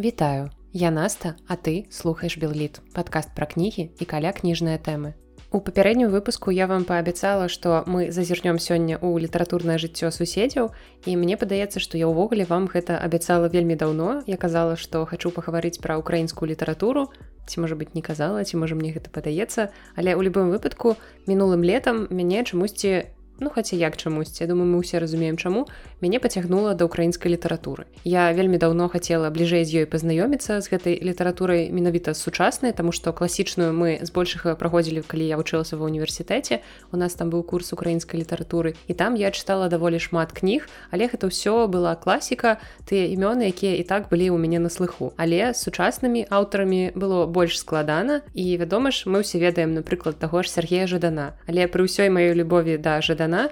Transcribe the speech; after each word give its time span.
Вітаю, 0.00 0.50
я 0.72 0.90
Наста, 0.90 1.34
а 1.46 1.56
ты 1.56 1.84
слухаеш 1.90 2.38
Белліт, 2.40 2.80
падкаст 2.96 3.34
пра 3.36 3.44
кнігі 3.44 3.92
і 4.00 4.04
каля 4.08 4.32
кніжныя 4.32 4.80
тэмы. 4.80 5.12
У 5.52 5.60
папярэднім 5.60 6.08
выпуску 6.08 6.48
я 6.48 6.64
вам 6.64 6.88
паабяцала, 6.88 7.52
што 7.52 7.84
мы 7.84 8.08
зазірнём 8.08 8.56
сёння 8.56 8.96
ў 8.96 9.28
літаратурнае 9.28 9.76
жыццё 9.76 10.08
суседзяў 10.08 10.72
і 11.04 11.20
мне 11.20 11.36
падаецца, 11.36 11.84
што 11.84 12.00
я 12.00 12.08
ўвогуле 12.08 12.48
вам 12.48 12.64
гэта 12.72 12.96
абяцала 12.96 13.52
вельмі 13.52 13.76
даўно. 13.76 14.24
Я 14.24 14.40
казала, 14.40 14.80
што 14.80 15.04
хачу 15.04 15.28
пагаварыць 15.36 15.84
пра 15.84 16.00
украінскую 16.00 16.48
літаратуру. 16.48 17.12
Ці 17.44 17.60
можа 17.60 17.76
быць 17.76 17.92
не 17.92 18.00
казала, 18.00 18.40
ці 18.40 18.56
можа 18.56 18.72
мне 18.80 18.96
гэта 18.96 19.12
падаецца, 19.12 19.68
але 20.00 20.16
ў 20.16 20.32
любым 20.32 20.48
выпадку 20.48 20.96
мінулым 21.28 21.60
летам 21.60 22.08
мяне 22.08 22.40
чамусьці 22.40 23.19
ну 23.40 23.50
хаця 23.50 23.76
як 23.76 23.96
чамусьці 23.96 24.46
думаю 24.46 24.68
мы 24.68 24.84
ўсе 24.84 25.00
разумеем 25.00 25.40
чаму. 25.40 25.64
Мяне 26.04 26.20
пацягнула 26.20 26.76
да 26.76 26.84
украінскай 26.84 27.32
літаратуры. 27.32 27.88
Я 28.04 28.32
вельмі 28.36 28.60
даўно 28.60 28.92
хацела 28.92 29.32
бліжэй 29.32 29.64
з 29.64 29.82
ёй 29.82 29.86
пазнаёміцца 29.88 30.60
з 30.60 30.66
гэтай 30.68 31.00
літаратурай 31.00 31.72
менавіта 31.72 32.12
сучаснай 32.12 32.76
тому 32.76 32.92
што 32.92 33.16
класічную 33.16 33.72
мы 33.72 34.04
збольшага 34.04 34.54
праходзілі 34.60 35.00
калі 35.08 35.24
я 35.24 35.40
вучылася 35.40 35.80
ва 35.80 35.88
універсітэце 35.88 36.60
у 36.92 36.96
нас 37.00 37.16
там 37.16 37.32
быў 37.32 37.42
курс 37.42 37.72
украінскай 37.72 38.20
літаратуры 38.20 38.76
і 38.86 38.92
там 38.92 39.16
я 39.16 39.32
чытала 39.32 39.72
даволі 39.72 39.96
шмат 39.96 40.36
кніг 40.36 40.68
але 40.92 41.08
гэта 41.08 41.32
ўсё 41.32 41.64
была 41.64 41.96
класіка 41.96 42.60
тыя 42.84 43.08
імёны 43.08 43.48
якія 43.48 43.80
і 43.80 43.84
так 43.88 44.12
былі 44.12 44.28
ў 44.30 44.36
мяне 44.36 44.60
на 44.60 44.68
слыху. 44.68 45.16
Але 45.16 45.56
сучаснымі 45.56 46.28
аўтарамі 46.28 46.92
было 46.92 47.24
больш 47.24 47.56
складана 47.56 48.20
і 48.36 48.44
вядома 48.60 48.92
ж 48.92 49.08
мы 49.08 49.24
ўсе 49.24 49.40
ведаем 49.40 49.72
напрыклад 49.72 50.20
таго 50.20 50.44
ж 50.44 50.52
Сергея 50.52 50.84
жадана. 50.84 51.40
Але 51.48 51.64
пры 51.64 51.88
ўсёй 51.88 52.12
маёй 52.12 52.36
любові 52.36 52.76
да 52.76 53.00
жадана 53.00 53.29
яна 53.30 53.48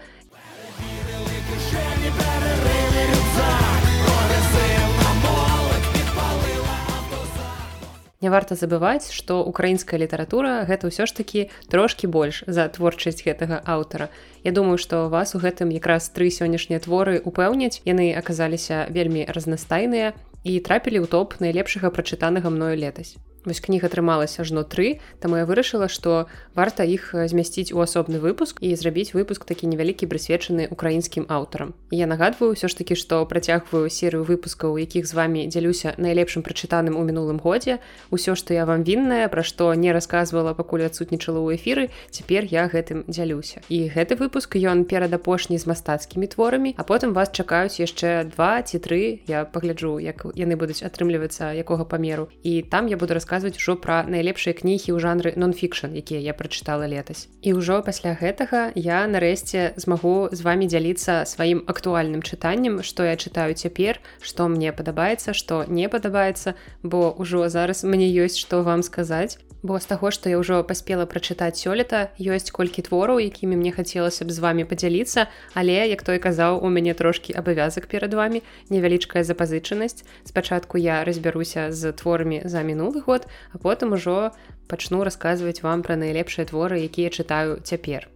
Не 8.18 8.30
варта 8.34 8.58
забываць, 8.58 9.14
што 9.14 9.46
украінская 9.46 9.94
літаратура 9.94 10.66
гэта 10.66 10.90
ўсё 10.90 11.06
ж 11.06 11.14
такі 11.14 11.46
трошкі 11.70 12.10
больш 12.10 12.42
за 12.50 12.66
творчасць 12.66 13.22
гэтага 13.22 13.62
аўтара. 13.62 14.10
Я 14.42 14.50
думаю, 14.50 14.74
што 14.74 15.06
вас 15.06 15.38
у 15.38 15.38
гэтым 15.38 15.70
якраз 15.70 16.10
тры 16.10 16.26
сённяшнія 16.26 16.82
творы 16.82 17.22
упэўняць, 17.22 17.78
яны 17.86 18.10
аказаліся 18.18 18.90
вельмі 18.90 19.22
разнастайныя 19.22 20.18
і 20.42 20.58
трапілі 20.58 20.98
ў 20.98 21.06
топ 21.06 21.38
найлепшага 21.38 21.94
прачытанага 21.94 22.50
мною 22.50 22.74
летась. 22.74 23.14
Вось 23.46 23.60
кніга 23.62 23.86
атрымалася 23.86 24.42
ажно 24.42 24.64
тры, 24.66 24.98
таму 25.22 25.38
я 25.38 25.46
вырашыла, 25.46 25.86
што 25.86 26.26
варта 26.58 26.82
іх 26.82 27.14
змясціць 27.14 27.70
у 27.70 27.78
асобны 27.78 28.18
выпуск 28.18 28.58
і 28.60 28.74
зрабіць 28.74 29.14
выпуск 29.14 29.46
такі 29.46 29.70
невялікі 29.70 30.10
прысвечаны 30.10 30.66
украінскім 30.68 31.30
аўтарам. 31.30 31.72
Я 31.94 32.10
нагадваю 32.10 32.58
ўсё 32.58 32.66
ж 32.66 32.74
такі, 32.74 32.98
што 32.98 33.22
працягваю 33.30 33.86
серыю 33.88 34.26
выпускаў, 34.26 34.74
якіх 34.82 35.06
з 35.06 35.14
вамі 35.14 35.46
дзялюся 35.46 35.94
найлепшым 35.96 36.42
прачытаным 36.42 36.98
у 36.98 37.06
мінулым 37.06 37.38
годзе. 37.38 37.78
Усё, 38.10 38.34
што 38.34 38.58
я 38.58 38.66
вам 38.66 38.82
вінная, 38.82 39.30
пра 39.30 39.46
што 39.46 39.70
не 39.78 39.94
расказвала, 39.94 40.52
пакуль 40.58 40.82
адсутнічала 40.90 41.38
ў 41.38 41.54
эфіры, 41.54 41.94
цяпер 42.10 42.42
я 42.50 42.66
гэтым 42.66 43.06
дзялюся. 43.06 43.62
І 43.70 43.86
гэты 43.86 44.18
выпуск 44.18 44.58
ён 44.58 44.82
перад 44.82 45.14
апошні 45.14 45.62
з 45.62 45.70
мастацкімі 45.70 46.26
творамі, 46.26 46.74
а 46.74 46.82
потым 46.82 47.14
вас 47.14 47.30
чакаюць 47.30 47.78
яшчэ 47.78 48.34
два 48.34 48.66
ці 48.66 48.82
тры. 48.82 49.22
Я 49.30 49.46
пагляджу, 49.46 50.02
як 50.02 50.26
яны 50.34 50.58
будуць 50.58 50.82
атрымлівацца 50.82 51.54
якога 51.54 51.86
памеру. 51.86 52.28
І 52.42 52.66
там 52.66 52.90
я 52.90 52.98
буду 52.98 53.14
расказваць 53.14 53.27
расказваць 53.28 53.60
ужо 53.60 53.76
пра 53.76 54.08
найлепшыя 54.08 54.56
кнігі 54.56 54.96
ў 54.96 55.04
жанры 55.04 55.30
нон-фікшн 55.36 55.92
якія 56.00 56.20
я 56.24 56.32
прачытала 56.32 56.88
летась. 56.88 57.28
І 57.44 57.52
ўжо 57.52 57.84
пасля 57.84 58.16
гэтага 58.16 58.72
я 58.72 59.04
нарэшце 59.04 59.76
змагу 59.76 60.32
з 60.32 60.40
вами 60.40 60.64
дзяліцца 60.64 61.28
сваім 61.28 61.60
актуальным 61.68 62.24
чытаннем 62.24 62.80
што 62.80 63.04
я 63.04 63.20
чытаю 63.20 63.52
цяпер 63.52 64.00
што 64.24 64.48
мне 64.48 64.72
падабаецца 64.72 65.36
што 65.36 65.68
не 65.68 65.92
падабаецца 65.92 66.56
бо 66.80 67.12
ўжо 67.20 67.52
зараз 67.52 67.84
мне 67.84 68.08
ёсць 68.08 68.40
што 68.40 68.64
вам 68.64 68.80
сказаць 68.80 69.36
бо 69.62 69.78
з 69.80 69.86
таго 69.90 70.10
што 70.10 70.30
я 70.30 70.38
ўжо 70.38 70.62
паспела 70.62 71.06
прачытаць 71.06 71.58
сёлета 71.58 72.08
ёсць 72.18 72.50
колькі 72.54 72.82
твораў 72.86 73.18
якімі 73.22 73.58
мне 73.58 73.72
хацелася 73.72 74.24
б 74.24 74.34
з 74.34 74.38
вами 74.44 74.64
падзяліцца 74.64 75.26
але 75.54 75.78
як 75.90 76.02
той 76.02 76.18
казаў 76.18 76.62
у 76.62 76.70
мяне 76.70 76.94
трошкі 76.94 77.34
абавязак 77.34 77.86
перад 77.86 78.14
вами 78.14 78.42
невялічкая 78.70 79.24
запазычанасць. 79.24 80.04
Спачатку 80.24 80.78
я 80.78 81.04
разбяруся 81.04 81.72
з 81.72 81.92
творамі 81.92 82.42
за 82.44 82.62
мінулы 82.62 83.02
год 83.02 83.26
а 83.52 83.58
потым 83.58 83.98
ужо 83.98 84.30
пачну 84.68 85.04
расказваць 85.04 85.62
вам 85.62 85.82
пра 85.82 85.96
найлепшыя 85.96 86.46
творы 86.46 86.84
якія 86.86 87.10
чытаю 87.10 87.58
цяпер 87.62 88.08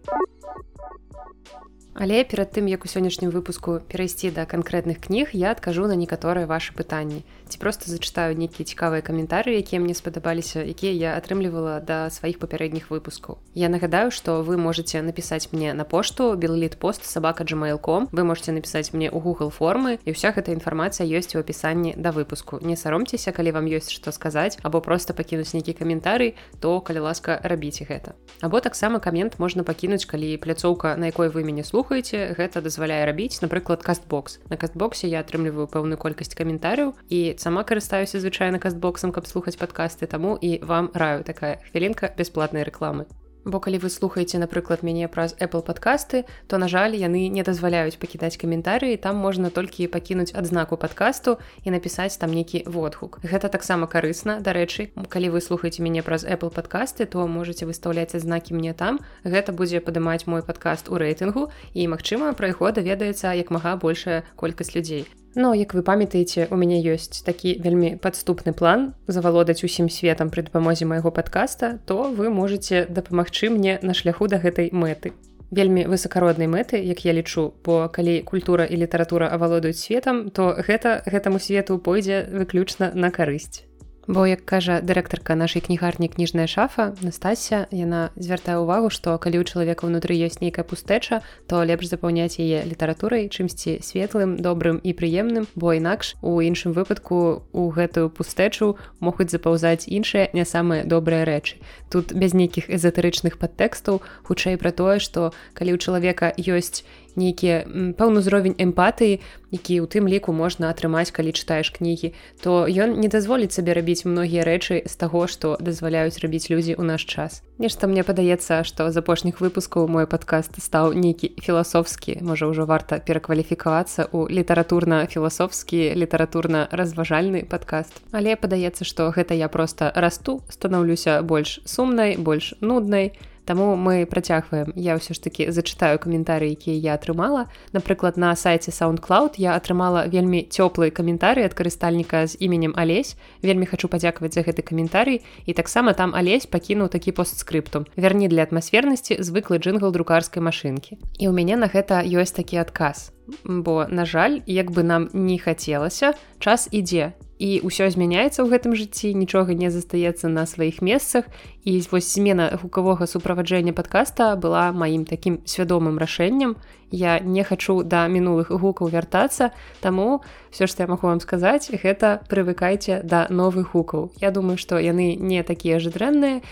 Але 1.93 2.23
перад 2.23 2.49
тым 2.49 2.65
як 2.65 2.85
у 2.85 2.89
сённяшнім 2.89 3.29
выпуску 3.29 3.77
перайсці 3.85 4.33
да 4.33 4.49
канкрэтных 4.49 4.97
кніг 4.97 5.29
я 5.37 5.51
адкажу 5.53 5.85
на 5.85 5.93
некаторыя 5.93 6.49
вашы 6.49 6.73
пытанні. 6.73 7.21
Ці 7.45 7.59
просто 7.61 7.85
зачытаю 7.85 8.33
нейкія 8.33 8.65
цікавыя 8.65 9.05
каментары 9.05 9.53
якія 9.61 9.77
мне 9.77 9.93
спадабаліся 9.93 10.65
якія 10.65 10.89
я 10.89 11.09
атрымлівала 11.13 11.77
да 11.85 12.09
сваіх 12.09 12.41
папярэдніх 12.41 12.89
выпускаў. 12.89 13.37
Я 13.53 13.69
нагадаю 13.69 14.09
што 14.09 14.41
вы 14.41 14.57
можете 14.57 15.05
напісаць 15.05 15.53
мне 15.53 15.73
на 15.77 15.85
пошту 15.85 16.33
белліт 16.33 16.81
пост 16.81 17.05
сабака 17.05 17.45
gmail.com 17.45 18.09
вы 18.09 18.23
можете 18.25 18.57
напісаць 18.57 18.89
мне 18.93 19.13
ў 19.13 19.21
google 19.21 19.53
формы 19.53 20.01
і 20.01 20.17
вся 20.17 20.33
гэта 20.33 20.49
інфармацыя 20.49 21.05
ёсць 21.05 21.37
у 21.37 21.45
апісанні 21.45 21.93
да 21.93 22.09
выпуску. 22.09 22.57
Не 22.65 22.73
саромцеся 22.73 23.29
калі 23.29 23.53
вам 23.53 23.69
ёсць 23.69 23.93
што 23.93 24.09
сказаць 24.09 24.57
або 24.65 24.81
просто 24.81 25.13
пакінуць 25.13 25.53
нейкі 25.53 25.77
каментарый 25.77 26.33
то 26.57 26.81
калі 26.81 27.05
ласка 27.05 27.37
рабіце 27.43 27.85
гэта. 27.85 28.17
Або 28.41 28.65
таксама 28.65 28.97
камент 28.97 29.37
можна 29.37 29.61
пакінуць 29.61 30.09
калі 30.09 30.41
пляцоўка 30.41 30.97
на 30.97 31.13
якой 31.13 31.29
вы 31.29 31.45
мяне 31.45 31.61
слухаеце 31.83 32.31
гэта 32.39 32.61
дазваляе 32.63 33.03
рабіць 33.03 33.43
напрыклад 33.43 33.83
кастбокс. 33.83 34.39
На 34.47 34.55
кастбоксе 34.55 35.09
я 35.11 35.19
атрымліваю 35.19 35.67
пэўную 35.67 35.99
колькасць 35.99 36.31
каментарыяў 36.31 36.95
і 37.11 37.35
сама 37.43 37.67
карыстаюся 37.67 38.23
звычайна 38.23 38.55
кастбоксам 38.55 39.11
каб 39.11 39.27
слухаць 39.27 39.59
падкасты 39.59 40.07
таму 40.07 40.37
і 40.39 40.63
вам 40.63 40.87
раю 40.95 41.27
такая 41.27 41.59
хвілінка 41.67 42.15
бясплатнай 42.15 42.63
рэкламы 42.63 43.03
бо 43.45 43.59
калі 43.59 43.79
вы 43.83 43.89
слухаеце 43.89 44.37
напрыклад 44.39 44.83
мяне 44.83 45.07
праз 45.07 45.35
apple 45.39 45.63
падкасты 45.63 46.25
то 46.47 46.57
на 46.57 46.67
жаль 46.67 46.95
яны 46.95 47.27
не 47.27 47.43
дазваляюць 47.43 47.97
пакідаць 47.97 48.37
каментарыі 48.37 48.97
там 48.97 49.17
можна 49.17 49.49
толькі 49.49 49.87
пакінуць 49.87 50.35
адзнаку 50.35 50.77
падкасту 50.77 51.37
і 51.63 51.71
напісаць 51.71 52.17
там 52.17 52.31
нейкі 52.31 52.63
водгук. 52.65 53.19
Гэта 53.23 53.49
таксама 53.49 53.87
карысна. 53.87 54.39
Дарэчы 54.39 54.91
калі 55.09 55.33
вы 55.35 55.41
слухаеце 55.41 55.83
мяне 55.83 56.03
праз 56.03 56.23
apple 56.25 56.51
падкасты 56.53 57.05
то 57.05 57.27
можете 57.27 57.65
выстаўляць 57.65 58.15
адзнакі 58.15 58.53
мне 58.53 58.73
там. 58.73 58.99
Гэта 59.23 59.51
будзе 59.51 59.79
падымаць 59.79 60.27
мой 60.27 60.43
падкаст 60.43 60.89
у 60.89 60.97
рэйтынгу 60.97 61.49
і 61.73 61.87
магчыма 61.87 62.33
пра 62.33 62.53
яго 62.55 62.71
даведаецца 62.71 63.33
як 63.33 63.51
мага 63.51 63.75
большая 63.75 64.23
колькасць 64.35 64.75
людзей 64.75 65.07
Ну, 65.35 65.53
як 65.53 65.73
вы 65.73 65.81
памятаеце, 65.81 66.47
у 66.51 66.55
мяне 66.61 66.77
ёсць 66.77 67.25
такі 67.25 67.57
вельмі 67.57 67.97
падступны 67.97 68.53
план 68.53 68.93
завалодаць 69.07 69.65
усім 69.65 69.89
светам 69.89 70.29
пры 70.29 70.45
дапамозе 70.45 70.85
майго 70.85 71.09
падкаста, 71.09 71.79
то 71.89 72.13
вы 72.13 72.29
можете 72.29 72.85
дапамагчы 72.85 73.49
мне 73.49 73.79
на 73.81 73.97
шляху 73.97 74.27
да 74.27 74.37
гэтай 74.37 74.69
мэты. 74.69 75.17
Вельмі 75.49 75.85
высакароднай 75.89 76.45
мэты, 76.45 76.77
як 76.77 77.05
я 77.05 77.13
лічу, 77.13 77.53
бо 77.65 77.89
калі 77.89 78.21
культура 78.21 78.65
і 78.65 78.77
літаратура 78.77 79.29
авалодаюць 79.33 79.81
светам, 79.81 80.29
то 80.29 80.53
гэта 80.53 81.01
гэтаму 81.05 81.41
свету 81.41 81.77
пойдзе 81.77 82.29
выключна 82.29 82.91
на 82.93 83.09
карысць. 83.09 83.65
Бо 84.07 84.27
як 84.27 84.43
кажа 84.43 84.81
дырэктарка 84.83 85.31
нашай 85.35 85.63
кнігарні 85.63 86.11
кніжная 86.11 86.47
шафа 86.47 86.91
Настасся 86.99 87.71
яна 87.71 88.11
звяртае 88.19 88.59
ўвагу, 88.59 88.91
што 88.91 89.15
калі 89.15 89.39
ў 89.39 89.47
чалавека 89.47 89.87
ўнутры 89.87 90.11
ёсць 90.19 90.43
нейкая 90.43 90.67
пустэча, 90.67 91.23
то 91.47 91.63
лепш 91.63 91.87
запаўняць 91.87 92.35
яе 92.35 92.67
літаратурай 92.67 93.31
чымсьці 93.31 93.79
светлым, 93.79 94.35
добрым 94.35 94.83
і 94.83 94.91
прыемным, 94.91 95.47
бо 95.55 95.71
інакш 95.71 96.19
у 96.19 96.43
іншым 96.43 96.75
выпадку 96.75 97.47
у 97.55 97.63
гэтую 97.71 98.11
пустэчу 98.11 98.75
могуць 98.99 99.31
запаўзаць 99.31 99.87
іншыя 99.87 100.27
не 100.35 100.43
самыя 100.43 100.83
добрыя 100.83 101.23
рэчы. 101.23 101.63
Тут 101.87 102.11
без 102.11 102.35
нейкіх 102.35 102.67
эзатэрычных 102.67 103.39
падтэкстаў 103.39 104.03
хутчэй 104.27 104.59
пра 104.59 104.75
тое, 104.75 104.99
што 104.99 105.31
калі 105.55 105.75
ў 105.75 105.79
чалавека 105.79 106.35
ёсць 106.35 106.83
нейкі 107.15 107.93
пэўны 107.97 108.23
ўзровень 108.23 108.57
эмпатыі 108.57 109.21
які 109.53 109.81
ў 109.81 109.85
тым 109.85 110.09
ліку 110.09 110.33
можна 110.33 110.73
атрымаць 110.73 111.13
калі 111.13 111.29
чытаеш 111.29 111.69
кнігі 111.77 112.13
то 112.41 112.65
ён 112.65 112.97
не 112.97 113.07
дазволіць 113.07 113.53
сабе 113.53 113.77
рабіць 113.77 114.05
многія 114.05 114.41
рэчы 114.47 114.81
з 114.89 114.95
таго 114.97 115.29
што 115.29 115.55
дазваляюць 115.61 116.17
рабіць 116.25 116.49
людзі 116.49 116.73
ў 116.73 116.83
наш 116.83 117.05
час. 117.05 117.45
Нешта 117.61 117.85
мне 117.87 118.01
падаецца 118.01 118.65
што 118.65 118.89
з 118.89 118.97
апошніх 118.97 119.37
выпускаў 119.45 119.85
мой 119.85 120.09
падкаст 120.09 120.57
стаў 120.57 120.97
нейкі 120.97 121.37
філасофскі 121.37 122.17
можа 122.25 122.49
ўжо 122.49 122.65
варта 122.65 122.97
перакваліфікавацца 122.97 124.09
ў 124.09 124.33
літаратурна-філасофскі 124.33 125.93
літаратурна-разважальны 125.93 127.45
падкаст. 127.45 127.93
Але 128.11 128.33
падаецца 128.35 128.83
што 128.89 129.13
гэта 129.13 129.37
я 129.37 129.47
просто 129.53 129.93
расту 129.93 130.41
станаўлюся 130.49 131.21
больш 131.21 131.61
сумнай 131.65 132.17
больш 132.17 132.57
нуднай 132.61 133.13
і 133.13 133.32
Таму 133.45 133.75
мы 133.75 134.05
працягваем 134.05 134.71
я 134.75 134.95
ўсё 134.95 135.11
ж 135.11 135.19
таки 135.19 135.51
зачытаю 135.51 135.99
каментары 135.99 136.55
якія 136.55 136.79
я 136.79 136.93
атрымала 136.95 137.51
напрыклад 137.75 138.15
на 138.15 138.31
сайце 138.39 138.71
soundcloud 138.71 139.35
я 139.35 139.59
атрымала 139.59 140.07
вельмі 140.07 140.47
цёплы 140.47 140.95
каментары 140.95 141.43
ад 141.43 141.51
карыстальніка 141.51 142.23
з 142.27 142.39
іменем 142.39 142.71
алесь 142.79 143.19
вельмі 143.43 143.67
хочу 143.67 143.91
падзякаваць 143.91 144.33
за 144.33 144.47
гэты 144.47 144.63
каментарый 144.63 145.27
і 145.45 145.51
таксама 145.53 145.91
там 145.91 146.15
алесь 146.15 146.47
пакінуў 146.47 146.87
такі 146.87 147.11
постскрыптум 147.11 147.83
вярні 147.99 148.31
для 148.31 148.47
атмасфернасці 148.47 149.19
звыклы 149.19 149.59
джингл 149.59 149.91
друкарскай 149.91 150.39
машынкі 150.39 150.95
і 151.19 151.27
у 151.27 151.35
мяне 151.35 151.59
на 151.59 151.67
гэта 151.67 151.99
ёсць 152.07 152.31
такі 152.31 152.63
адказ. 152.63 153.11
Бо 153.43 153.87
на 153.89 154.05
жаль 154.05 154.39
як 154.45 154.71
бы 154.71 154.83
нам 154.83 155.09
не 155.13 155.37
хацелася 155.39 156.13
час 156.39 156.67
ідзе 156.71 157.13
і 157.39 157.65
ўсё 157.65 157.89
змяняецца 157.89 158.45
ў 158.45 158.47
гэтым 158.53 158.77
жыцці 158.77 159.13
нічога 159.17 159.57
не 159.57 159.73
застаецца 159.73 160.29
на 160.29 160.45
сваіх 160.45 160.81
месцах. 160.85 161.25
І 161.63 161.81
вось 161.89 162.13
змена 162.13 162.53
гукавога 162.61 163.07
суправаджэння 163.07 163.73
подкаста 163.73 164.35
была 164.35 164.71
маім 164.71 165.05
такім 165.05 165.41
свядомым 165.45 165.97
рашэннем. 165.97 166.55
Я 166.93 167.19
не 167.19 167.43
хачу 167.43 167.81
да 167.81 168.05
мінулых 168.07 168.53
гукаў 168.53 168.93
вяртацца 168.93 169.49
таму 169.81 170.21
все 170.53 170.67
што 170.69 170.85
я 170.85 170.87
магу 170.87 171.09
вам 171.09 171.19
сказаць 171.19 171.73
гэта 171.73 172.21
прывыкайце 172.29 173.01
да 173.03 173.25
новых 173.29 173.73
гукаў. 173.73 174.13
Я 174.21 174.29
думаю 174.29 174.57
што 174.61 174.77
яны 174.77 175.15
не 175.17 175.41
такія 175.41 175.79
ж 175.81 175.89
дрэнныя 175.89 176.45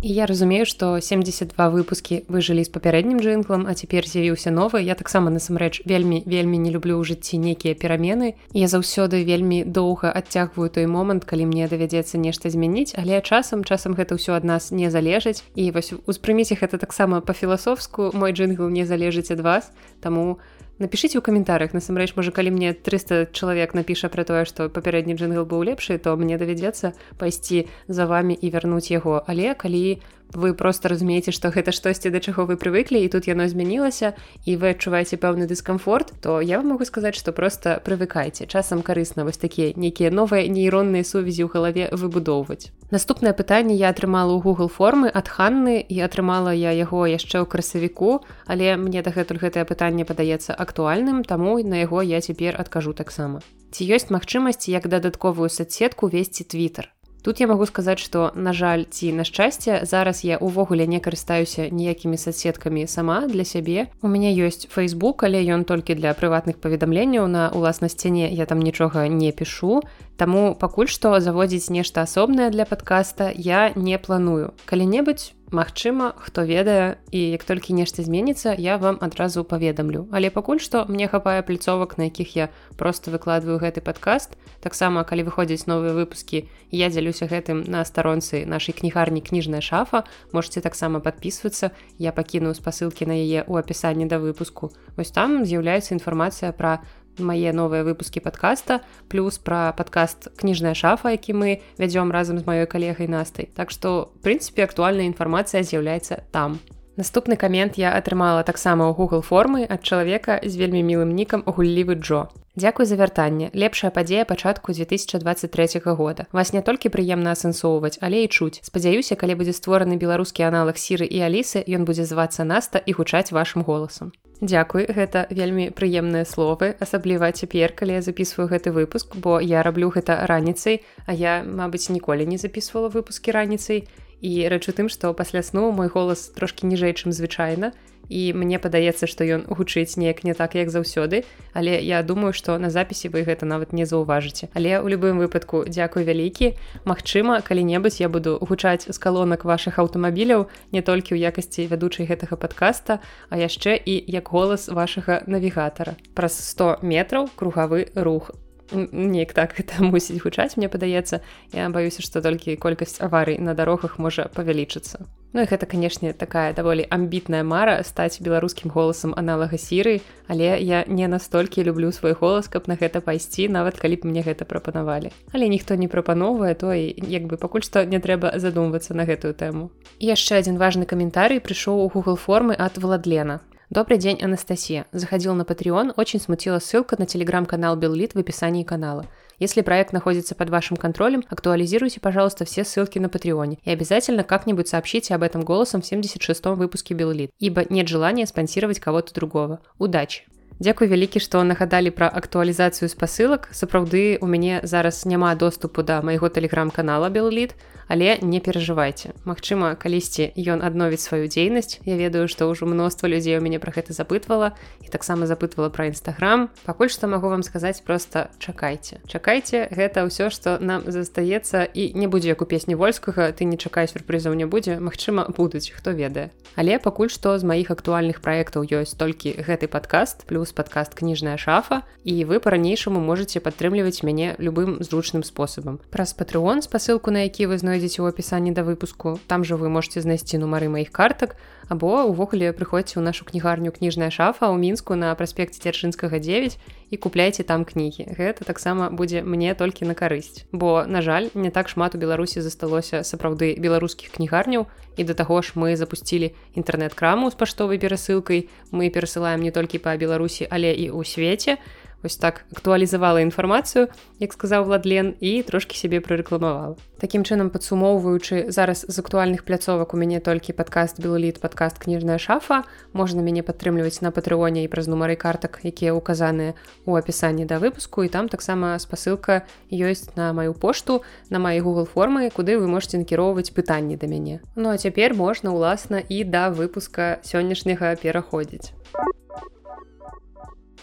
І 0.00 0.12
я 0.14 0.26
разумею, 0.26 0.62
што 0.62 1.00
72 1.02 1.50
выпускі 1.74 2.22
выжылі 2.30 2.62
з 2.62 2.70
папярэднім 2.70 3.18
джынглам, 3.18 3.66
а 3.66 3.74
цяпер 3.74 4.06
з'явіўся 4.06 4.54
новы. 4.54 4.78
Я 4.86 4.94
таксама 4.94 5.26
насамрэч 5.34 5.82
вельмі 5.90 6.22
вельмі 6.22 6.54
не 6.54 6.70
люблю 6.70 7.02
ў 7.02 7.02
жыцці 7.02 7.34
нейкія 7.42 7.74
перамены. 7.74 8.38
Я 8.54 8.70
заўсёды 8.70 9.26
вельмі 9.26 9.66
доўга 9.66 10.14
адцягваю 10.14 10.70
той 10.70 10.86
момант, 10.86 11.26
калі 11.26 11.50
мне 11.50 11.66
давядзецца 11.66 12.14
нешта 12.14 12.46
змяніць, 12.46 12.94
але 12.94 13.18
часам 13.26 13.66
часам 13.66 13.98
гэта 13.98 14.14
ўсё 14.14 14.38
ад 14.38 14.46
нас 14.46 14.70
не 14.70 14.86
залежыць. 14.86 15.42
І 15.58 15.74
вось 15.74 15.90
успрыміце 16.06 16.54
гэта 16.54 16.78
таксама 16.78 17.18
па-філасофску 17.18 18.14
мой 18.14 18.30
джынгл 18.30 18.70
не 18.70 18.86
залежыць 18.86 19.34
ад 19.34 19.42
вас. 19.42 19.74
Таму 19.98 20.38
напишите 20.78 21.18
ў 21.18 21.22
каментарях 21.26 21.74
насамрэч 21.74 22.14
можа 22.14 22.30
калі 22.30 22.54
мне 22.54 22.72
300 22.72 23.34
чалавек 23.34 23.74
напіша 23.74 24.08
пра 24.08 24.22
тое 24.22 24.46
што 24.46 24.70
папярэдні 24.70 25.18
джингл 25.18 25.42
быў 25.42 25.66
лепшы 25.66 25.98
то 25.98 26.14
мне 26.16 26.38
давядзецца 26.38 26.94
пайсці 27.18 27.66
за 27.86 28.06
вами 28.06 28.38
і 28.38 28.46
вярнуць 28.54 28.90
яго 28.94 29.22
але 29.26 29.54
калі 29.58 29.98
вы 30.32 30.54
просто 30.54 30.88
разумееце 30.88 31.32
што 31.32 31.50
гэта 31.50 31.72
штосьці 31.72 32.10
да 32.10 32.20
чаго 32.20 32.44
вы 32.44 32.56
прывыклі 32.56 33.00
і 33.00 33.08
тут 33.08 33.28
яно 33.28 33.48
змянілася 33.48 34.12
і 34.44 34.56
вы 34.56 34.74
адчуваеце 34.76 35.16
пэўны 35.16 35.48
дыскамфорт 35.48 36.12
то 36.20 36.40
я 36.40 36.58
вам 36.58 36.74
могу 36.74 36.84
сказаць 36.84 37.16
што 37.16 37.32
просто 37.32 37.80
прывыкайце. 37.84 38.46
Часам 38.46 38.82
карысна 38.82 39.24
вось 39.24 39.40
такія 39.40 39.72
нейкія 39.76 40.10
новыя 40.10 40.48
нейронныя 40.48 41.04
сувязі 41.04 41.44
ў 41.44 41.52
галаве 41.52 41.84
выбудоўваць. 41.92 42.70
Наступнае 42.90 43.32
пытанне 43.32 43.76
я 43.76 43.88
атрымала 43.88 44.36
ў 44.36 44.42
google 44.44 44.68
формы 44.68 45.08
ад 45.08 45.28
ханны 45.28 45.80
і 45.80 45.96
атрымала 46.04 46.52
я 46.52 46.72
яго 46.72 47.06
яшчэ 47.06 47.40
ў 47.40 47.46
красавіку 47.48 48.24
але 48.46 48.76
мне 48.76 49.02
дагэтуль 49.02 49.40
гэтае 49.40 49.64
пытанне 49.64 50.04
падаецца 50.04 50.52
актуальным 50.52 51.24
таму 51.24 51.56
на 51.62 51.84
яго 51.84 52.02
я 52.02 52.20
цяпер 52.20 52.56
адкажу 52.60 52.92
таксама. 52.92 53.40
Ці 53.72 53.84
ёсць 53.84 54.08
магчымасць 54.12 54.68
як 54.68 54.88
дадатковую 54.88 55.48
соцсетку 55.52 56.08
весці 56.08 56.44
твиттер 56.44 56.92
Тут 57.22 57.40
я 57.40 57.46
магу 57.46 57.66
сказаць, 57.66 57.98
што 57.98 58.32
на 58.34 58.52
жаль 58.52 58.84
ці 58.90 59.12
на 59.12 59.24
шчасце 59.24 59.80
зараз 59.82 60.24
я 60.24 60.38
увогуле 60.38 60.86
не 60.86 61.00
карыстаюся 61.00 61.68
ніякімі 61.68 62.16
соцсеткамі 62.16 62.86
сама 62.86 63.26
для 63.26 63.44
сябе. 63.44 63.88
У 64.02 64.08
мяне 64.08 64.30
ёсць 64.34 64.68
Facebook, 64.70 65.26
але 65.26 65.42
ён 65.42 65.64
толькі 65.64 65.94
для 65.94 66.14
прыватных 66.14 66.62
паведамленняў 66.62 67.26
на 67.26 67.50
уласна 67.50 67.88
сцяне 67.88 68.30
я 68.30 68.46
там 68.46 68.60
нічога 68.60 69.08
не 69.08 69.32
пішу. 69.32 69.82
Таму 70.16 70.54
пакуль 70.54 70.86
што 70.86 71.18
заводзіць 71.20 71.70
нешта 71.70 72.02
асобнае 72.02 72.50
для 72.50 72.64
падкаста 72.64 73.32
я 73.34 73.72
не 73.74 73.98
планую. 73.98 74.54
Калі-небудзь 74.66 75.37
Магчыма, 75.50 76.12
хто 76.20 76.44
ведае 76.44 77.00
і 77.10 77.32
як 77.32 77.44
толькі 77.44 77.72
нешта 77.72 78.04
зменіцца, 78.04 78.52
я 78.52 78.76
вам 78.76 78.98
адразу 79.00 79.44
паведамлю. 79.48 80.04
Але 80.12 80.28
пакуль 80.28 80.60
што 80.60 80.84
мне 80.88 81.08
хапае 81.08 81.40
пляцовак, 81.40 81.96
на 81.96 82.12
якіх 82.12 82.36
я 82.36 82.48
просто 82.76 83.10
выкладваю 83.10 83.56
гэты 83.56 83.80
падкаст. 83.80 84.36
Таксама 84.60 85.08
калі 85.08 85.24
выходзяць 85.24 85.64
новыя 85.64 85.96
выпускі, 85.96 86.44
я 86.68 86.92
дзялюся 86.92 87.24
гэтым 87.24 87.64
на 87.64 87.80
старонцы 87.88 88.44
нашай 88.44 88.76
кнігарні 88.76 89.24
кніжная 89.24 89.64
шафа. 89.64 90.04
можете 90.32 90.60
таксама 90.60 91.00
подписывацца. 91.00 91.72
Я 91.96 92.12
пакіну 92.12 92.52
спасылкі 92.52 93.08
на 93.08 93.16
яе 93.16 93.40
ў 93.40 93.58
апісанні 93.58 94.04
да 94.04 94.20
выпуску. 94.20 94.72
Вось 94.96 95.10
там 95.10 95.48
з'яўляецца 95.48 95.96
інфармацыя 95.96 96.52
пра 96.52 96.84
мае 97.20 97.52
новыя 97.52 97.84
выпускі 97.84 98.20
подкаста 98.24 98.80
плюс 99.08 99.38
пра 99.38 99.72
падкаст 99.76 100.30
кніжная 100.40 100.74
шафа 100.74 101.12
які 101.14 101.34
мы 101.34 101.60
вядзём 101.78 102.10
разам 102.10 102.38
з 102.38 102.44
маёй 102.44 102.66
калегай 102.66 103.08
настай. 103.08 103.48
Так 103.54 103.70
што 103.70 104.12
прынцыпе 104.22 104.64
актуальная 104.64 105.06
інфармацыя 105.06 105.62
з'яўляецца 105.62 106.24
там. 106.32 106.58
Наступны 106.98 107.36
камент 107.36 107.78
я 107.78 107.94
атрымала 107.94 108.42
таксама 108.42 108.90
ў 108.90 108.92
google 108.98 109.22
формы 109.22 109.62
ад 109.62 109.86
чалавека 109.86 110.42
з 110.42 110.58
вельмі 110.58 110.82
мілым 110.82 111.14
нікам 111.14 111.46
гуллівы 111.46 111.94
джо 111.94 112.26
Дзякуй 112.58 112.86
за 112.90 112.96
вяртанне. 112.98 113.50
Лепшая 113.54 113.92
падзея 113.94 114.24
пачатку 114.24 114.72
2023 114.72 115.80
года. 115.94 116.26
Вас 116.32 116.52
не 116.52 116.60
толькі 116.60 116.90
прыемна 116.90 117.38
асэнсоўваць 117.38 118.02
але 118.02 118.26
і 118.26 118.28
чуць. 118.28 118.58
Спадзяюся 118.66 119.14
калі 119.14 119.38
будзе 119.38 119.54
створаны 119.54 119.94
беларускі 119.94 120.42
аналаг 120.42 120.74
сіры 120.74 121.06
і 121.06 121.22
алісы 121.22 121.62
ён 121.62 121.86
будзе 121.86 122.02
звацца 122.02 122.42
наста 122.42 122.82
і 122.82 122.98
гучаць 122.98 123.30
вашим 123.30 123.62
голасам 123.62 124.10
Дзякуй, 124.40 124.86
гэта 124.86 125.26
вельмі 125.34 125.70
прыемныя 125.74 126.22
словы, 126.22 126.70
асабліва 126.78 127.32
цяпер, 127.34 127.74
калі 127.74 127.98
я 127.98 128.02
записываю 128.06 128.46
гэты 128.46 128.70
выпуск, 128.70 129.16
бо 129.18 129.40
я 129.42 129.66
раблю 129.66 129.90
гэта 129.90 130.30
раніцай, 130.30 130.86
а 131.06 131.12
я, 131.12 131.42
мабыць, 131.42 131.90
ніколі 131.90 132.22
не 132.22 132.38
записывала 132.38 132.86
выпускі 132.86 133.34
раніцай. 133.34 133.88
І 134.22 134.46
рэч 134.46 134.70
у 134.70 134.72
тым, 134.78 134.86
што 134.86 135.10
пасля 135.14 135.42
сну 135.42 135.70
мой 135.74 135.90
голас 135.90 136.30
трошкі 136.34 136.70
ніжэй, 136.70 136.94
чым 136.94 137.10
звычайна 137.10 137.74
і 138.08 138.32
мне 138.32 138.58
падаецца 138.58 139.06
што 139.06 139.24
ён 139.24 139.44
гучыць 139.48 139.96
неяк 139.96 140.24
не 140.24 140.34
так 140.34 140.54
як 140.54 140.70
заўсёды. 140.70 141.24
Але 141.52 141.78
я 141.80 142.02
думаю 142.02 142.32
што 142.32 142.58
на 142.58 142.70
запісе 142.70 143.08
вы 143.08 143.22
гэта 143.22 143.46
нават 143.46 143.72
не 143.72 143.86
заўважыце. 143.86 144.48
Але 144.54 144.80
у 144.80 144.88
любым 144.88 145.18
выпадку 145.18 145.64
дзякуй 145.68 146.04
вялікі. 146.04 146.56
Мачыма 146.84 147.40
калі-небудзь 147.40 148.00
я 148.00 148.08
буду 148.08 148.38
гучаць 148.40 148.88
з 148.88 148.98
калонак 148.98 149.44
ваших 149.44 149.78
аўтамабіляў 149.78 150.48
не 150.72 150.82
толькі 150.82 151.14
ў 151.14 151.28
якасці 151.28 151.68
вядучай 151.68 152.08
гэтага 152.08 152.36
подкаста 152.36 153.00
а 153.30 153.36
яшчэ 153.36 153.76
і 153.76 154.04
як 154.08 154.28
голас 154.28 154.68
вашага 154.68 155.22
навігатара. 155.26 155.96
Праз 156.14 156.38
100 156.40 156.80
метраў 156.82 157.28
кругавы 157.36 157.92
рух 157.94 158.32
неяк 158.72 159.32
так 159.32 159.56
это 159.60 159.82
мусіць 159.82 160.22
гучаць 160.22 160.56
мне 160.56 160.68
падаецца 160.68 161.20
я 161.52 161.68
баюся 161.68 162.02
што 162.02 162.20
толькі 162.20 162.56
колькасць 162.56 163.00
аварый 163.00 163.38
на 163.38 163.54
дарогах 163.54 163.98
можа 163.98 164.28
павялічыцца 164.34 165.06
Ну 165.32 165.42
і 165.44 165.44
гэта 165.44 165.66
канешне 165.68 166.14
такая 166.16 166.56
даволі 166.56 166.86
амбітная 166.88 167.44
мара 167.44 167.84
стаць 167.84 168.16
беларускім 168.24 168.72
голасам 168.72 169.12
аналага 169.12 169.60
сіры 169.60 170.00
але 170.26 170.56
я 170.56 170.84
не 170.88 171.08
настолькі 171.08 171.64
люблю 171.68 171.92
свой 171.92 172.16
голас 172.16 172.48
каб 172.48 172.64
на 172.68 172.76
гэта 172.80 173.04
пайсці 173.04 173.48
нават 173.52 173.76
калі 173.76 174.00
б 174.00 174.08
мне 174.08 174.24
гэта 174.24 174.48
прапанавалі. 174.48 175.12
Але 175.32 175.48
ніхто 175.52 175.76
не 175.76 175.88
прапановвае 175.88 176.54
то 176.54 176.72
і 176.72 176.96
як 176.96 177.28
бы 177.28 177.36
пакуль 177.36 177.60
што 177.60 177.84
не 177.84 178.00
трэба 178.00 178.40
задумвацца 178.40 178.96
на 178.96 179.04
гэтую 179.04 179.36
тэму. 179.36 179.68
Яшчэ 180.00 180.40
адзін 180.40 180.56
важны 180.56 180.88
каментарый 180.88 181.44
прыйшоў 181.44 181.84
у 181.84 181.92
google 181.92 182.16
формы 182.16 182.56
ад 182.56 182.80
владлена 182.80 183.44
Добрый 183.69 183.97
день, 183.97 184.21
Анастасия. 184.21 184.85
Заходил 184.91 185.33
на 185.33 185.41
Patreon, 185.41 185.93
очень 185.97 186.19
смутила 186.19 186.59
ссылка 186.59 186.95
на 186.99 187.05
телеграм-канал 187.05 187.75
Беллит 187.75 188.13
в 188.13 188.19
описании 188.19 188.63
канала. 188.63 189.07
Если 189.39 189.61
проект 189.61 189.93
находится 189.93 190.35
под 190.35 190.49
вашим 190.49 190.77
контролем, 190.77 191.23
актуализируйте, 191.27 191.99
пожалуйста, 191.99 192.45
все 192.45 192.63
ссылки 192.63 192.99
на 192.99 193.09
Патреоне 193.09 193.57
и 193.63 193.71
обязательно 193.71 194.23
как-нибудь 194.23 194.67
сообщите 194.67 195.15
об 195.15 195.23
этом 195.23 195.41
голосом 195.41 195.81
в 195.81 195.91
76-м 195.91 196.55
выпуске 196.55 196.93
Беллит, 196.93 197.31
ибо 197.39 197.65
нет 197.69 197.87
желания 197.87 198.27
спонсировать 198.27 198.79
кого-то 198.79 199.13
другого. 199.13 199.59
Удачи! 199.79 200.23
Дзякуй 200.59 200.87
вялікі, 200.87 201.19
што 201.19 201.41
нагадалі 201.43 201.89
пра 201.91 202.07
актуалізацыю 202.07 202.87
спасылак. 202.87 203.49
Сапраўды 203.51 204.21
у 204.21 204.29
мяне 204.29 204.61
зараз 204.63 205.01
няма 205.03 205.33
доступу 205.35 205.83
да 205.83 206.01
майго 206.01 206.29
тэлеграм-канала 206.29 207.09
Белліт, 207.09 207.57
але 207.88 208.18
не 208.20 208.40
перажывайце. 208.40 209.16
Магчыма, 209.24 209.74
калісьці 209.74 210.32
ён 210.36 210.60
адновіць 210.60 211.02
сваю 211.02 211.28
дзейнасць. 211.28 211.80
Я 211.84 211.96
ведаю, 211.96 212.28
што 212.28 212.48
ўжо 212.48 212.68
мноства 212.68 213.08
людзей 213.08 213.38
у 213.38 213.42
мяне 213.42 213.58
пра 213.58 213.72
гэта 213.72 213.96
запытвала 213.96 214.54
і 214.84 214.88
таксама 214.92 215.26
запытвала 215.26 215.72
пра 215.72 215.88
нстаграм. 215.88 216.48
Пакуль 216.68 216.92
што 216.92 217.08
магу 217.08 217.32
вам 217.32 217.42
сказаць 217.42 217.80
проста 217.80 218.30
чакайце. 218.38 219.00
Чакайце, 219.08 219.68
гэта 219.72 220.04
ўсё, 220.04 220.28
што 220.28 220.60
нам 220.60 220.84
застаецца 220.84 221.64
і 221.64 221.92
не 221.96 222.06
будзе 222.06 222.36
як 222.36 222.44
у 222.44 222.46
песні 222.46 222.76
вольскага, 222.76 223.32
ты 223.32 223.48
не 223.48 223.56
чакай 223.56 223.88
сюрпрызаў 223.88 224.36
не 224.36 224.46
будзе, 224.46 224.78
Магчыма, 224.78 225.26
будуць, 225.28 225.72
хто 225.72 225.90
ведае. 225.90 226.30
Але 226.56 226.78
пакуль 226.78 227.08
што 227.08 227.38
з 227.38 227.46
маіх 227.46 227.70
актуальных 227.70 228.20
праектаў 228.20 228.66
ёсць 228.66 228.96
толькі 228.98 229.36
гэты 229.46 229.68
падкаст 229.70 230.24
плюс 230.26 230.50
подкаст 230.52 230.94
кніжная 230.98 231.36
шафа 231.38 231.82
і 232.02 232.24
вы 232.24 232.40
по-ранейшаму 232.42 233.00
можете 233.00 233.38
падтрымліваць 233.38 234.02
мяне 234.02 234.34
любым 234.38 234.82
зручным 234.82 235.22
спосабам 235.22 235.78
праз 235.94 236.14
патрыон 236.18 236.62
спасылку 236.66 237.14
на 237.14 237.24
які 237.28 237.46
вы 237.46 237.58
знойдзеце 237.78 238.02
ў 238.02 238.10
апісанні 238.10 238.50
да 238.50 238.66
выпуску. 238.66 239.18
Там 239.30 239.46
жа 239.46 239.54
вы 239.54 239.70
можете 239.70 240.02
знайсці 240.02 240.42
нумары 240.42 240.66
маіх 240.66 240.90
картак 240.90 241.38
або 241.70 242.10
увогуле 242.10 242.50
прыходзьце 242.50 242.98
ў 242.98 243.06
нашу 243.06 243.22
кнігарню 243.22 243.70
кніжная 243.70 244.10
шафа 244.10 244.50
ў 244.50 244.58
мінску 244.58 244.98
на 244.98 245.14
праспекце 245.14 245.62
дзяржынскага 245.62 246.18
9 246.18 246.58
і 246.58 246.96
купляйте 246.96 247.44
там 247.44 247.62
кнігі 247.68 248.18
гэта 248.18 248.42
таксама 248.48 248.88
будзе 248.90 249.22
мне 249.22 249.54
толькі 249.54 249.84
на 249.84 249.94
карысць 249.94 250.48
бо 250.50 250.88
на 250.88 251.04
жаль 251.04 251.28
не 251.36 251.52
так 251.52 251.68
шмат 251.68 251.94
у 251.94 252.00
беларусі 252.00 252.40
засталося 252.40 253.04
сапраўды 253.04 253.54
беларускіх 253.60 254.16
кнігарняў 254.16 254.66
і 254.96 255.04
да 255.04 255.14
таго 255.14 255.44
ж 255.44 255.54
мы 255.54 255.76
запусцілі 255.76 256.32
інтэрнэт-краму 256.56 257.30
з 257.30 257.36
паштовай 257.38 257.78
перасылкай. 257.78 258.48
Мы 258.72 258.90
перасылаем 258.90 259.44
не 259.44 259.52
толькі 259.52 259.78
па 259.78 259.94
беларусі 259.94 260.48
але 260.50 260.74
і 260.74 260.90
ў 260.90 261.04
свеце 261.04 261.60
вось 262.02 262.16
так 262.16 262.44
актуалізавала 262.52 263.20
інфармацыю 263.20 263.88
як 264.18 264.32
сказаў 264.32 264.64
владлен 264.64 265.14
і 265.20 265.42
трошки 265.42 265.76
сябе 265.76 266.00
прарэкламавала 266.00 266.76
Такім 266.98 267.22
чынам 267.22 267.50
падсумоўваючы 267.54 268.50
зараз 268.50 268.82
з 268.88 268.98
актуальных 268.98 269.44
пляцовак 269.44 269.94
у 269.94 269.96
мяне 269.96 270.18
толькі 270.20 270.52
падкаст 270.52 270.98
белліт 271.02 271.40
падкаст 271.40 271.78
кніжная 271.78 272.18
шафа 272.18 272.62
можна 272.92 273.22
мяне 273.22 273.42
падтрымліваць 273.42 274.02
на 274.02 274.10
патрыоне 274.10 274.64
і 274.64 274.70
праз 274.70 274.86
нумары 274.86 275.16
картак 275.16 275.60
якія 275.62 275.94
указаныя 275.94 276.54
у 276.86 276.94
апісанні 276.94 277.46
да 277.46 277.58
выпуску 277.58 278.02
і 278.06 278.08
там 278.08 278.28
таксама 278.28 278.78
спасылка 278.78 279.46
ёсць 279.70 280.14
на 280.14 280.32
маю 280.32 280.54
пошту 280.54 281.02
на 281.30 281.38
мае 281.38 281.62
google 281.62 281.86
формы 281.86 282.30
куды 282.30 282.58
вы 282.58 282.66
можете 282.66 282.98
накіроўваць 282.98 283.50
пытанні 283.50 283.98
да 283.98 284.06
мяне 284.06 284.40
Ну 284.54 284.70
а 284.70 284.78
цяпер 284.78 285.14
можна 285.14 285.54
ўласна 285.54 285.98
і 285.98 286.24
да 286.24 286.50
выпуска 286.50 287.18
сённяшняга 287.22 287.94
пераходзіць 287.98 288.74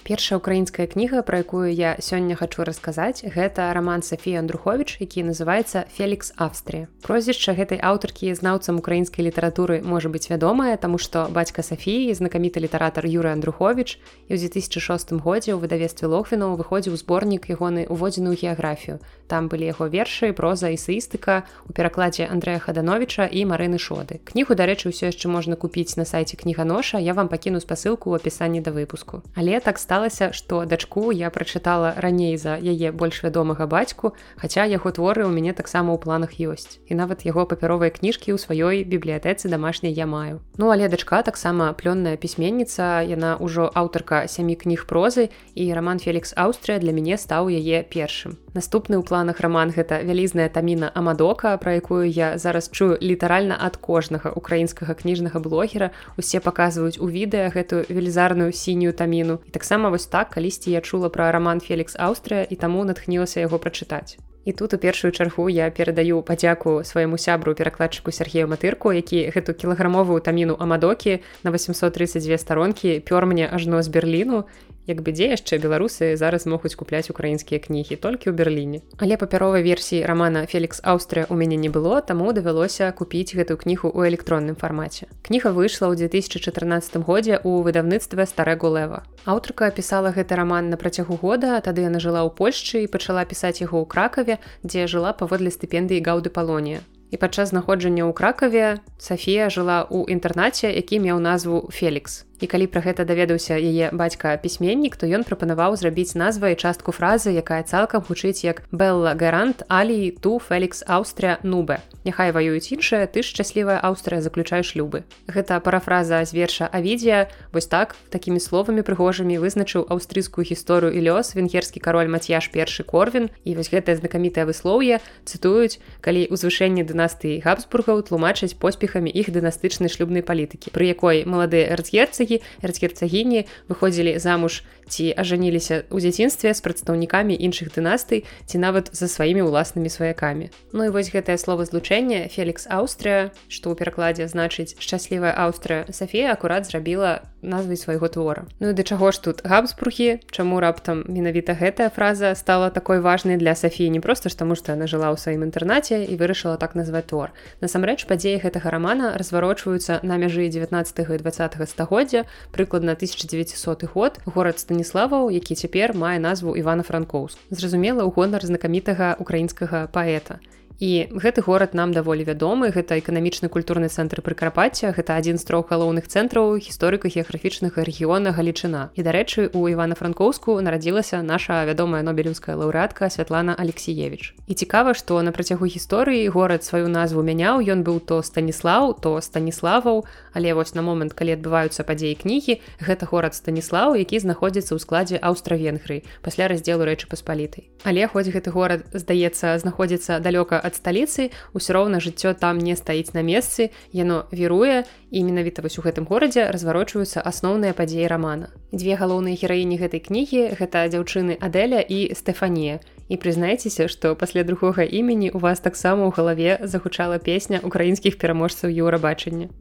першая 0.05 0.37
украінская 0.37 0.85
кніга 0.85 1.25
пра 1.25 1.41
якую 1.41 1.73
я 1.73 1.97
сёння 1.97 2.37
хачу 2.37 2.61
расказаць 2.61 3.25
гэта 3.25 3.73
роман 3.73 4.05
Сафія 4.05 4.39
андрухович 4.39 5.01
які 5.01 5.25
называется 5.25 5.89
фелікс 5.97 6.37
австрія 6.37 6.85
прозвішча 7.01 7.57
гэтай 7.57 7.81
аўтаркі 7.81 8.29
знаўцам 8.37 8.77
украінскай 8.77 9.25
літаратуры 9.25 9.81
можа 9.81 10.13
быць 10.13 10.29
вядомая 10.29 10.77
таму 10.77 11.01
што 11.01 11.25
бацька 11.33 11.65
Сафіі 11.65 12.13
знакаміты 12.13 12.61
літаратар 12.61 13.09
юры 13.09 13.33
андрухович 13.33 13.97
і 14.29 14.37
ў 14.37 14.45
2006 14.45 15.17
годзе 15.25 15.57
ў 15.57 15.59
выдавестве 15.65 16.05
лохвіну 16.05 16.53
выходзіў 16.53 16.93
зборнік 17.01 17.49
ягоны 17.49 17.89
уводзеную 17.89 18.37
геаграфію 18.37 19.01
там 19.27 19.49
былі 19.49 19.73
яго 19.73 19.89
вершы 19.89 20.33
проза 20.37 20.69
і 20.69 20.77
саістыка 20.77 21.43
у 21.65 21.73
перакладзе 21.73 22.29
Андрэя 22.29 22.61
хадановича 22.61 23.25
і 23.25 23.45
марыны 23.49 23.81
шоды. 23.81 24.21
Кнігу 24.21 24.53
дарэчы 24.53 24.93
ўсё 24.93 25.09
яшчэ 25.09 25.27
можна 25.29 25.57
купіць 25.57 25.97
на 25.97 26.05
сайце 26.05 26.37
кніганоша 26.37 27.01
я 27.01 27.17
вам 27.17 27.27
пакіну 27.27 27.57
спасылку 27.57 28.13
ў 28.13 28.21
апісанні 28.21 28.61
да 28.61 28.69
выпуску. 28.69 29.25
Але 29.33 29.59
так 29.59 29.81
стала 29.81 29.94
сталася 29.95 30.33
што 30.35 30.65
дачку 30.65 31.11
я 31.15 31.29
прачытала 31.31 31.93
раней 31.95 32.35
за 32.35 32.59
яе 32.59 32.91
больш 32.91 33.23
вядомага 33.23 33.63
бацьку 33.63 34.11
хаця 34.35 34.67
яго 34.67 34.91
творы 34.91 35.23
ў 35.23 35.31
мяне 35.31 35.55
таксама 35.55 35.95
ў 35.95 36.03
планах 36.03 36.35
ёсць. 36.35 36.83
І 36.91 36.99
нават 36.99 37.23
яго 37.23 37.47
папяровыя 37.47 37.95
кніжкі 37.95 38.35
ў 38.35 38.37
сваёй 38.43 38.83
бібліятэцы 38.83 39.47
дамашняй 39.47 39.95
я 39.95 40.03
маю. 40.03 40.43
Ну 40.59 40.67
але 40.67 40.91
дачка 40.91 41.23
таксама 41.23 41.71
плённая 41.79 42.19
пісьменніца 42.19 43.07
яна 43.07 43.39
ўжо 43.39 43.71
аўтарка 43.71 44.27
сямі 44.27 44.59
кніг 44.59 44.83
прозы 44.83 45.31
і 45.55 45.71
роман 45.71 46.03
фелікс 46.03 46.35
Аўстрыя 46.35 46.83
для 46.83 46.91
мяне 46.91 47.15
стаў 47.15 47.47
яе 47.47 47.79
першым. 47.87 48.35
Наступны 48.55 48.95
ў 48.95 49.03
планах 49.03 49.43
роман 49.43 49.71
гэта 49.75 49.99
вялізная 49.99 50.47
таміна 50.47 50.87
амадока 50.95 51.59
пра 51.59 51.75
якую 51.75 52.07
я 52.07 52.39
зараз 52.39 52.71
чую 52.71 52.95
літаральна 53.03 53.59
ад 53.59 53.75
кожнага 53.75 54.31
украінскага 54.31 54.95
кніжнага 54.95 55.43
блогера. 55.43 55.91
Усе 56.15 56.39
паказваюць 56.39 56.95
у 56.95 57.11
відэа 57.11 57.51
гэтую 57.51 57.83
велізарную 57.91 58.55
сінюю 58.55 58.95
таміну. 58.95 59.43
І 59.43 59.51
таксама 59.51 59.84
таксама 59.85 59.91
вось 59.91 60.07
так 60.07 60.29
калісьці 60.29 60.71
я 60.71 60.81
чула 60.81 61.09
пра 61.09 61.31
роман 61.31 61.61
фелікс 61.61 61.95
Аўстрыя 62.01 62.47
і 62.49 62.55
таму 62.55 62.85
натхнілася 62.85 63.45
яго 63.45 63.61
прачытаць. 63.61 64.17
І 64.45 64.51
тут 64.51 64.73
у 64.73 64.77
першую 64.77 65.11
чаргу 65.11 65.49
я 65.49 65.69
перадаю 65.69 66.21
падзяку 66.25 66.81
свайму 66.83 67.17
сябру 67.17 67.53
перакладчыку 67.53 68.11
Сергею 68.11 68.47
матырку 68.49 68.89
які 68.93 69.29
гэту 69.29 69.53
кілаграмовую 69.53 70.21
таміну 70.21 70.57
амадокі 70.57 71.21
на 71.43 71.51
832 71.51 72.37
старонкі 72.37 72.97
пёр 73.05 73.25
мне 73.25 73.45
ажно 73.45 73.83
з 73.83 73.87
берерліну 73.87 74.45
як 74.87 75.01
бы 75.01 75.11
дзе 75.11 75.33
яшчэ 75.33 75.59
беларусы 75.63 76.15
зараз 76.15 76.45
могуць 76.45 76.75
купляць 76.75 77.09
украінскія 77.09 77.59
кнігі 77.59 77.97
толькі 77.97 78.29
ў 78.29 78.33
берерліне 78.37 78.79
але 78.97 79.17
папяровай 79.17 79.65
версіі 79.65 80.05
романа 80.05 80.45
фелікс 80.45 80.81
Аўстрыя 80.83 81.25
у 81.29 81.35
мяне 81.35 81.57
не 81.57 81.69
было 81.69 82.01
таму 82.01 82.33
давялося 82.33 82.91
купіць 82.91 83.35
гэтую 83.35 83.57
кнігу 83.57 83.89
ў 83.89 84.13
электронным 84.13 84.55
фармаце. 84.55 85.09
Кніга 85.25 85.51
выйшла 85.51 85.89
ў 85.89 86.07
2014 86.07 87.01
годзе 87.01 87.41
ў 87.41 87.65
выдаўніцтве 87.65 88.25
старэго 88.25 88.69
лева 88.69 89.03
аўтарка 89.25 89.71
пісала 89.71 90.13
гэты 90.13 90.35
роман 90.37 90.69
на 90.69 90.77
працягу 90.77 91.17
года 91.21 91.57
тады 91.65 91.81
яна 91.85 91.99
жыла 91.99 92.21
ў 92.21 92.31
польшчы 92.37 92.85
і 92.85 92.91
пачала 92.91 93.25
пісаць 93.25 93.61
яго 93.61 93.81
ў 93.81 93.89
кракаве 93.89 94.37
дзе 94.61 94.85
жыла 94.85 95.17
паводле 95.17 95.49
стыпендыі 95.49 96.05
гаўды 96.05 96.29
палонія 96.29 96.85
і 97.09 97.17
падчас 97.17 97.49
знаходжання 97.49 98.05
ў 98.05 98.13
кракаве 98.13 98.81
Сафія 99.01 99.49
жыла 99.49 99.81
ў 99.89 100.05
інтэрнаце 100.13 100.69
які 100.69 101.01
меў 101.01 101.21
назву 101.21 101.65
фелікс 101.73 102.24
І 102.39 102.47
калі 102.51 102.67
пра 102.67 102.83
гэта 102.83 103.07
даведаўся 103.07 103.55
яе 103.55 103.89
бацька 103.95 104.35
пісьменнік, 104.35 104.99
то 104.99 105.07
ён 105.07 105.23
прапанаваў 105.23 105.79
зрабіць 105.79 106.19
назвай 106.19 106.59
частку 106.59 106.91
фразы, 106.91 107.31
якая 107.31 107.63
цалкам 107.63 108.03
гучыць 108.03 108.43
як 108.43 108.63
Белла 108.71 109.15
гарант 109.15 109.63
Алій 109.69 110.11
ту 110.11 110.39
Фелікс 110.43 110.83
Аўстрыя 110.83 111.39
нубе. 111.43 111.79
Няхай 112.05 112.29
ваююць 112.29 112.69
іншыя, 112.69 113.07
ты 113.07 113.23
ж 113.23 113.33
шчаслівая 113.33 113.79
Аўстрыя 113.81 114.21
заключаеш 114.21 114.75
любы. 114.75 115.07
Гэта 115.25 115.57
парафраза 115.57 116.21
з 116.21 116.37
верша 116.37 116.69
Авідзія, 116.69 117.31
вось 117.49 117.65
так 117.65 117.95
такімі 118.13 118.37
словамі 118.37 118.85
прыгожымі 118.85 119.39
вызначыў 119.41 119.87
аўстрыйскую 119.89 120.45
гісторыю 120.45 120.93
і 120.93 121.01
лёс 121.01 121.33
венгерскі 121.33 121.81
кароль 121.81 122.11
Мацьяш 122.11 122.51
першы 122.53 122.85
корвін 122.85 123.33
і 123.41 123.55
вось 123.57 123.73
гэтае 123.73 123.97
знакамітае 123.97 124.45
выслоўе 124.45 125.01
цытуюць, 125.25 125.81
калі 126.05 126.29
ўзвышэнне 126.29 126.85
дынастыі 126.85 127.41
Габсбургаў 127.41 128.05
тлумачаць 128.05 128.53
поспехамі 128.53 129.09
іх 129.09 129.33
дынастычнай 129.33 129.89
шлюбнай 129.89 130.21
палітыкі, 130.21 130.69
пры 130.69 130.91
якой 130.93 131.25
маладыя 131.25 131.73
эрцгерцы 131.73 132.29
герцагі 132.61 132.85
эрцгерцагіні 132.85 133.45
выходзілі 133.69 134.19
замуж 134.19 134.63
ці 134.87 135.13
ажаніліся 135.17 135.85
ў 135.89 135.97
дзяцінстве 136.01 136.53
з 136.53 136.61
прадстаўнікамі 136.61 137.35
іншых 137.35 137.73
дынастый 137.75 138.25
ці 138.45 138.57
нават 138.57 138.89
за 138.93 139.07
сваімі 139.07 139.45
ўласнымі 139.45 139.89
сваякамі. 139.89 140.49
Ну 140.73 140.81
і 140.85 140.93
вось 140.93 141.11
гэтае 141.11 141.37
слово 141.37 141.65
злучэнне 141.65 142.29
фелікс 142.29 142.69
Аўстрыя 142.69 143.33
што 143.47 143.71
ў 143.71 143.79
перакладзе 143.79 144.29
значыць 144.29 144.77
шчаслівая 144.77 145.33
Аўстрыя 145.33 145.89
Сафія 145.91 146.33
акурат 146.33 146.65
зрабіла 146.69 147.25
назвай 147.45 147.77
свайго 147.77 148.07
твора. 148.07 148.45
Ну 148.59 148.69
і 148.69 148.73
да 148.73 148.83
чаго 148.83 149.11
ж 149.11 149.21
тут 149.21 149.45
габспрухі 149.45 150.19
чаму 150.31 150.59
раптам 150.59 151.05
менавіта 151.07 151.53
гэтая 151.53 151.89
фраза 151.93 152.35
стала 152.35 152.69
такой 152.69 152.99
важнай 152.99 153.37
для 153.37 153.55
Сафіі? 153.55 153.89
Не 153.89 154.01
проста 154.01 154.29
ж 154.29 154.37
таму 154.37 154.55
што 154.55 154.73
яна 154.73 154.89
жыла 154.89 155.13
ў 155.13 155.17
сваім 155.17 155.45
інтэрнаце 155.45 156.03
і 156.03 156.13
вырашыла 156.17 156.57
так 156.57 156.75
назваць 156.75 157.05
твор. 157.09 157.31
Насамрэч 157.61 158.09
падзеі 158.09 158.41
гэтага 158.41 158.73
рамана 158.73 159.13
разварочваюцца 159.17 160.01
на 160.03 160.17
мяжы 160.17 160.49
19 160.49 160.99
і 160.99 161.17
20 161.21 161.57
стагоддзя 161.69 162.25
прыкладна 162.51 162.97
1900 162.97 163.83
год. 163.93 164.19
Горад 164.25 164.59
станіславаў 164.75 165.31
які 165.31 165.55
цяпер 165.55 165.95
мае 165.95 166.19
назву 166.19 166.51
івана 166.59 166.83
франкоўск 166.83 167.39
зразумела 167.49 168.03
ў 168.03 168.11
гонар 168.11 168.43
знакамітага 168.43 169.15
украінскага 169.23 169.87
паэта 169.95 170.43
І 170.79 171.07
гэты 171.11 171.41
горад 171.41 171.73
нам 171.73 171.93
даволі 171.95 172.27
вядомы. 172.27 172.69
Гэта 172.75 172.99
эканамічны 172.99 173.47
культурны 173.47 173.87
цэнтр 173.87 174.19
прыкарпацця. 174.19 174.91
Гэта 174.91 175.15
адзін 175.15 175.39
з 175.39 175.47
трох 175.47 175.71
галоўных 175.71 176.07
цэнтраў 176.11 176.59
гісторыка 176.59 177.07
геаграфічнага 177.07 177.79
рэгіёна 177.79 178.35
галічына. 178.35 178.91
І 178.91 179.01
дарэчы 179.01 179.55
у 179.55 179.67
івана-франкоўску 179.71 180.59
нарадзілася 180.59 181.23
наша 181.23 181.63
вядомая 181.63 182.03
нобелеўская 182.03 182.59
лаўрэатка 182.59 183.09
Святлана 183.09 183.55
алексеевич 183.55 184.35
і 184.47 184.53
цікава 184.53 184.93
што 184.93 185.21
на 185.23 185.31
працягу 185.31 185.63
гісторыі 185.65 186.27
горад 186.27 186.67
сваю 186.67 186.91
назву 186.91 187.23
мяняў. 187.23 187.63
Ён 187.63 187.87
быў 187.87 188.03
то 188.03 188.19
станіслаў 188.19 188.99
то 188.99 189.21
станіславаў. 189.21 190.03
Але 190.35 190.53
вось 190.53 190.75
на 190.75 190.81
момант 190.81 191.15
калі 191.15 191.39
адбываюцца 191.39 191.87
падзеі 191.87 192.19
кнігі 192.19 192.59
гэта 192.83 193.07
горад 193.07 193.35
станіслаў 193.35 193.95
які 193.95 194.19
знаходзіцца 194.19 194.75
ў 194.75 194.79
складзе 194.83 195.17
аўстра-венгрыі 195.23 196.03
пасля 196.19 196.51
раздзелу 196.51 196.83
рэчы 196.83 197.07
паспалітай 197.07 197.71
але 197.87 198.07
хоць 198.11 198.27
гэты 198.27 198.51
горад 198.51 198.83
здаецца 198.91 199.55
знаходзіцца 199.63 200.19
далёка 200.19 200.59
ад 200.65 200.73
сталіцы 200.73 201.29
ўсё 201.53 201.71
роўна 201.77 202.01
жыццё 202.01 202.33
там 202.33 202.57
не 202.57 202.73
стаіць 202.73 203.13
на 203.13 203.21
месцы. 203.21 203.69
Яно 203.93 204.25
віруе 204.33 204.89
і 205.13 205.19
менавіта 205.21 205.61
вось 205.61 205.77
у 205.77 205.85
гэтым 205.85 206.09
горадзе 206.09 206.49
разварочваюцца 206.49 207.21
асноўныя 207.21 207.77
падзеі 207.77 208.09
рамана. 208.09 208.49
Дзве 208.73 208.97
галоўныя 208.97 209.37
гераіні 209.37 209.77
гэтай 209.77 210.01
кнігі 210.01 210.57
гэта 210.57 210.89
дзяўчыны 210.89 211.37
адэля 211.37 211.79
і 211.85 212.09
стефанія 212.17 212.81
і 213.09 213.15
прызнайцеся 213.21 213.87
што 213.87 214.15
пасля 214.17 214.43
другога 214.43 214.81
імені 214.81 215.29
у 215.29 215.39
вас 215.39 215.61
таксама 215.61 216.09
ў 216.09 216.11
галаве 216.17 216.51
загучала 216.65 217.21
песня 217.21 217.61
украінскіх 217.61 218.17
пераможцаў 218.17 218.73
еўрабачання. 218.73 219.53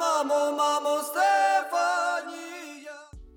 Мамо 0.00 0.52
мамо 0.56 0.69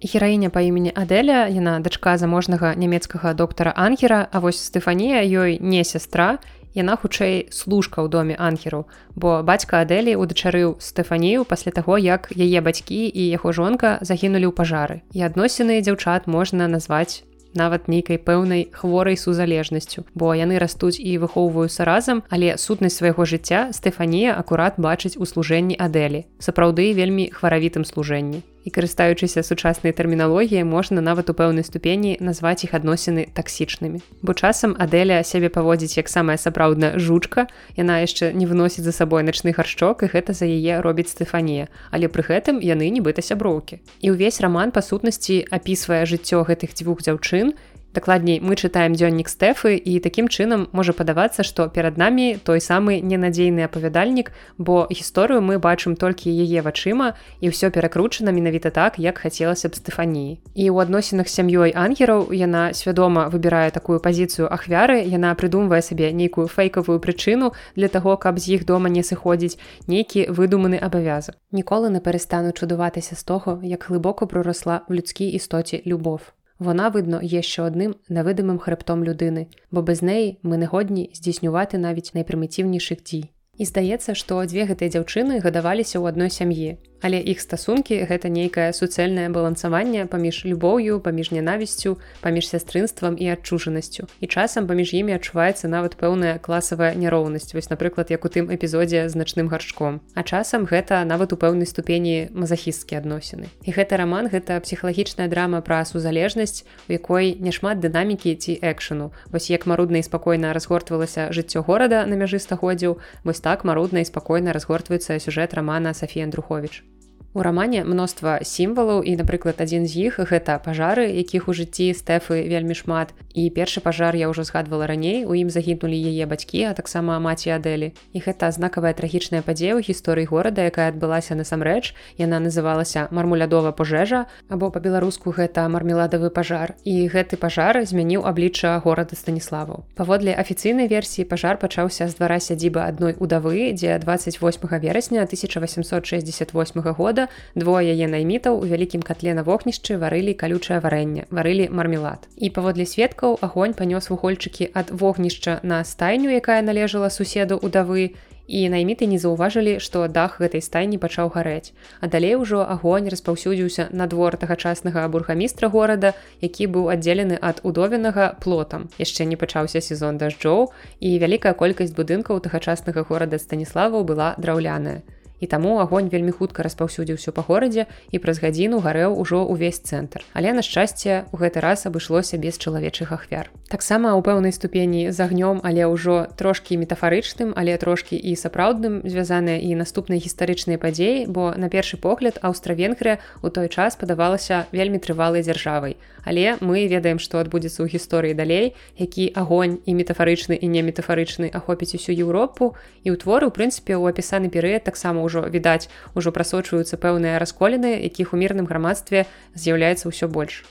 гераіня 0.04 0.52
па 0.52 0.62
імені 0.62 0.92
адэля 0.92 1.48
яна 1.48 1.80
дачка 1.80 2.18
заможнага 2.18 2.76
нямецкага 2.76 3.34
доктара 3.34 3.74
ангера 3.76 4.28
а 4.32 4.40
вось 4.40 4.60
стефанія 4.60 5.24
ёй 5.24 5.58
не 5.64 5.84
сястра 5.84 6.40
яна 6.76 6.98
хутчэй 6.98 7.48
служка 7.54 8.02
ў 8.04 8.10
доме 8.10 8.36
ангеру 8.36 8.86
бо 9.16 9.42
бацька 9.46 9.86
адэлі 9.86 10.18
удачарыў 10.18 10.76
стефанію 10.82 11.46
пасля 11.46 11.72
таго 11.72 11.98
як 11.98 12.34
яе 12.36 12.60
бацькі 12.62 13.08
і 13.08 13.24
яго 13.30 13.54
жонка 13.54 13.98
загінулі 14.02 14.50
ў 14.50 14.54
пажары. 14.54 15.06
І 15.14 15.24
адносіны 15.24 15.80
дзяўчат 15.86 16.28
можна 16.28 16.68
назваць 16.68 17.24
нават 17.54 17.88
нейкай 17.88 18.18
пэўнай 18.18 18.74
хворай 18.74 19.18
сузалежнасцю 19.18 20.06
бо 20.18 20.34
яны 20.34 20.58
растуць 20.58 20.98
і 20.98 21.18
выхоўваюцца 21.22 21.86
разам 21.86 22.26
але 22.30 22.58
сутнасць 22.58 22.98
свайго 22.98 23.30
жыцця 23.30 23.70
стефанія 23.72 24.34
акурат 24.34 24.82
бачыць 24.82 25.18
у 25.18 25.30
служэнні 25.30 25.78
адэлі 25.78 26.26
сапраўды 26.42 26.92
вельмі 26.98 27.30
хваравітым 27.30 27.86
служэнні 27.86 28.42
і 28.64 28.70
карыстаючыся 28.72 29.44
сучаснай 29.44 29.94
тэрміналогіяй 29.94 30.64
можна 30.64 31.04
нават 31.04 31.30
у 31.30 31.36
пэўнай 31.36 31.64
ступені 31.68 32.18
назваць 32.20 32.64
іх 32.64 32.74
адносіны 32.74 33.28
таксічнымі. 33.36 34.00
Бо 34.24 34.34
часам 34.34 34.76
адэля 34.80 35.20
сябе 35.24 35.52
паводзіць 35.52 36.00
як 36.00 36.08
самая 36.10 36.40
сапраўдная 36.40 36.98
жучка 36.98 37.48
яна 37.76 38.00
яшчэ 38.00 38.32
не 38.32 38.48
выносіць 38.48 38.88
за 38.88 38.96
сабой 38.96 39.24
начны 39.24 39.52
гаршчок 39.52 40.04
і 40.04 40.12
гэта 40.16 40.34
за 40.34 40.48
яе 40.48 40.80
робіць 40.82 41.12
стефанія 41.12 41.68
але 41.92 42.08
пры 42.08 42.24
гэтым 42.24 42.64
яны 42.64 42.90
нібыта 42.90 43.22
сяброўкі. 43.22 43.84
І 44.02 44.16
ўвесь 44.16 44.40
раман 44.40 44.72
па 44.72 44.82
сутнасці 44.82 45.44
апісвае 45.52 46.08
жыццё 46.08 46.44
гэтых 46.48 46.74
дзвюх 46.74 47.04
дзяўчын 47.04 47.54
дакладней 47.94 48.40
мы 48.42 48.56
чытаем 48.56 48.98
дзённік 48.98 49.30
стэфы 49.30 49.78
і 49.78 50.00
такім 50.00 50.28
чынам 50.28 50.68
можа 50.72 50.94
падавацца 50.94 51.44
што 51.44 51.70
перад 51.70 51.98
намі 51.98 52.38
той 52.44 52.60
самы 52.60 53.00
ненадзейны 53.02 53.64
апавядальнік 53.70 54.32
бо 54.58 54.88
гісторыю 54.90 55.42
мы 55.42 55.60
бачым 55.62 55.96
толькі 55.96 56.34
яе 56.34 56.66
вачыма 56.66 57.14
і 57.40 57.54
ўсё 57.54 57.70
перакручана 57.70 58.32
менавіта 58.32 58.70
так 58.70 58.98
як 58.98 59.22
хацелася 59.22 59.70
б 59.70 59.78
стэфаніі 59.78 60.42
і 60.54 60.66
ў 60.70 60.78
адносінах 60.82 61.30
сям'ёй 61.30 61.72
ангераў 61.78 62.34
яна 62.34 62.74
свядома 62.74 63.30
выбірае 63.30 63.70
такую 63.72 64.00
пазіцыю 64.00 64.50
ахвяры 64.50 65.00
яна 65.06 65.34
прыдумвае 65.38 65.82
сабе 65.86 66.12
нейкую 66.12 66.48
фэйкавую 66.50 67.00
прычыну 67.00 67.54
для 67.76 67.88
таго 67.88 68.18
каб 68.18 68.40
з 68.40 68.58
іх 68.58 68.66
дома 68.66 68.90
не 68.90 69.04
сыходзіць 69.06 69.58
нейкі 69.88 70.28
выдуманы 70.30 70.78
абавязак. 70.78 71.36
Ніколы 71.52 71.90
не 71.90 72.00
перастану 72.00 72.52
чудуватися 72.52 73.16
з 73.16 73.24
того 73.24 73.60
як 73.64 73.86
глибоко 73.90 74.28
проросла 74.28 74.82
в 74.90 74.94
людській 74.94 75.30
істоті 75.30 75.84
любов 75.86 76.34
Вона, 76.59 76.89
видно, 76.89 77.21
є 77.23 77.43
ще 77.43 77.63
одним 77.63 77.95
невидимим 78.09 78.59
хребтом 78.59 79.05
людини, 79.05 79.47
бо 79.71 79.83
без 79.83 80.03
неї 80.03 80.39
ми 80.43 80.59
не 80.59 80.67
годні 80.67 81.11
здійснювати 81.15 81.79
навіть 81.79 82.11
найпримітивніших 82.15 83.03
дій. 83.03 83.31
І 83.59 83.65
здаецца, 83.65 84.15
што 84.15 84.39
дзве 84.47 84.71
гэтыя 84.71 84.87
дзяўчыны 84.95 85.43
гадаваліся 85.43 85.99
ў 85.99 86.15
адной 86.15 86.31
сям'і 86.31 86.79
Але 87.04 87.20
іх 87.20 87.44
стасункі 87.44 88.00
гэта 88.08 88.32
нейкае 88.32 88.72
суцэльнае 88.72 89.28
балансаванне 89.28 90.08
паміж 90.08 90.48
любоўю 90.48 91.04
паміж 91.04 91.36
нянавісцю 91.36 92.00
паміж 92.24 92.48
сястрынствам 92.48 93.20
і 93.20 93.28
адчужанасцю. 93.36 94.08
І 94.24 94.32
часам 94.32 94.68
паміж 94.72 94.96
імі 94.96 95.20
адчуваецца 95.20 95.68
нават 95.68 96.00
пэўная 96.00 96.40
класавая 96.40 96.96
няроўнасць 96.96 97.52
вось 97.52 97.68
напрыклад 97.68 98.08
як 98.16 98.24
у 98.24 98.32
тым 98.32 98.48
эпізодзе 98.48 99.12
значным 99.12 99.52
гаршком. 99.52 100.00
А 100.16 100.24
часам 100.24 100.64
гэта 100.64 101.04
нават 101.04 101.36
у 101.36 101.38
пэўнай 101.38 101.68
ступені 101.68 102.32
мазахісцкія 102.32 103.04
адносіны. 103.04 103.52
І 103.68 103.76
гэты 103.76 104.00
раман 104.00 104.32
гэта 104.32 104.64
псіхалагічная 104.64 105.28
драма 105.28 105.60
пра 105.60 105.84
сузалежнасць 105.84 106.64
у 106.88 106.96
якой 106.96 107.36
няшмат 107.36 107.84
дынамікі 107.84 108.32
ці 108.40 108.56
экшану. 108.64 109.12
Вось 109.28 109.52
як 109.52 109.68
марудна 109.68 110.00
і 110.00 110.08
спакойна 110.08 110.56
разгортвалася 110.56 111.36
жыццё 111.36 111.68
горада 111.68 112.08
на 112.08 112.16
мяжы 112.16 112.40
стагоддзяў 112.40 113.04
вось 113.28 113.44
так 113.44 113.68
марудна 113.68 114.00
і 114.00 114.08
спакойна 114.08 114.56
разгортваецца 114.56 115.20
сюжэт 115.20 115.52
рамана 115.54 115.92
Сафія 115.94 116.24
Андрухович 116.24 116.93
У 117.36 117.42
рамане 117.42 117.82
мноства 117.82 118.38
сімвалаў 118.46 119.02
і, 119.02 119.18
напрыклад, 119.18 119.58
адзін 119.58 119.90
з 119.90 120.06
іх 120.06 120.22
гэта 120.22 120.62
пажары, 120.62 121.10
якіх 121.10 121.50
у 121.50 121.54
жыцці 121.58 121.90
стэфы 121.98 122.46
вельмі 122.46 122.78
шмат. 122.78 123.10
І 123.34 123.50
першы 123.50 123.82
пажар 123.82 124.14
я 124.14 124.30
ўжо 124.30 124.46
згадвала 124.46 124.86
раней, 124.86 125.26
у 125.26 125.34
ім 125.34 125.50
загінулі 125.50 125.98
яе 125.98 126.30
бацькі, 126.30 126.70
а 126.70 126.78
таксама 126.78 127.18
маці 127.18 127.58
Адэлі. 127.58 127.98
І 128.14 128.22
гэта 128.22 128.54
знакавая 128.54 128.94
трагічная 128.94 129.42
падзея 129.42 129.74
ў 129.74 129.82
гісторыі 129.82 130.30
горада, 130.30 130.62
якая 130.62 130.94
адбылася 130.94 131.34
насамрэч. 131.34 131.98
Яна 132.22 132.38
называлася 132.38 133.10
мармулядова 133.10 133.74
пожежа, 133.74 134.30
або 134.46 134.70
па-беларуску 134.70 135.34
гэта 135.34 135.66
мармеладавы 135.74 136.30
пажар. 136.30 136.78
І 136.86 137.10
гэты 137.10 137.42
пажар 137.42 137.82
змяніў 137.82 138.30
аблічча 138.30 138.78
горада 138.86 139.18
Станіславаў. 139.18 139.90
Паводле 139.98 140.38
афіцыйнай 140.38 140.86
версіі 140.86 141.26
пажар 141.26 141.58
пачаўся 141.58 142.06
з 142.06 142.14
двара 142.14 142.38
сядзібы 142.38 142.86
адной 142.86 143.18
удавы, 143.18 143.74
дзе 143.74 143.98
28 143.98 144.38
верасня 144.86 145.26
1868 145.26 146.94
года 146.94 147.23
года 147.24 147.32
двое 147.56 147.94
яе 147.94 148.08
наймітаў 148.08 148.60
у 148.60 148.66
вялікім 148.68 149.02
катле 149.02 149.34
на 149.34 149.44
вогнішчы 149.44 149.98
варылі 149.98 150.34
калючае 150.34 150.80
варэнне 150.80 151.26
варылі 151.30 151.70
мармелад. 151.70 152.28
І 152.36 152.50
паводле 152.50 152.86
сведкаў 152.86 153.38
агонь 153.42 153.74
панёс 153.74 154.10
вугольчыкі 154.10 154.70
ад 154.74 154.92
вогнішча 154.92 155.60
на 155.64 155.84
стайню 155.84 156.30
якая 156.30 156.62
належала 156.62 157.10
суседу 157.10 157.58
удавы 157.58 158.16
і 158.48 158.68
найміты 158.68 159.08
не 159.08 159.18
заўважылі 159.18 159.80
што 159.80 160.08
дах 160.08 160.42
гэтай 160.42 160.62
стайні 160.62 160.98
пачаў 161.00 161.32
гарэць. 161.32 161.72
А 162.02 162.08
далей 162.08 162.36
ужо 162.36 162.66
агонь 162.68 163.08
распаўсюдзіўся 163.08 163.88
на 163.92 164.08
двор 164.08 164.36
тагачаснага 164.38 165.08
бургамістра 165.08 165.70
горада 165.70 166.14
які 166.42 166.68
быў 166.68 166.92
аддзелены 166.92 167.40
ад 167.40 167.64
удовенага 167.64 168.36
плотам. 168.44 168.90
Яшчэ 169.00 169.26
не 169.26 169.40
пачаўся 169.40 169.80
сезон 169.80 170.18
дажджоў 170.18 170.74
і 171.00 171.18
вялікая 171.24 171.54
колькасць 171.54 171.96
будынкаў 171.96 172.44
тагачаснага 172.44 173.08
горада 173.08 173.40
станіславаў 173.40 174.04
была 174.04 174.36
драўляная 174.38 175.04
і 175.44 175.48
таму 175.52 175.76
агонь 175.84 176.08
вельмі 176.08 176.32
хутка 176.32 176.64
распаўсюдзіўся 176.64 177.36
па 177.36 177.44
горадзе 177.44 177.86
і 178.16 178.18
праз 178.24 178.40
гадзіну 178.40 178.80
гарэў 178.80 179.20
ужо 179.20 179.44
ўвесь 179.44 179.84
цэнтр. 179.84 180.24
Але 180.32 180.56
на 180.56 180.64
шчасце 180.64 181.28
у 181.36 181.38
гэты 181.44 181.60
раз 181.60 181.84
абышлося 181.84 182.40
без 182.40 182.56
чалавечых 182.56 183.12
ахвяр. 183.12 183.52
Таксама 183.68 184.16
ў 184.16 184.24
пэўнай 184.24 184.56
ступені 184.56 185.12
з 185.12 185.20
агнём, 185.20 185.60
але 185.68 185.84
ўжо 185.92 186.32
трошкі 186.40 186.80
метафарычным, 186.80 187.52
але 187.60 187.76
трошкі 187.76 188.16
і 188.16 188.38
сапраўдным 188.40 189.04
звязаныя 189.04 189.60
і 189.60 189.76
наступныя 189.76 190.24
гістарычныя 190.24 190.80
падзеі, 190.80 191.28
бо 191.28 191.52
на 191.60 191.68
першы 191.68 192.00
погляд 192.00 192.40
Аўстра-Венгрыя 192.40 193.20
ў 193.44 193.48
той 193.52 193.68
час 193.68 194.00
падавалася 194.00 194.72
вельмі 194.72 195.04
трывалай 195.04 195.44
дзяржавай. 195.44 196.00
Але 196.24 196.58
мы 196.60 196.88
ведаем, 196.88 197.20
што 197.20 197.40
адбудзецца 197.44 197.84
ў 197.84 197.88
гісторыі 197.94 198.34
далей, 198.34 198.76
які 198.98 199.32
агонь 199.36 199.80
і 199.86 199.96
метафарычны 199.96 200.56
і 200.56 200.68
неметафарычны 200.68 201.52
ахопіць 201.52 201.96
усю 201.96 202.16
Еўропу. 202.16 202.76
І 203.04 203.12
ў 203.12 203.20
творы, 203.20 203.48
у 203.48 203.56
прынцыпе, 203.56 204.00
у 204.00 204.08
апісаны 204.08 204.48
перыяд 204.48 204.88
таксама 204.88 205.24
ўжо 205.24 205.44
відаць 205.48 205.90
ужо 206.16 206.32
прасочваюцца 206.32 206.96
пэўныя 206.96 207.40
расколіны 207.40 208.00
якіх 208.08 208.34
у 208.34 208.40
мірным 208.40 208.70
грамадстве 208.70 209.28
з'яўляецца 209.56 210.08
ўсё 210.08 210.32
больш 210.32 210.64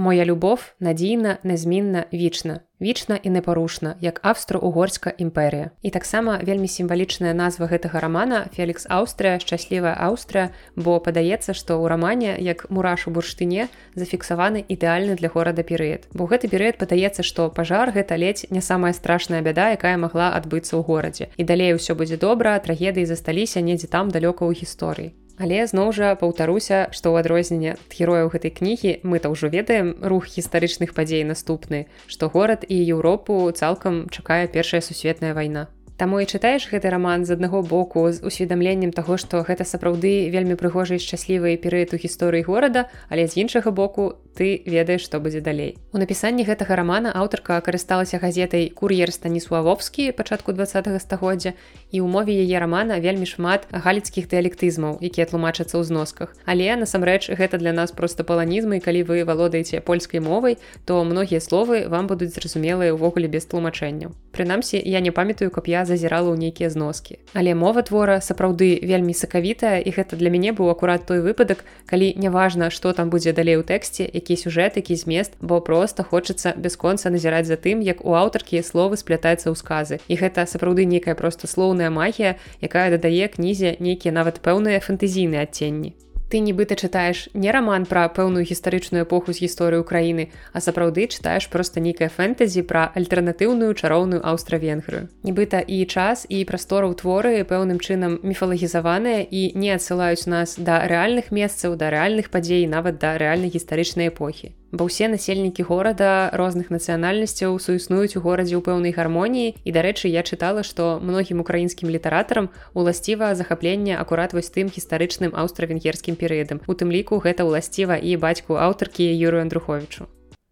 моя 0.00 0.24
любов 0.24 0.72
надзейна 0.80 1.38
нязмінна 1.44 2.06
вечна 2.10 2.60
вічна 2.80 3.18
і 3.22 3.30
непарушна 3.30 3.94
як 4.00 4.20
австро-угорска 4.24 5.12
імперія 5.18 5.70
і 5.82 5.90
таксама 5.90 6.40
вельмі 6.42 6.68
сімвалічная 6.68 7.34
назва 7.36 7.68
гэтага 7.68 8.00
рамана 8.00 8.48
фелікс 8.56 8.88
аўстрыя 8.88 9.36
шчаслівая 9.44 9.92
аўстрыя 10.08 10.56
бо 10.76 10.96
падаецца 11.04 11.52
што 11.52 11.76
ў 11.76 11.92
рамане 11.92 12.32
як 12.40 12.64
мураш 12.72 13.06
у 13.06 13.12
бурштыне 13.12 13.68
зафіксаваны 13.94 14.64
ідэальны 14.64 15.20
для 15.20 15.28
горада 15.28 15.62
перыяд. 15.62 16.08
Бо 16.16 16.24
гэты 16.24 16.48
перыяд 16.48 16.80
падаецца 16.80 17.20
што 17.20 17.52
пажар 17.52 17.92
гэта 17.92 18.16
ледзь 18.16 18.48
не 18.48 18.64
самая 18.64 18.96
страшная 18.96 19.44
бяда 19.44 19.68
якая 19.76 20.00
магла 20.00 20.32
адбыцца 20.32 20.80
ў 20.80 20.82
горадзе. 20.88 21.28
І 21.36 21.44
далей 21.44 21.76
усё 21.76 21.92
будзе 21.92 22.16
добра 22.16 22.56
трагедыі 22.56 23.04
засталіся 23.04 23.60
недзе 23.60 23.92
там 23.92 24.08
далёка 24.08 24.48
ў 24.48 24.56
гісторыі 24.56 25.19
Але 25.40 25.64
зноў 25.64 25.88
жа 25.96 26.12
паўтаруся, 26.20 26.92
што 26.92 27.16
ў 27.16 27.24
адрозненне 27.24 27.72
ад 27.72 27.96
герояў 27.96 28.28
гэтай 28.28 28.52
кнігі 28.52 28.92
мы 29.08 29.24
то 29.24 29.32
ўжо 29.32 29.48
ведаем 29.48 29.96
рух 30.04 30.28
гістарычных 30.28 30.92
падзей 30.92 31.24
наступны, 31.24 31.88
што 32.04 32.28
горад 32.28 32.68
і 32.68 32.76
Еўропу 32.76 33.48
цалкам 33.56 34.04
чакае 34.12 34.52
першая 34.52 34.84
сусветная 34.84 35.32
вайна. 35.32 35.72
Таму 35.96 36.20
і 36.20 36.28
чытаеш 36.28 36.68
гэты 36.68 36.92
раман 36.92 37.24
з 37.24 37.36
аднаго 37.36 37.64
боку 37.64 38.04
з 38.12 38.20
усведамленнем 38.20 38.92
таго, 38.92 39.16
што 39.16 39.40
гэта 39.48 39.64
сапраўды 39.64 40.28
вельмі 40.28 40.60
прыгожы 40.60 40.96
і 40.96 41.04
шчаслівы 41.04 41.56
перыяд 41.56 41.96
у 41.96 42.00
гісторыі 42.00 42.44
горада, 42.44 42.88
але 43.08 43.24
з 43.24 43.40
іншага 43.40 43.72
боку 43.72 44.20
ты 44.34 44.62
ведаеш, 44.66 45.02
што 45.04 45.20
будзе 45.20 45.40
далей. 45.40 45.76
У 45.92 45.98
напісанні 45.98 46.44
гэтага 46.46 46.76
рамана 46.76 47.12
аўтарка 47.12 47.60
карысталася 47.60 48.18
газетай 48.22 48.70
кур'ер 48.70 49.12
станіславовскі 49.12 50.12
пачатку 50.12 50.52
два 50.52 50.66
стагоддзя 50.66 51.52
і 51.90 51.98
ў 52.00 52.06
мове 52.06 52.34
яе 52.38 52.58
рамана 52.62 53.00
вельмі 53.02 53.26
шмат 53.26 53.66
галіцкіх 53.72 54.30
дыялектызмаў, 54.30 55.02
якія 55.02 55.26
тлумачацца 55.26 55.76
ў 55.76 55.84
зносках. 55.84 56.34
Але 56.46 56.76
насамрэч 56.76 57.34
гэта 57.34 57.58
для 57.58 57.72
нас 57.72 57.90
проста 57.92 58.22
паланізмы, 58.24 58.80
калі 58.80 59.02
вы 59.10 59.24
валодаеце 59.24 59.80
польскай 59.80 60.20
мовай, 60.20 60.58
то 60.86 61.02
многія 61.04 61.40
словы 61.40 61.88
вам 61.88 62.06
будуць 62.06 62.34
зразумелыя 62.34 62.94
ўвогуле 62.94 63.26
без 63.26 63.46
тлумачэнняў. 63.50 64.14
Прынамсі 64.30 64.78
я 64.78 65.00
не 65.00 65.10
памятаю, 65.10 65.50
каб 65.50 65.66
я 65.66 65.84
зазірала 65.84 66.30
ў 66.30 66.38
нейкія 66.38 66.70
зноскі. 66.70 67.18
Але 67.34 67.54
мова 67.58 67.82
твора 67.82 68.20
сапраўды 68.22 68.78
вельмі 68.78 69.14
сакавітая 69.14 69.82
і 69.82 69.90
гэта 69.90 70.14
для 70.14 70.30
мяне 70.30 70.54
быў 70.54 70.70
акурат 70.70 71.06
той 71.06 71.20
выпадак, 71.20 71.66
калі 71.90 72.14
няважна, 72.14 72.70
што 72.70 72.92
там 72.94 73.10
будзе 73.10 73.34
далей 73.34 73.58
у 73.58 73.66
тэксце, 73.66 74.06
які 74.06 74.29
сюжэт, 74.36 74.76
які 74.76 74.96
змест, 74.96 75.38
бо 75.40 75.60
проста 75.60 76.02
хочацца 76.04 76.54
бясконца 76.56 77.10
назіраць 77.10 77.46
за 77.46 77.56
тым, 77.56 77.80
як 77.80 78.04
у 78.04 78.14
аўтаркі 78.18 78.62
словы 78.62 79.00
сплятаюцца 79.00 79.48
ў 79.50 79.56
сказы. 79.56 79.96
І 80.10 80.18
гэта 80.20 80.44
сапраўды 80.44 80.84
нейкая 80.84 81.14
проста 81.14 81.46
слоўная 81.46 81.90
магія, 81.90 82.36
якая 82.60 82.90
дадае 82.90 83.30
кнізе 83.32 83.76
нейкія 83.80 84.12
нават 84.12 84.42
пэўныя 84.44 84.82
фэнтэзійныя 84.84 85.46
адценні 85.46 85.96
ты 86.30 86.38
нібыта 86.38 86.78
чытаеш 86.78 87.28
не 87.34 87.50
раман 87.50 87.84
пра 87.90 88.06
пэўную 88.06 88.46
гістарычную 88.46 89.02
эпоху 89.02 89.34
з 89.34 89.42
гісторыі 89.44 89.82
краіны 89.82 90.30
а 90.54 90.62
сапраўды 90.62 91.10
чытаеш 91.10 91.50
проста 91.50 91.82
нейкая 91.82 92.08
фэнтэзі 92.14 92.62
пра 92.70 92.86
альтэрнатыўную 92.94 93.74
чароўную 93.74 94.22
аўстра-венгрыю. 94.22 95.10
Нібыта 95.26 95.58
і 95.58 95.82
час 95.90 96.24
і 96.30 96.46
прастора 96.46 96.86
ў 96.86 96.94
творы 96.94 97.42
пэўным 97.42 97.82
чынам 97.82 98.22
міфалагізаваныя 98.22 99.26
і 99.26 99.42
не 99.58 99.74
адсылаюць 99.74 100.30
нас 100.30 100.54
да 100.54 100.86
рэальных 100.86 101.34
месцаў 101.34 101.74
да 101.74 101.90
рэальных 101.90 102.30
падзей 102.30 102.70
нават 102.70 103.02
да 103.02 103.18
рэальнай 103.18 103.50
гістарычнай 103.50 104.14
эпохі 104.14 104.54
бо 104.72 104.86
ўсе 104.86 105.10
насельнікі 105.10 105.66
горада 105.66 106.30
розных 106.32 106.70
нацыянальнасцяў 106.70 107.58
суіснуюць 107.58 108.16
у 108.16 108.24
горадзе 108.24 108.54
ў 108.58 108.62
пэўнай 108.62 108.92
гармоніі. 108.94 109.56
І 109.64 109.70
дарэчы 109.74 110.06
я 110.08 110.22
чытала 110.22 110.62
што 110.62 111.00
многім 111.02 111.42
украінскім 111.42 111.90
літаратарам 111.90 112.50
уласціва 112.74 113.34
захапленне 113.34 113.98
акурат 113.98 114.32
вось 114.32 114.52
тым 114.54 114.70
гістарычным 114.70 115.34
аўстра-венгерскім 115.34 116.14
перыядам. 116.14 116.62
У 116.70 116.74
тым 116.78 116.94
ліку 116.94 117.18
гэта 117.18 117.44
ўласціва 117.44 117.98
і 117.98 118.16
бацьку 118.16 118.56
аўтаркі 118.56 119.04
юрю 119.10 119.42
андруховичу 119.42 120.06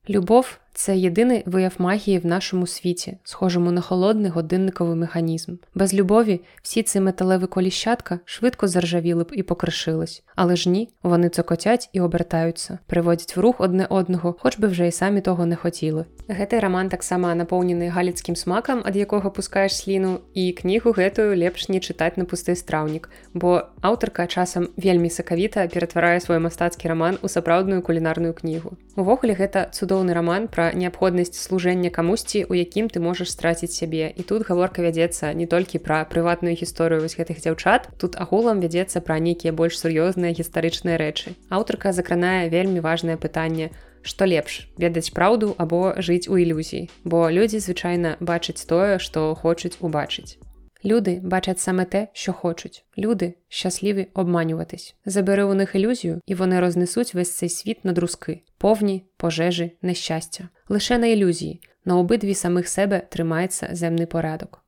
любов 0.08 0.58
Це 0.75 0.97
єдиний 0.97 1.43
вияв 1.45 1.73
магії 1.77 2.19
в 2.19 2.25
нашому 2.25 2.67
світі, 2.67 3.17
схожому 3.23 3.71
на 3.71 3.81
холодний 3.81 4.31
годинниковий 4.31 4.95
механізм. 4.95 5.55
Без 5.75 5.93
любові 5.93 6.41
всі 6.61 6.83
ці 6.83 6.99
металеві 6.99 7.45
коліщатка 7.45 8.19
швидко 8.25 8.67
заржавіли 8.67 9.23
б 9.23 9.31
і 9.33 9.43
покришились, 9.43 10.23
але 10.35 10.55
ж 10.55 10.69
ні, 10.69 10.89
вони 11.03 11.29
цокотять 11.29 11.89
і 11.93 12.01
обертаються, 12.01 12.79
приводять 12.85 13.37
в 13.37 13.39
рух 13.39 13.55
одне 13.61 13.87
одного, 13.89 14.35
хоч 14.39 14.59
би 14.59 14.67
вже 14.67 14.87
й 14.87 14.91
самі 14.91 15.21
того 15.21 15.45
не 15.45 15.55
хотіли. 15.55 16.05
Гэты 16.29 16.59
роман 16.59 16.87
таксама 16.89 17.35
напоўнены 17.35 17.89
галіцкім 17.91 18.35
смакам, 18.35 18.81
ад 18.85 18.95
якога 18.95 19.29
пускаеш 19.29 19.75
сліну, 19.75 20.19
і 20.33 20.51
кнігу 20.51 20.95
гэтую 20.95 21.35
лепш 21.35 21.67
не 21.67 21.83
чытаць 21.83 22.15
на 22.15 22.23
пусты 22.23 22.55
страўнік, 22.55 23.09
бо 23.33 23.67
аўтарка 23.81 24.27
часам 24.27 24.69
вельмі 24.77 25.09
сакавіта 25.09 25.67
ператварае 25.67 26.19
свой 26.23 26.39
мастацкі 26.39 26.87
раман 26.87 27.19
у 27.21 27.27
сапраўдную 27.27 27.81
кулінарную 27.81 28.33
кнігу. 28.33 28.79
Увогуле 28.95 29.35
гэта 29.35 29.67
цудоўны 29.75 30.13
раман 30.15 30.47
пра 30.58 30.74
неабходнасць 30.74 31.38
служэння 31.38 31.94
камусьці 31.94 32.42
у 32.50 32.56
якім 32.58 32.90
ты 32.90 32.98
можаш 32.98 33.30
страціць 33.30 33.70
сябе 33.70 34.10
і 34.10 34.26
тут 34.26 34.42
гаворка 34.48 34.82
вядзецца 34.82 35.30
не 35.38 35.46
толькі 35.46 35.78
пра 35.78 36.02
прыватную 36.10 36.58
гісторыю 36.58 36.98
вось 37.04 37.14
гэтых 37.14 37.38
дзяўчат 37.38 37.86
тут 38.02 38.18
агулам 38.18 38.58
вядзецца 38.58 38.98
пра 39.06 39.22
нейкія 39.22 39.54
больш 39.54 39.78
сур'ёзныя 39.78 40.34
гістарычныя 40.34 40.98
рэчы. 40.98 41.38
Аўтарка 41.46 41.94
закранае 41.94 42.50
вельмі 42.50 42.82
важное 42.82 43.14
пытанне 43.14 43.70
што 44.02 44.26
лепш 44.26 44.66
ведаць 44.82 45.14
праўду 45.14 45.54
або 45.62 45.94
жыць 46.02 46.26
у 46.26 46.42
ілюзіі 46.42 46.90
бо 47.04 47.30
людзі 47.30 47.62
звычайна 47.62 48.18
бачаць 48.18 48.66
тое 48.66 48.98
што 48.98 49.38
хочуць 49.38 49.78
убачыць 49.78 50.42
Люди 50.85 51.21
бачать 51.23 51.59
саме 51.59 51.85
те, 51.85 52.07
що 52.13 52.33
хочуть. 52.33 52.85
Люди 52.97 53.33
щасливі 53.49 54.07
обманюватись. 54.13 54.95
Забери 55.05 55.43
у 55.43 55.53
них 55.53 55.75
ілюзію, 55.75 56.21
і 56.25 56.35
вони 56.35 56.59
рознесуть 56.59 57.13
весь 57.13 57.35
цей 57.35 57.49
світ 57.49 57.85
на 57.85 57.91
друзки, 57.91 58.41
повні, 58.57 59.03
пожежі, 59.17 59.71
нещастя. 59.81 60.49
Лише 60.69 60.97
на 60.97 61.07
ілюзії, 61.07 61.61
на 61.85 61.97
обидві 61.97 62.33
самих 62.33 62.67
себе 62.67 63.01
тримається 63.09 63.69
земний 63.71 64.05
порядок. 64.05 64.63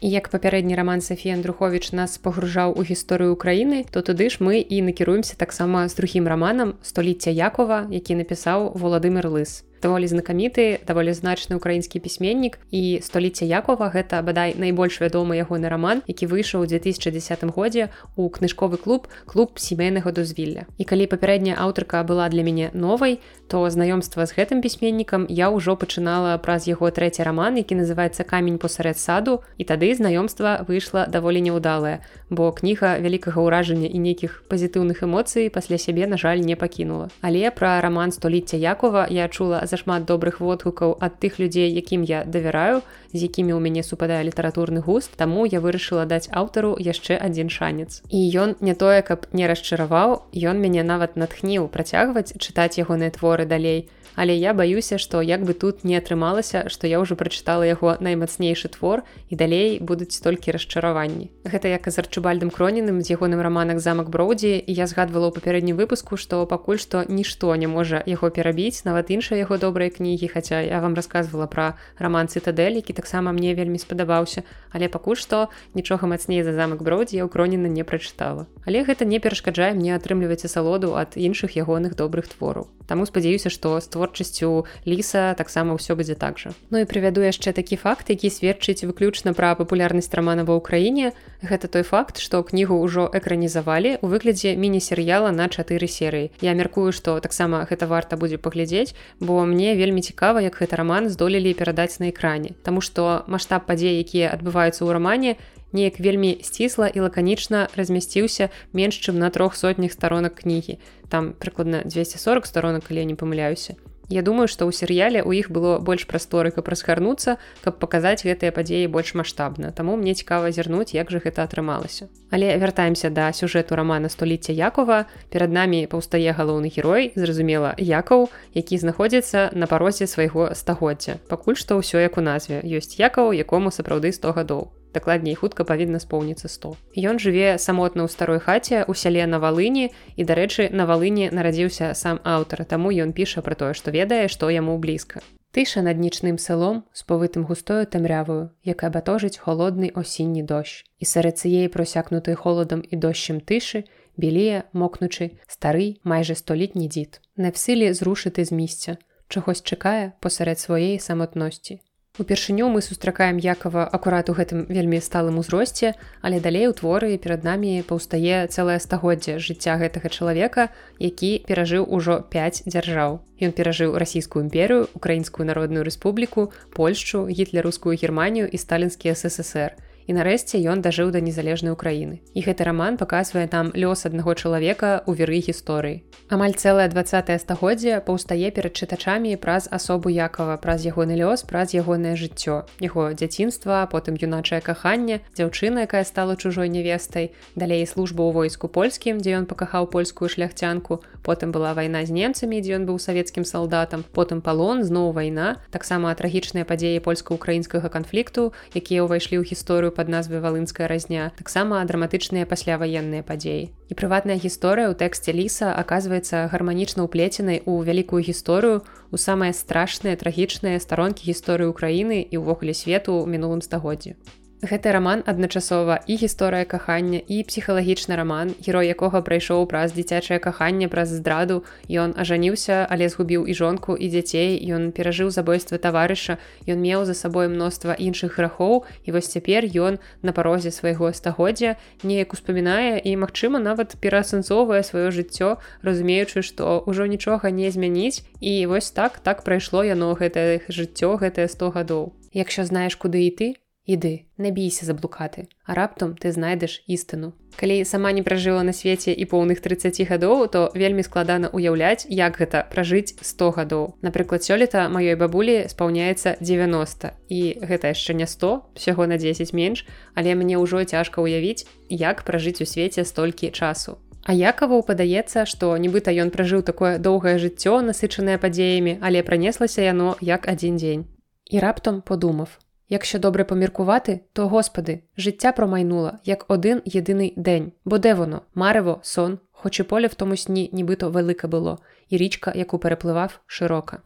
І 0.00 0.10
як 0.10 0.28
папярэдні 0.28 0.76
роман 0.76 1.00
Сафія 1.00 1.34
Андрухович 1.34 1.92
нас 1.92 2.18
погружаў 2.18 2.74
у 2.76 2.82
гісторыю 2.82 3.32
Україны, 3.32 3.86
то 3.90 4.02
туды 4.02 4.30
ж 4.30 4.38
мы 4.40 4.54
і 4.58 4.82
накіруемся 4.82 5.34
таксама 5.36 5.88
з 5.88 5.94
другім 5.94 6.28
раманам 6.28 6.74
століцця 6.82 7.30
Якова, 7.30 7.86
які 7.90 8.14
напісаў 8.14 8.72
Володимир 8.74 9.28
Лыс 9.28 9.62
Даволі 9.81 10.07
знакаміты 10.07 10.79
даволі 10.87 11.13
значны 11.13 11.55
украінскі 11.55 11.99
пісьменнік. 11.99 12.59
І 12.71 12.99
століцця 13.01 13.45
Якова 13.45 13.91
гэта 13.93 14.21
бадай 14.21 14.55
найбольш 14.57 15.01
вядомы 15.01 15.37
ягоны 15.37 15.69
раман 15.69 16.01
які 16.07 16.27
выйшаў 16.27 16.63
у 16.63 16.67
2010 16.67 17.43
годзе 17.55 17.89
у 18.15 18.29
кніжковы 18.29 18.77
клуб 18.77 19.07
клуб 19.25 19.59
сямейнага 19.59 20.11
дозвілля. 20.11 20.65
І 20.77 20.83
калі 20.83 21.07
папярэдняя 21.07 21.55
аўтарка 21.57 22.03
была 22.03 22.29
для 22.29 22.43
мяне 22.43 22.69
новай 22.73 23.19
то 23.47 23.63
знаёмства 23.69 24.25
з 24.25 24.35
гэтым 24.35 24.61
пісьменнікам 24.61 25.25
я 25.29 25.49
ўжо 25.49 25.75
пачынала 25.75 26.37
праз 26.37 26.67
яго 26.67 26.91
трэці 26.91 27.23
раман 27.23 27.55
які 27.55 27.79
называется 27.79 28.23
камень 28.23 28.57
посяред 28.57 28.97
саду 28.99 29.41
і 29.57 29.63
тады 29.63 29.93
знаёмства 29.95 30.65
выйшла 30.67 31.07
даволі 31.07 31.41
няўдалая 31.41 32.03
бо 32.29 32.51
кніга 32.51 32.99
вялікага 32.99 33.39
ўражання 33.39 33.87
і 33.87 33.99
нейкіх 33.99 34.43
пазітыўных 34.51 35.03
эмоцый 35.03 35.49
пасля 35.49 35.77
сябе 35.77 36.07
на 36.07 36.17
жаль 36.17 36.43
не 36.43 36.55
пакінула. 36.55 37.09
Але 37.21 37.51
пра 37.51 37.79
раман 37.81 38.11
століцця 38.11 38.57
Якова 38.57 39.07
я 39.09 39.27
чула 39.27 39.63
зашмат 39.67 40.05
добрых 40.09 40.39
водгукаў 40.39 40.97
ад 40.99 41.19
тых 41.19 41.39
людзей 41.39 41.69
якім 41.71 42.03
я 42.03 42.23
давяраю 42.23 42.81
з 43.13 43.27
якімі 43.27 43.53
ў 43.53 43.59
мяне 43.59 43.83
супадае 43.83 44.23
літаратурны 44.27 44.81
густ 44.81 45.19
таму 45.19 45.45
я 45.45 45.61
вырашыла 45.61 46.07
даць 46.07 46.31
аўтару 46.31 46.75
яшчэ 46.79 47.19
адзін 47.19 47.51
шанец. 47.53 48.01
І 48.09 48.23
ён 48.39 48.55
не 48.61 48.73
тое 48.73 49.01
каб 49.01 49.27
не 49.33 49.47
расчараваў 49.47 50.23
ён 50.33 50.63
мяне 50.63 50.83
нават 50.83 51.19
натхніў 51.19 51.67
працягваць 51.67 52.33
чытаць 52.39 52.79
ягоныя 52.79 53.11
творы 53.11 53.45
далей. 53.45 53.87
Але 54.17 54.33
я 54.33 54.53
баюся 54.57 54.97
што 54.97 55.21
як 55.21 55.45
бы 55.45 55.53
тут 55.53 55.83
не 55.85 55.93
атрымалася 55.95 56.65
што 56.73 56.89
я 56.89 56.97
ўжо 56.97 57.13
прачытала 57.15 57.61
яго 57.69 58.01
наймацнейшы 58.01 58.73
твор 58.73 59.05
і 59.29 59.37
далей 59.37 59.77
будуць 59.77 60.17
толькі 60.25 60.57
расчараванні. 60.57 61.29
Гэта 61.45 61.69
як 61.69 61.85
з 61.85 62.01
арчыбальдам 62.01 62.49
кроніным 62.49 63.05
з 63.05 63.13
ягоным 63.13 63.45
раманах 63.45 63.77
замак 63.77 64.09
броудзі 64.09 64.57
і 64.57 64.71
я 64.73 64.89
згадвала 64.89 65.29
ў 65.29 65.37
папярэднім 65.37 65.77
выпуску 65.77 66.17
што 66.17 66.41
пакуль 66.49 66.81
што 66.81 67.05
нішто 67.05 67.53
не 67.55 67.69
можа 67.69 68.01
яго 68.09 68.33
перабіць 68.33 68.81
нават 68.89 69.13
іншыя 69.13 69.45
яго 69.45 69.56
добрыя 69.57 69.89
кнігі 69.89 70.27
хаця 70.31 70.61
я 70.61 70.79
вам 70.81 70.93
рассказывала 70.93 71.47
пра 71.47 71.75
раман 71.99 72.27
цытадель 72.27 72.79
які 72.79 72.93
таксама 72.93 73.31
мне 73.31 73.53
вельмі 73.53 73.81
спадабаўся 73.81 74.43
але 74.77 74.89
пакуль 74.89 75.17
што 75.17 75.49
нічога 75.73 76.09
мацней 76.09 76.41
за 76.45 76.53
замак 76.57 76.81
броудзі 76.85 77.21
я 77.21 77.25
ў 77.25 77.29
кроніна 77.29 77.69
не 77.69 77.85
прачытала. 77.85 78.45
Але 78.65 78.85
гэта 78.85 79.05
не 79.05 79.21
перашкаджае 79.21 79.73
мне 79.77 79.93
атрымліваць 79.97 80.45
асалоду 80.45 80.93
ад 80.97 81.17
іншых 81.17 81.57
ягоных 81.57 81.97
добрых 81.97 82.29
твораў. 82.29 82.69
Таму 82.87 83.05
спадзяюся 83.05 83.51
што 83.51 83.77
створ 83.83 84.07
творчасцю 84.07 84.65
ліса 84.85 85.35
таксама 85.37 85.75
ўсё 85.75 85.99
будзе 85.99 86.15
так 86.15 86.39
жа. 86.39 86.55
Ну 86.71 86.79
і 86.79 86.87
прывяду 86.87 87.19
яшчэ 87.19 87.51
такі 87.51 87.75
факт 87.75 88.09
які 88.09 88.31
сведчыць 88.31 88.87
выключна 88.87 89.35
пра 89.35 89.53
папулярнасць 89.59 90.13
рамана 90.15 90.47
ва 90.47 90.55
ўкраіне. 90.55 91.11
Гэта 91.43 91.67
той 91.67 91.83
факт 91.83 92.23
што 92.23 92.43
кнігу 92.43 92.79
ўжо 92.79 93.11
экранізавалі 93.11 93.99
у 94.01 94.07
выглядзе 94.07 94.55
міні-серыяла 94.55 95.35
на 95.35 95.51
чатыры 95.51 95.87
серыі. 95.91 96.31
Я 96.39 96.55
мяркую 96.55 96.95
што 96.95 97.19
таксама 97.19 97.67
гэта 97.67 97.87
варта 97.87 98.15
будзе 98.15 98.37
паглядзець 98.37 98.95
бо 99.19 99.43
мне 99.43 99.75
вельмі 99.75 100.01
цікава 100.01 100.41
як 100.41 100.55
гэты 100.55 100.79
раман 100.79 101.09
здолелі 101.09 101.53
перадаць 101.53 101.99
на 101.99 102.09
экране. 102.09 102.55
Таму 102.63 102.79
што 102.81 103.27
маштаб 103.27 103.67
падзей 103.67 103.99
якія 103.99 104.31
адбываюцца 104.67 104.83
ў 104.83 104.91
рамане 104.93 105.31
неяк 105.71 105.99
вельмі 105.99 106.39
сцісла 106.43 106.87
і 106.87 107.03
лаканічна 107.03 107.67
размясціўся 107.75 108.49
менш 108.73 108.99
чым 108.99 109.19
на 109.19 109.29
трох 109.29 109.55
сотнях 109.55 109.91
старонак 109.91 110.43
кнігі. 110.43 110.79
Там 111.09 111.33
прыкладна 111.33 111.83
240 111.87 112.45
старонак 112.47 112.87
калі 112.87 113.05
не 113.05 113.15
памыляюся 113.15 113.75
Я 114.09 114.21
думаю, 114.21 114.47
што 114.47 114.63
ў 114.63 114.71
серыяле 114.71 115.19
ў 115.19 115.43
іх 115.43 115.51
было 115.51 115.79
больш 115.83 116.07
прасторы, 116.07 116.51
каб 116.55 116.71
расхарнуцца, 116.71 117.35
каб 117.59 117.75
паказаць 117.83 118.23
гэтыя 118.23 118.55
падзеі 118.55 118.87
больш 118.87 119.11
маштабна. 119.19 119.75
Таму 119.75 119.99
мне 119.99 120.15
цікава 120.15 120.51
зірнуць, 120.55 120.95
як 120.95 121.11
жа 121.11 121.19
гэта 121.19 121.43
атрымалася. 121.43 122.07
Але 122.31 122.55
вяртаемся 122.55 123.11
да 123.11 123.27
сюжэту 123.35 123.75
рамана 123.75 124.07
століцця 124.07 124.55
Якова. 124.55 125.11
Перад 125.27 125.51
намі 125.51 125.83
паўстае 125.91 126.31
галоўны 126.31 126.71
герой, 126.71 127.11
зразумела, 127.19 127.75
Якаў, 127.75 128.31
які 128.55 128.79
знаходзіцца 128.79 129.51
на 129.51 129.67
парозе 129.67 130.07
свайго 130.07 130.55
стагоддзя. 130.55 131.19
Пакуль 131.27 131.59
што 131.59 131.75
ўсё 131.83 131.99
як 131.99 132.15
у 132.15 132.23
назве. 132.23 132.63
ёсць 132.63 132.95
Якаў, 132.95 133.35
якому 133.35 133.75
сапраўды 133.75 134.15
100 134.15 134.31
гадоў 134.39 134.76
дакладней 134.93 135.35
хутка 135.35 135.63
павінна 135.63 135.99
споўніцца 135.99 136.47
100 136.47 136.75
Ён 136.95 137.19
жыве 137.19 137.57
самотна 137.57 138.05
ў 138.05 138.09
старой 138.11 138.39
хаце 138.39 138.83
у 138.87 138.93
сяле 138.93 139.25
на 139.27 139.39
валыні 139.39 139.89
і 140.15 140.23
дарэчы 140.23 140.69
на 140.71 140.85
валыні 140.85 141.29
нарадзіўся 141.31 141.93
сам 141.93 142.19
аўтар 142.23 142.65
таму 142.65 142.91
ён 142.91 143.13
піша 143.13 143.41
пра 143.41 143.55
тое 143.55 143.73
што 143.73 143.91
ведае 143.91 144.27
што 144.27 144.49
яму 144.49 144.77
блізка. 144.77 145.21
Тыша 145.51 145.81
над 145.81 145.97
нічным 145.97 146.37
сэлом 146.37 146.83
з 146.93 147.01
повытым 147.09 147.47
густою 147.49 147.87
тэмрявую 147.87 148.53
якая 148.61 148.91
батожыць 148.91 149.39
холодны 149.41 149.89
осінні 149.89 150.43
дождж. 150.43 150.83
І 150.99 151.05
сярод 151.05 151.37
цієї 151.37 151.67
просякнутой 151.67 152.35
холадам 152.35 152.83
і 152.83 152.95
дощем 152.95 153.39
тышы 153.39 153.85
білее 154.17 154.63
мокнучы 154.73 155.39
стары 155.47 155.97
майже 156.03 156.35
столітні 156.35 156.87
дзід 156.87 157.21
на 157.37 157.49
всілі 157.49 157.93
зрушыты 157.93 158.45
з 158.45 158.51
місця. 158.51 158.97
Чагось 159.27 159.61
чакае 159.61 160.13
посярод 160.19 160.59
сваей 160.59 160.99
самотнасці 160.99 161.81
Упершыню 162.19 162.67
мы 162.69 162.81
сустракаем 162.81 163.37
якава 163.37 163.85
акурат 163.85 164.29
у 164.29 164.33
гэтым 164.33 164.65
вельмі 164.73 164.97
сталым 165.05 165.37
узросце, 165.37 165.93
але 166.25 166.39
далей 166.41 166.65
у 166.65 166.73
творы 166.73 167.13
перад 167.21 167.45
намі 167.45 167.85
паўстае 167.85 168.49
цэлае 168.49 168.79
стагоддзе 168.81 169.37
жыцця 169.37 169.77
гэтага 169.77 170.09
чалавека, 170.09 170.69
які 170.97 171.45
перажыў 171.45 171.85
ужо 171.85 172.25
5 172.33 172.63
дзяржаў. 172.65 173.21
Ён 173.37 173.53
перажыў 173.53 173.93
расійскую 174.01 174.49
імперыю, 174.49 174.89
украінскую 174.97 175.45
народную 175.45 175.85
рэспубліку, 175.85 176.49
Польшчу, 176.73 177.29
гітлерускую 177.29 177.93
германію 177.93 178.49
і 178.49 178.57
сталінскі 178.57 179.13
ССР 179.13 179.77
і 180.07 180.15
нарэшце 180.15 180.57
ён 180.63 180.81
дажыў 180.81 181.11
да 181.11 181.19
незалежнай 181.19 181.75
Україніны. 181.75 182.23
І 182.33 182.39
гэты 182.47 182.63
раман 182.63 182.97
паказвае 182.97 183.47
там 183.51 183.75
лёс 183.75 184.07
аднаго 184.07 184.33
чалавека 184.33 185.03
ў 185.03 185.11
веры 185.19 185.43
гісторыі. 185.43 186.01
Амаль 186.31 186.55
цэлае 186.55 186.87
20 186.91 187.35
стагоддзе 187.43 187.99
паўстае 188.03 188.51
перад 188.51 188.73
чытачамі 188.73 189.35
праз 189.35 189.67
асобу 189.71 190.09
Якова, 190.09 190.55
праз 190.57 190.87
ягоны 190.87 191.19
лёс, 191.19 191.43
праз 191.43 191.75
ягонае 191.75 192.15
жыццё. 192.15 192.63
Яго 192.79 193.11
дзяцінства, 193.11 193.83
потым 193.91 194.15
юначае 194.15 194.63
каханне, 194.63 195.21
дзяўчына, 195.35 195.87
якая 195.87 196.03
стала 196.03 196.35
чужой 196.35 196.71
невестай, 196.71 197.31
далей 197.55 197.83
служба 197.87 198.23
ў 198.23 198.31
войску 198.31 198.67
польскім, 198.67 199.19
дзе 199.19 199.39
ён 199.39 199.45
пакахаў 199.45 199.91
польскую 199.91 200.27
шляхцянку, 200.31 201.03
потым 201.23 201.51
была 201.51 201.73
вайна 201.73 202.05
з 202.05 202.13
немцамі 202.13 202.61
дзе 202.61 202.77
ён 202.77 202.85
быў 202.89 202.97
савецкім 202.99 203.45
салдатам. 203.45 204.05
Потым 204.13 204.41
палон 204.41 204.83
зноў 204.83 205.13
вайна. 205.13 205.57
Таксама 205.71 206.13
трагічныя 206.15 206.65
падзеі 206.65 207.03
польска-украінскага 207.03 207.89
канфлікту 207.89 208.53
якія 208.73 209.03
ўвайшлі 209.03 209.41
ў 209.41 209.43
гісторыю 209.47 209.91
пад 209.91 210.09
назвай 210.09 210.39
валынская 210.39 210.87
разня 210.87 211.31
таксама 211.37 211.83
драматычныя 211.83 212.47
пасляваенныя 212.47 213.21
падзеі. 213.21 213.69
І 213.87 213.93
прыватная 213.93 214.39
гісторыя 214.39 214.91
ў 214.91 214.95
тэксце 214.97 215.31
ліса 215.35 215.71
аказваецца 215.75 216.47
гарманічна 216.51 217.05
ўплеценай 217.05 217.63
у 217.65 217.79
вялікую 217.83 218.23
гісторыю 218.23 218.83
у 219.11 219.17
самыя 219.17 219.53
страшныя 219.53 220.19
трагічныя 220.19 220.81
старонкі 220.83 221.27
гісторыі 221.27 221.71
ўкраіны 221.71 222.23
і 222.23 222.35
ўвогуле 222.43 222.75
свету 222.75 223.23
мінулым 223.23 223.63
стагоддзі 223.63 224.17
Гэты 224.57 224.89
раман 224.89 225.21
адначасова 225.21 226.01
і 226.09 226.15
гісторыя 226.17 226.65
кахання 226.65 227.21
і 227.21 227.45
псіхалагічны 227.45 228.17
раман, 228.17 228.57
герой 228.65 228.89
якога 228.89 229.21
прайшоў 229.21 229.69
праз 229.69 229.93
дзіцячае 229.93 230.41
каханне 230.41 230.89
праз 230.89 231.13
здраду. 231.13 231.61
Ён 231.85 232.17
ажаніўся, 232.17 232.89
але 232.89 233.05
згубіў 233.05 233.45
і 233.45 233.53
жонку 233.53 233.93
і 233.93 234.09
дзяцей. 234.09 234.57
Ён 234.65 234.89
перажыў 234.97 235.29
забойства 235.29 235.77
таварыша. 235.77 236.41
Ён 236.65 236.81
меў 236.81 237.05
за 237.05 237.13
сабой 237.13 237.53
мноства 237.53 237.93
іншых 237.93 238.41
грахоў 238.41 238.81
і 239.05 239.13
вось 239.13 239.29
цяпер 239.29 239.69
ён 239.77 240.01
на 240.25 240.33
парозе 240.33 240.73
свайго 240.73 241.13
стагоддзя 241.13 241.77
неяк 242.01 242.33
успамінае 242.33 242.97
і, 242.97 243.13
магчыма, 243.13 243.61
нават 243.61 243.93
пераасэнсоўвае 244.01 244.81
сваё 244.81 245.13
жыццё, 245.13 245.61
разумеючы, 245.85 246.41
што 246.41 246.81
ўжо 246.89 247.05
нічога 247.05 247.53
не 247.53 247.69
змяніць. 247.69 248.25
І 248.41 248.65
вось 248.65 248.89
так 248.89 249.21
так 249.21 249.45
прайшло 249.45 249.85
яно 249.85 250.17
гэтае 250.17 250.65
жыццё 250.65 251.13
гэтыя 251.21 251.45
100 251.45 251.69
гадоў. 251.77 252.17
Якщо 252.33 252.65
знаеш, 252.65 252.97
куды 252.97 253.21
і 253.21 253.31
ты, 253.37 253.47
Іды, 253.87 254.25
не 254.37 254.51
бійся 254.51 254.85
заблукаты, 254.85 255.47
а 255.63 255.73
раптам 255.73 256.19
ты 256.19 256.31
знайдзеш 256.35 256.83
істыну. 256.91 257.31
Калі 257.55 257.85
сама 257.87 258.11
не 258.11 258.19
пражыла 258.21 258.59
на 258.67 258.73
свеце 258.75 259.15
і 259.15 259.23
поўных 259.23 259.63
30 259.63 260.03
гадоў, 260.11 260.51
то 260.51 260.67
вельмі 260.75 261.07
складана 261.07 261.47
ўяўляць, 261.55 262.03
як 262.11 262.35
гэта 262.35 262.67
пражыць 262.67 263.15
100 263.15 263.51
гадоў. 263.55 263.95
Напрыклад, 264.03 264.43
сёлета 264.43 264.91
маёй 264.91 265.15
бабулі 265.15 265.71
спаўняецца 265.71 266.35
90 266.43 267.15
і 267.31 267.41
гэта 267.63 267.95
яшчэ 267.95 268.13
не 268.19 268.27
100, 268.27 268.75
усяго 268.75 269.07
на 269.07 269.15
10 269.15 269.55
менш, 269.55 269.87
але 270.19 270.35
мне 270.35 270.59
ўжо 270.59 270.83
цяжка 270.83 271.23
ўявіць, 271.23 271.63
як 271.87 272.27
пражыць 272.27 272.59
у 272.59 272.67
свеце 272.67 273.07
столькі 273.07 273.55
часу. 273.55 274.03
Якаву 274.27 274.83
падаецца, 274.83 275.47
што 275.47 275.71
нібыта 275.79 276.11
ён 276.11 276.35
пражыў 276.35 276.59
такое 276.59 276.99
доўгае 276.99 277.39
жыццё, 277.39 277.79
насычанае 277.79 278.35
падзеямі, 278.35 278.99
але 278.99 279.23
пранеслася 279.23 279.87
яно 279.87 280.19
як 280.19 280.51
адзін 280.51 280.75
дзень. 280.75 281.07
І 281.47 281.63
раптам 281.63 282.03
подумав, 282.03 282.59
Якщо 282.89 283.19
добре 283.19 283.43
поміркувати, 283.43 284.19
то 284.33 284.47
господи, 284.47 284.99
життя 285.17 285.51
промайнуло 285.51 286.13
як 286.25 286.45
один 286.47 286.81
єдиний 286.85 287.33
день. 287.37 287.71
Бо 287.85 287.97
де 287.97 288.13
воно? 288.13 288.41
Марево, 288.55 288.99
сон, 289.01 289.39
хоч 289.51 289.79
і 289.79 289.83
поле 289.83 290.07
в 290.07 290.13
тому 290.13 290.37
сні, 290.37 290.69
нібито 290.73 291.09
велике 291.09 291.47
було, 291.47 291.79
і 292.09 292.17
річка, 292.17 292.53
яку 292.55 292.79
перепливав, 292.79 293.39
широка. 293.47 294.01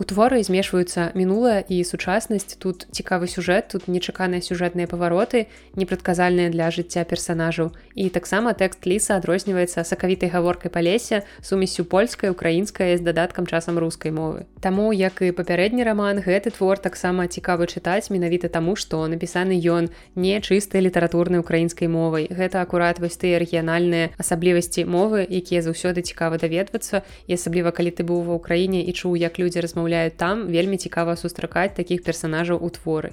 У 0.00 0.04
творы 0.08 0.40
змешваюцца 0.40 1.12
мінулая 1.12 1.60
і 1.68 1.84
сучаснасць. 1.84 2.56
Тут 2.56 2.88
цікавы 2.88 3.28
сюжэт 3.28 3.68
тут 3.68 3.84
нечаканыя 3.84 4.40
сюжэтныя 4.40 4.88
павароты 4.88 5.44
непрадказальныя 5.76 6.48
для 6.48 6.72
жыцця 6.72 7.04
персанажаў. 7.04 7.76
І 7.92 8.08
таксама 8.08 8.56
тэкст 8.56 8.88
ліса 8.88 9.20
адрозніваецца 9.20 9.84
сакавітай 9.84 10.32
гаворкай 10.32 10.72
па 10.72 10.80
лесе 10.80 11.28
сумесю 11.44 11.84
польскай 11.84 12.32
украінскай 12.32 12.96
з 12.96 13.04
дадаткам 13.04 13.44
часам 13.44 13.76
рускай 13.76 14.08
мовы. 14.08 14.48
Таму 14.64 14.88
як 14.96 15.20
і 15.20 15.36
папярэдні 15.36 15.84
раман 15.84 16.24
гэты 16.24 16.48
твор 16.56 16.80
таксама 16.80 17.28
цікавы 17.28 17.68
чытаць 17.68 18.08
менавіта 18.08 18.48
таму 18.48 18.80
што 18.80 19.04
напісаны 19.04 19.60
ён 19.60 19.92
не 20.16 20.40
чыстай 20.40 20.80
літаратурнай 20.80 21.44
украінскай 21.44 21.92
мовай. 21.92 22.24
Гэта 22.32 22.64
акурат 22.64 23.04
вось 23.04 23.20
тыя 23.20 23.36
рэгіянальныя 23.36 24.16
асаблівасці 24.16 24.88
мовы 24.88 25.28
якія 25.28 25.60
заўсёды 25.60 26.00
цікава 26.00 26.40
даведвацца. 26.40 27.04
І 27.28 27.36
асабліва 27.36 27.68
калі 27.68 27.92
ты 27.92 28.00
быў 28.00 28.24
ва 28.24 28.40
ўкраіне 28.40 28.80
і 28.80 28.96
чуў 28.96 29.20
як 29.20 29.36
людзі 29.36 29.60
размаўляюць 29.60 29.89
размаўляюць 29.90 30.16
там 30.16 30.46
вельмі 30.46 30.76
цікава 30.78 31.16
сустракаць 31.16 31.74
такіх 31.74 32.04
персанажаў 32.04 32.62
у 32.62 32.70
творы 32.70 33.10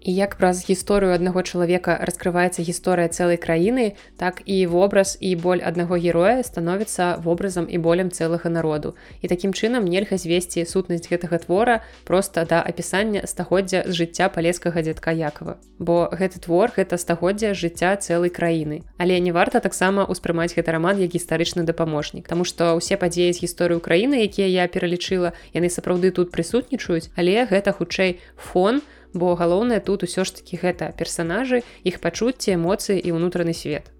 І 0.00 0.12
як 0.16 0.36
праз 0.40 0.64
гісторыю 0.64 1.12
аднаго 1.12 1.44
чалавека 1.44 2.00
раскрываецца 2.00 2.64
гісторыя 2.64 3.12
цэлай 3.12 3.36
краіны, 3.36 4.00
так 4.16 4.40
і 4.48 4.64
вобраз 4.66 5.20
і 5.20 5.36
боль 5.36 5.60
аднаго 5.60 6.00
героя 6.00 6.40
становіцца 6.40 7.20
вобразам 7.20 7.68
і 7.68 7.76
болем 7.76 8.08
цэлага 8.08 8.48
народу. 8.48 8.96
І 9.20 9.28
такім 9.28 9.52
чынам 9.52 9.84
нельга 9.84 10.16
звесці 10.16 10.64
сутнасць 10.64 11.04
гэтага 11.12 11.44
твора 11.44 11.84
проста 12.08 12.48
да 12.48 12.64
апісання 12.64 13.28
стагоддзя 13.28 13.84
з 13.86 13.92
жыцця 13.92 14.32
палескага 14.32 14.80
дзядка 14.80 15.12
Якова. 15.12 15.60
Бо 15.78 16.08
гэты 16.08 16.40
твор 16.40 16.72
гэта 16.72 16.96
стагоддзя 16.96 17.52
жыцця 17.52 17.92
цэлай 17.96 18.32
краіны. 18.32 18.80
Але 18.96 19.20
не 19.20 19.32
варта 19.36 19.60
таксама 19.60 20.08
ўспрымаць 20.08 20.56
гэты 20.56 20.72
раман 20.72 20.96
як 20.96 21.12
гістарычны 21.12 21.68
дапаможнік, 21.68 22.24
Таму 22.24 22.44
што 22.44 22.72
ўсе 22.80 22.96
падзеі 22.96 23.36
з 23.36 23.44
гісторыі 23.44 23.84
краіны, 23.84 24.24
якія 24.24 24.48
я 24.48 24.64
пералічыла, 24.64 25.32
яны 25.52 25.68
сапраўды 25.68 26.10
тут 26.10 26.32
прысутнічаюць, 26.32 27.12
але 27.16 27.44
гэта 27.44 27.76
хутчэй 27.76 28.20
фон, 28.36 28.80
бо 29.14 29.34
галоўнае 29.34 29.80
тут 29.80 30.02
усё 30.02 30.24
ж 30.24 30.40
такі 30.40 30.60
гэта 30.62 30.92
персанажы 30.98 31.62
іх 31.84 32.00
пачуцці 32.00 32.54
эмоцыі 32.54 32.98
і 32.98 33.16
ўнутраны 33.16 33.54
свет. 33.54 33.90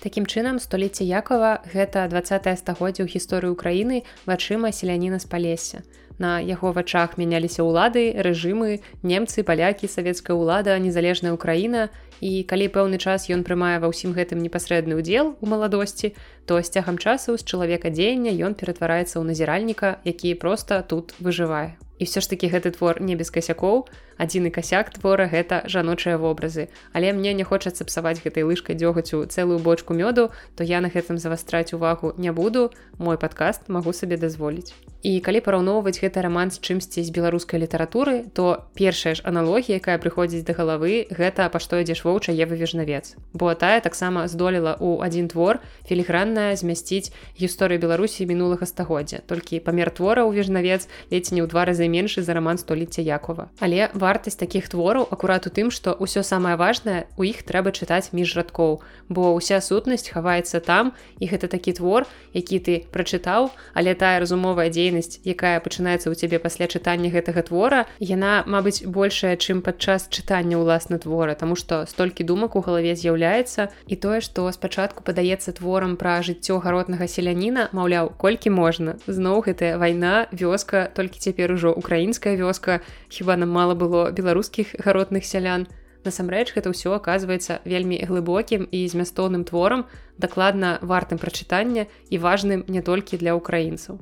Такім 0.00 0.24
чынам 0.24 0.58
століцце 0.58 1.04
якова 1.04 1.60
гэта 1.68 2.08
20 2.08 2.48
стагоддзя 2.56 3.04
ў 3.04 3.08
гісторыі 3.12 3.52
ўкраіны 3.52 4.04
вачыма 4.24 4.72
селяніна 4.72 5.20
з 5.20 5.28
палесся. 5.28 5.84
На 6.20 6.40
яго 6.40 6.72
вачах 6.72 7.16
мяняліся 7.16 7.64
ўлады 7.64 8.12
рэжымы 8.16 8.80
немцы 9.04 9.44
палякі 9.44 9.88
савецкая 9.88 10.36
ўлада 10.36 10.76
незалежная 10.80 11.32
ўкраіна 11.36 11.88
і 12.20 12.44
калі 12.44 12.68
пэўны 12.72 13.00
час 13.00 13.28
ён 13.32 13.44
прымае 13.44 13.80
ва 13.80 13.88
ўсім 13.92 14.12
гэтым 14.16 14.40
непасрэдны 14.44 15.00
ўдзел 15.00 15.36
у 15.40 15.46
маладосці 15.48 16.12
то 16.44 16.60
з 16.60 16.68
цягам 16.68 17.00
часу 17.00 17.36
з 17.36 17.44
чалавека 17.44 17.92
дзеяння 17.92 18.36
ён 18.36 18.56
ператвараецца 18.56 19.20
ў 19.20 19.32
назіральніка 19.32 20.00
які 20.04 20.36
проста 20.36 20.80
тут 20.80 21.16
выжывае. 21.20 21.80
І 22.00 22.04
все 22.04 22.20
ж 22.24 22.28
таки 22.28 22.48
гэты 22.48 22.72
твор 22.72 23.00
не 23.00 23.16
без 23.16 23.28
касякоў 23.28 23.88
адзіны 24.20 24.52
касяк 24.52 24.92
твора 24.92 25.24
гэта 25.32 25.64
жаночыя 25.64 26.20
вобразы. 26.20 26.68
Але 26.92 27.12
мне 27.16 27.32
не 27.32 27.44
хочацца 27.44 27.88
псаваць 27.88 28.20
гэтай 28.20 28.44
лыжкай 28.44 28.76
дзёгацю 28.76 29.24
цэлую 29.26 29.58
бочку 29.58 29.96
мёду 29.96 30.28
то 30.56 30.64
я 30.64 30.80
на 30.84 30.92
гэтым 30.92 31.16
завастраць 31.16 31.72
увагу 31.72 32.12
не 32.16 32.32
буду 32.32 32.70
мой 32.98 33.16
падкаст 33.16 33.68
магу 33.68 33.92
сабе 33.92 34.20
дазволіць. 34.20 34.76
І 35.02 35.20
калі 35.24 35.40
параўноўваць 35.40 35.96
гэты 35.96 36.20
роман 36.20 36.52
з 36.52 36.60
чымсьці 36.60 37.00
з 37.00 37.08
беларускай 37.08 37.56
літаратуры 37.60 38.28
то 38.36 38.68
першая 38.76 39.16
ж 39.16 39.24
аналогія 39.24 39.80
якая 39.80 39.96
прыходзіць 39.96 40.44
да 40.44 40.52
галавы 40.52 41.08
гэта 41.08 41.48
па 41.48 41.56
што 41.56 41.80
ідзеш 41.80 42.04
воўча 42.04 42.36
евы 42.36 42.60
вежнавец 42.60 43.16
бо 43.32 43.54
тая 43.54 43.80
таксама 43.80 44.28
здолела 44.28 44.76
у 44.80 45.00
адзін 45.00 45.32
твор 45.32 45.64
філігранная 45.88 46.52
змясціць 46.60 47.12
гісторыю 47.40 47.80
беларусі 47.80 48.28
мінулага 48.28 48.68
стагоддзя. 48.68 49.24
Толькі 49.24 49.64
памер 49.64 49.88
твора 49.88 50.28
ў 50.28 50.36
вежнавец 50.36 50.84
ледзь 51.08 51.32
не 51.32 51.40
ў 51.40 51.48
два 51.48 51.64
разы 51.64 51.88
меншы 51.88 52.20
за 52.20 52.36
роман 52.36 52.60
століцця 52.60 53.00
Якова. 53.00 53.48
Але 53.60 53.88
вартасць 54.10 54.38
такіх 54.42 54.66
твораў 54.66 55.06
акурат 55.06 55.46
у 55.46 55.54
тым, 55.54 55.70
што 55.70 55.94
ўсё 55.94 56.26
самае 56.26 56.58
важнае 56.58 57.06
у 57.14 57.22
іх 57.22 57.46
трэба 57.46 57.70
чытаць 57.70 58.10
між 58.10 58.34
радкоў, 58.34 58.82
бо 59.06 59.30
ўся 59.38 59.62
сутнасць 59.62 60.10
хаваецца 60.10 60.58
там 60.58 60.90
і 61.22 61.30
гэта 61.30 61.46
такі 61.46 61.78
твор, 61.78 62.10
які 62.34 62.58
ты 62.58 62.74
прачытаў, 62.90 63.54
але 63.74 63.94
тая 63.94 64.18
разумовая 64.18 64.66
дзейнасць, 64.74 65.22
якая 65.22 65.62
пачынаецца 65.62 66.10
ў 66.10 66.14
цябе 66.18 66.42
пасля 66.42 66.66
чытання 66.66 67.14
гэтага 67.14 67.46
твора, 67.46 67.86
яна, 68.02 68.42
мабыць, 68.50 68.82
большая, 68.82 69.38
чым 69.38 69.62
падчас 69.62 70.10
чытання 70.10 70.58
ўласна 70.58 70.98
твора, 70.98 71.38
Таму 71.38 71.54
што 71.54 71.86
столькі 71.86 72.26
думак 72.26 72.56
у 72.58 72.64
галаве 72.66 72.96
з'яўляецца 72.98 73.70
і 73.86 73.94
тое, 73.94 74.18
што 74.24 74.50
спачатку 74.50 75.06
падаецца 75.06 75.54
творам 75.54 75.94
пра 76.00 76.18
жыццё 76.26 76.58
гаротнага 76.58 77.06
селяніна, 77.06 77.68
маўляў, 77.70 78.10
колькі 78.18 78.50
можна. 78.50 78.98
Зноў 79.06 79.46
гэтая 79.46 79.78
вайна, 79.78 80.26
вёска 80.32 80.88
толькі 80.94 81.22
цяпер 81.22 81.54
ужо 81.54 81.72
украінская 81.72 82.34
вёска 82.36 82.80
хіба 83.08 83.36
нам 83.36 83.50
мала 83.50 83.74
было 83.74 83.99
беларускіх 84.08 84.74
гаротных 84.80 85.28
сялян. 85.28 85.68
Насамрэч 86.00 86.56
гэта 86.56 86.72
ўсё 86.72 86.96
аказваецца 86.96 87.60
вельмі 87.68 88.00
глыбокім 88.08 88.64
і 88.64 88.80
змястоўным 88.88 89.44
творам 89.44 89.84
дакладна 90.16 90.80
вартым 90.80 91.20
прачытання 91.20 91.84
і 92.08 92.16
важным 92.16 92.64
не 92.72 92.80
толькі 92.80 93.20
для 93.20 93.36
украінцаў 93.36 94.00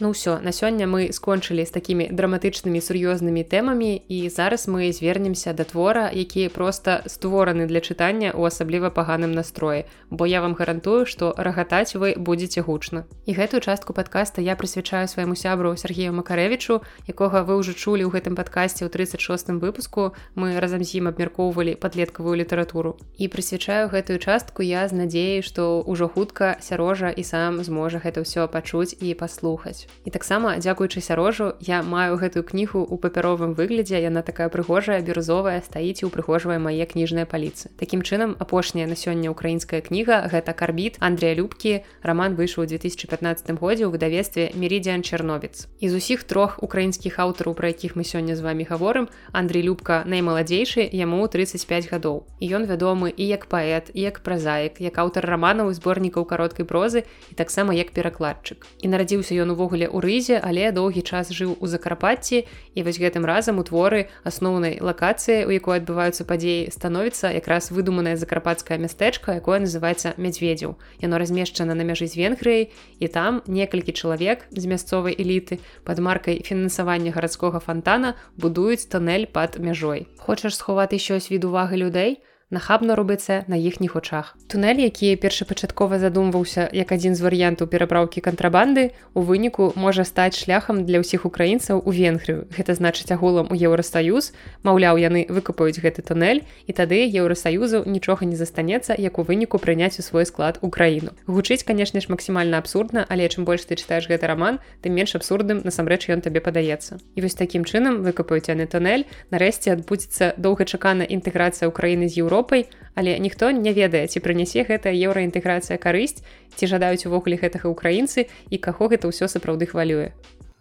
Ну 0.00 0.16
ўсё 0.16 0.40
на 0.40 0.52
сёння 0.52 0.88
мы 0.88 1.12
скончылі 1.12 1.68
з 1.68 1.70
такімі 1.70 2.08
драматычнымі 2.08 2.80
сур'ёзнымі 2.80 3.44
тэмамі 3.44 4.00
і 4.08 4.18
зараз 4.32 4.64
мы 4.64 4.88
звернемся 4.88 5.52
да 5.52 5.64
твора 5.68 6.08
які 6.08 6.48
проста 6.48 7.04
створаны 7.06 7.68
для 7.68 7.84
чытання 7.84 8.32
у 8.32 8.44
асабліва 8.48 8.88
паганым 8.88 9.36
настроі. 9.36 9.84
Бо 10.10 10.26
я 10.26 10.40
вам 10.40 10.56
гарантую 10.56 11.04
што 11.04 11.34
рагатаць 11.36 11.92
вы 11.94 12.16
будетеце 12.16 12.64
гучна. 12.64 13.04
І 13.26 13.36
гэтую 13.36 13.60
частку 13.60 13.92
падкаста 13.92 14.40
я 14.40 14.56
прысвячаю 14.56 15.08
свайму 15.08 15.36
сябру 15.36 15.76
Сергею 15.76 16.16
макарэвічу 16.16 16.80
якога 17.06 17.44
вы 17.44 17.60
ўжо 17.60 17.76
чулі 17.76 18.08
ў 18.08 18.16
гэтым 18.16 18.32
падкасці 18.32 18.88
ў 18.88 18.88
36 18.88 19.60
выпуску. 19.60 20.16
Мы 20.34 20.56
разам 20.56 20.80
з 20.84 21.04
ім 21.04 21.12
абмяркоўвалі 21.12 21.76
падлеткавую 21.76 22.40
літаратуру. 22.40 22.96
І 23.20 23.28
прысвячаю 23.28 23.92
гэтую 23.92 24.16
частку 24.24 24.64
я 24.64 24.88
з 24.88 24.96
надзеяй 24.96 25.44
што 25.44 25.84
ўжо 25.84 26.08
хутка 26.08 26.56
сярожа 26.64 27.12
і 27.12 27.22
сам 27.22 27.60
зможа 27.60 28.00
гэта 28.00 28.24
ўсё 28.24 28.48
пачуць 28.48 28.96
і 28.96 29.12
паслухаць 29.12 29.81
чытаюць 29.82 30.04
і 30.04 30.10
таксама 30.10 30.58
дзякуючы 30.58 31.00
сярожу 31.00 31.54
я 31.60 31.82
маю 31.82 32.16
гэтую 32.16 32.42
кнігу 32.42 32.82
у 32.82 32.98
папяровым 32.98 33.54
выглядзе 33.54 34.02
яна 34.02 34.22
такая 34.22 34.48
прыгожая 34.48 35.00
бірузовая 35.02 35.62
стаіць 35.62 36.02
і 36.02 36.06
упрыгожвае 36.10 36.58
мае 36.58 36.86
кніжныя 36.86 37.26
паліцы. 37.26 37.70
Такім 37.78 38.02
чынам 38.02 38.34
апошняя 38.38 38.86
на 38.86 38.98
сёння 38.98 39.30
украінская 39.30 39.80
кніга 39.80 40.26
гэта 40.26 40.52
карбіт 40.52 40.98
Андрея 40.98 41.34
любкі. 41.34 41.84
Роман 42.02 42.34
выйшаў 42.34 42.64
у 42.64 42.66
2015 42.66 43.50
годзе 43.58 43.86
ў 43.86 43.90
выдавестве 43.94 44.50
меридиан 44.54 45.02
чарновец 45.02 45.68
з 45.80 45.92
усіх 45.94 46.24
трох 46.24 46.58
украінскіх 46.62 47.18
аўтараў 47.18 47.54
пра 47.54 47.70
якіх 47.70 47.94
мы 47.94 48.02
сёння 48.02 48.34
з 48.34 48.42
вами 48.42 48.66
гаворым 48.66 49.08
Андрей 49.32 49.62
любка 49.62 50.02
наймаладзейшы 50.06 50.82
яму 50.90 51.26
35 51.28 51.90
гадоў. 51.94 52.26
І 52.42 52.50
ён 52.58 52.66
вядомы 52.66 53.14
і 53.14 53.24
як 53.26 53.46
паэт 53.46 53.94
і 53.94 54.00
як 54.02 54.20
празаік 54.26 54.82
як 54.82 54.98
аўтар 54.98 55.26
раманаў 55.26 55.70
зборнікаў 55.70 56.26
кароткай 56.26 56.66
прозы 56.66 57.06
і 57.30 57.34
таксама 57.34 57.74
як 57.74 57.94
перакладчык. 57.94 58.66
І 58.82 58.88
нарадзіўся 58.88 59.34
ён 59.38 59.54
увогуле 59.54 59.71
ў 59.88 59.98
рызе 60.04 60.36
але 60.42 60.68
доўгі 60.72 61.02
час 61.02 61.32
жыў 61.32 61.56
у 61.60 61.66
закарпатці 61.66 62.44
і 62.74 62.80
вось 62.82 63.00
гэтым 63.00 63.24
разам 63.24 63.58
у 63.58 63.64
творы 63.64 64.08
асноўнай 64.28 64.76
лакацыі 64.84 65.48
у 65.48 65.50
якой 65.54 65.80
адбываюцца 65.80 66.28
падзеі 66.28 66.68
становіцца 66.74 67.32
якраз 67.32 67.72
выдуманае 67.72 68.16
закарпатскае 68.20 68.76
мястэчка 68.76 69.40
якое 69.40 69.64
называется 69.64 70.12
мядзведзяў 70.20 70.76
яно 71.00 71.16
размешчана 71.16 71.72
на 71.72 71.86
мяжы 71.88 72.10
з 72.10 72.20
венгрыяй 72.20 72.68
і 73.00 73.06
там 73.08 73.40
некалькі 73.46 73.96
чалавек 73.96 74.44
з 74.52 74.64
мясцовай 74.68 75.16
эліты 75.16 75.58
под 75.84 75.98
маркай 75.98 76.42
фінансавання 76.44 77.12
гарадскога 77.12 77.60
фонтана 77.60 78.14
будуюць 78.36 78.86
тоннель 78.86 79.26
под 79.26 79.58
мяжой. 79.58 80.06
Хочаш 80.18 80.56
сховаць 80.56 81.00
щось 81.00 81.30
від 81.30 81.44
уваги 81.44 81.76
людей 81.76 82.20
нахабна 82.52 82.94
робіцца 82.94 83.44
на 83.48 83.56
іхніх 83.56 83.96
очах. 83.96 84.36
Тунель, 84.46 84.84
які 84.84 85.16
першапачаткова 85.16 85.98
задумваўся 85.98 86.68
як 86.72 86.92
адзін 86.92 87.16
з 87.16 87.24
варыянтаў 87.24 87.66
перапраўкі 87.72 88.20
кантрабанды, 88.20 88.92
у 89.16 89.24
выніку 89.24 89.72
можа 89.74 90.04
стаць 90.04 90.36
шляхам 90.36 90.84
для 90.84 91.00
ўсіх 91.00 91.24
украінцаў 91.24 91.80
у 91.80 91.90
Венгрыю. 91.90 92.44
Гэта 92.52 92.76
значыць 92.76 93.08
агулам 93.08 93.48
у 93.48 93.56
Еўросаюз, 93.56 94.36
Маўляў, 94.62 95.00
яны 95.00 95.24
выкапаюць 95.32 95.80
гэты 95.80 96.04
тунель 96.04 96.44
і 96.68 96.72
тады 96.76 97.08
Еўросаюзу 97.08 97.88
нічога 97.88 98.28
не 98.28 98.36
застанецца, 98.36 98.92
як 99.00 99.16
у 99.16 99.24
выніку 99.24 99.56
прыняць 99.56 99.96
у 99.96 100.04
свой 100.04 100.28
склад 100.28 100.60
Украіну. 100.60 101.16
Гучыць, 101.24 101.64
канешне 101.64 102.04
ж, 102.04 102.12
максімальна 102.12 102.60
абсурдна, 102.60 103.08
але 103.08 103.24
чым 103.32 103.48
больш 103.48 103.64
ты 103.64 103.80
чытаеш 103.80 104.12
гэты 104.12 104.28
раман, 104.28 104.60
тым 104.84 104.92
менш 104.92 105.16
абсурдным 105.16 105.64
насамрэч 105.64 106.12
ён 106.12 106.20
табе 106.20 106.44
падаецца. 106.44 107.00
І 107.16 107.24
вось 107.24 107.34
такім 107.34 107.64
чынам 107.64 108.04
выкапаюць 108.04 108.52
яны 108.52 108.68
тунель, 108.68 109.08
нарэшце 109.32 109.72
адбудзецца 109.72 110.36
доўгачакана 110.36 111.08
інтэграцыя 111.08 111.72
ўкраіны 111.72 112.12
з 112.12 112.20
Еўропы 112.20 112.41
Еўропай, 112.41 112.65
але 112.95 113.19
ніхто 113.19 113.51
не 113.51 113.73
ведае, 113.73 114.07
ці 114.07 114.19
прынясе 114.19 114.65
гэтая 114.67 114.93
еўраінтэграцыя 114.93 115.77
карысць, 115.77 116.23
ці 116.55 116.67
жадаюць 116.67 117.05
увогуле 117.05 117.37
гэтага 117.37 117.69
ўкраінцы 117.69 118.27
і 118.49 118.57
каго 118.57 118.89
гэта 118.89 119.07
ўсё 119.07 119.29
сапраўды 119.29 119.69
хвалюе. 119.69 120.11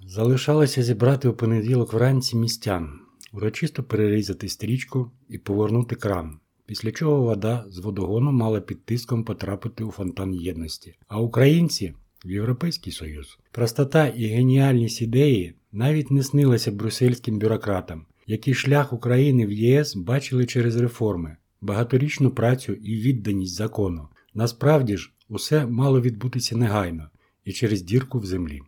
Залишалася 0.06 0.82
зібрати 0.82 1.28
у 1.28 1.32
понеділок 1.32 1.92
вранці 1.92 2.36
містян, 2.36 3.00
урочисто 3.32 3.82
перерізати 3.82 4.48
стрічку 4.48 5.10
і 5.28 5.38
повернути 5.38 5.96
кран, 5.96 6.38
після 6.66 6.92
чого 6.92 7.22
вода 7.22 7.64
з 7.68 7.78
водогону 7.78 8.32
мала 8.32 8.60
під 8.60 8.84
тиском 8.84 9.24
потрапити 9.24 9.84
у 9.84 9.90
фонтан 9.90 10.34
єдності. 10.34 10.94
А 11.08 11.20
українці 11.20 11.94
в 12.24 12.30
Європейський 12.30 12.92
Союз. 12.92 13.38
Простота 13.52 14.06
і 14.06 14.26
геніальність 14.26 15.02
ідеї 15.02 15.54
навіть 15.72 16.10
не 16.10 16.22
снилася 16.22 16.72
брюссельським 16.72 17.38
бюрократам, 17.38 18.06
які 18.26 18.54
шлях 18.54 18.92
України 18.92 19.46
в 19.46 19.52
ЄС 19.52 19.96
бачили 19.96 20.46
через 20.46 20.76
реформи, 20.76 21.36
багаторічну 21.60 22.30
працю 22.30 22.72
і 22.72 22.94
відданість 22.94 23.54
закону. 23.54 24.08
Насправді 24.34 24.96
ж, 24.96 25.12
усе 25.28 25.66
мало 25.66 26.00
відбутися 26.00 26.56
негайно 26.56 27.10
і 27.44 27.52
через 27.52 27.82
дірку 27.82 28.18
в 28.18 28.26
землі. 28.26 28.60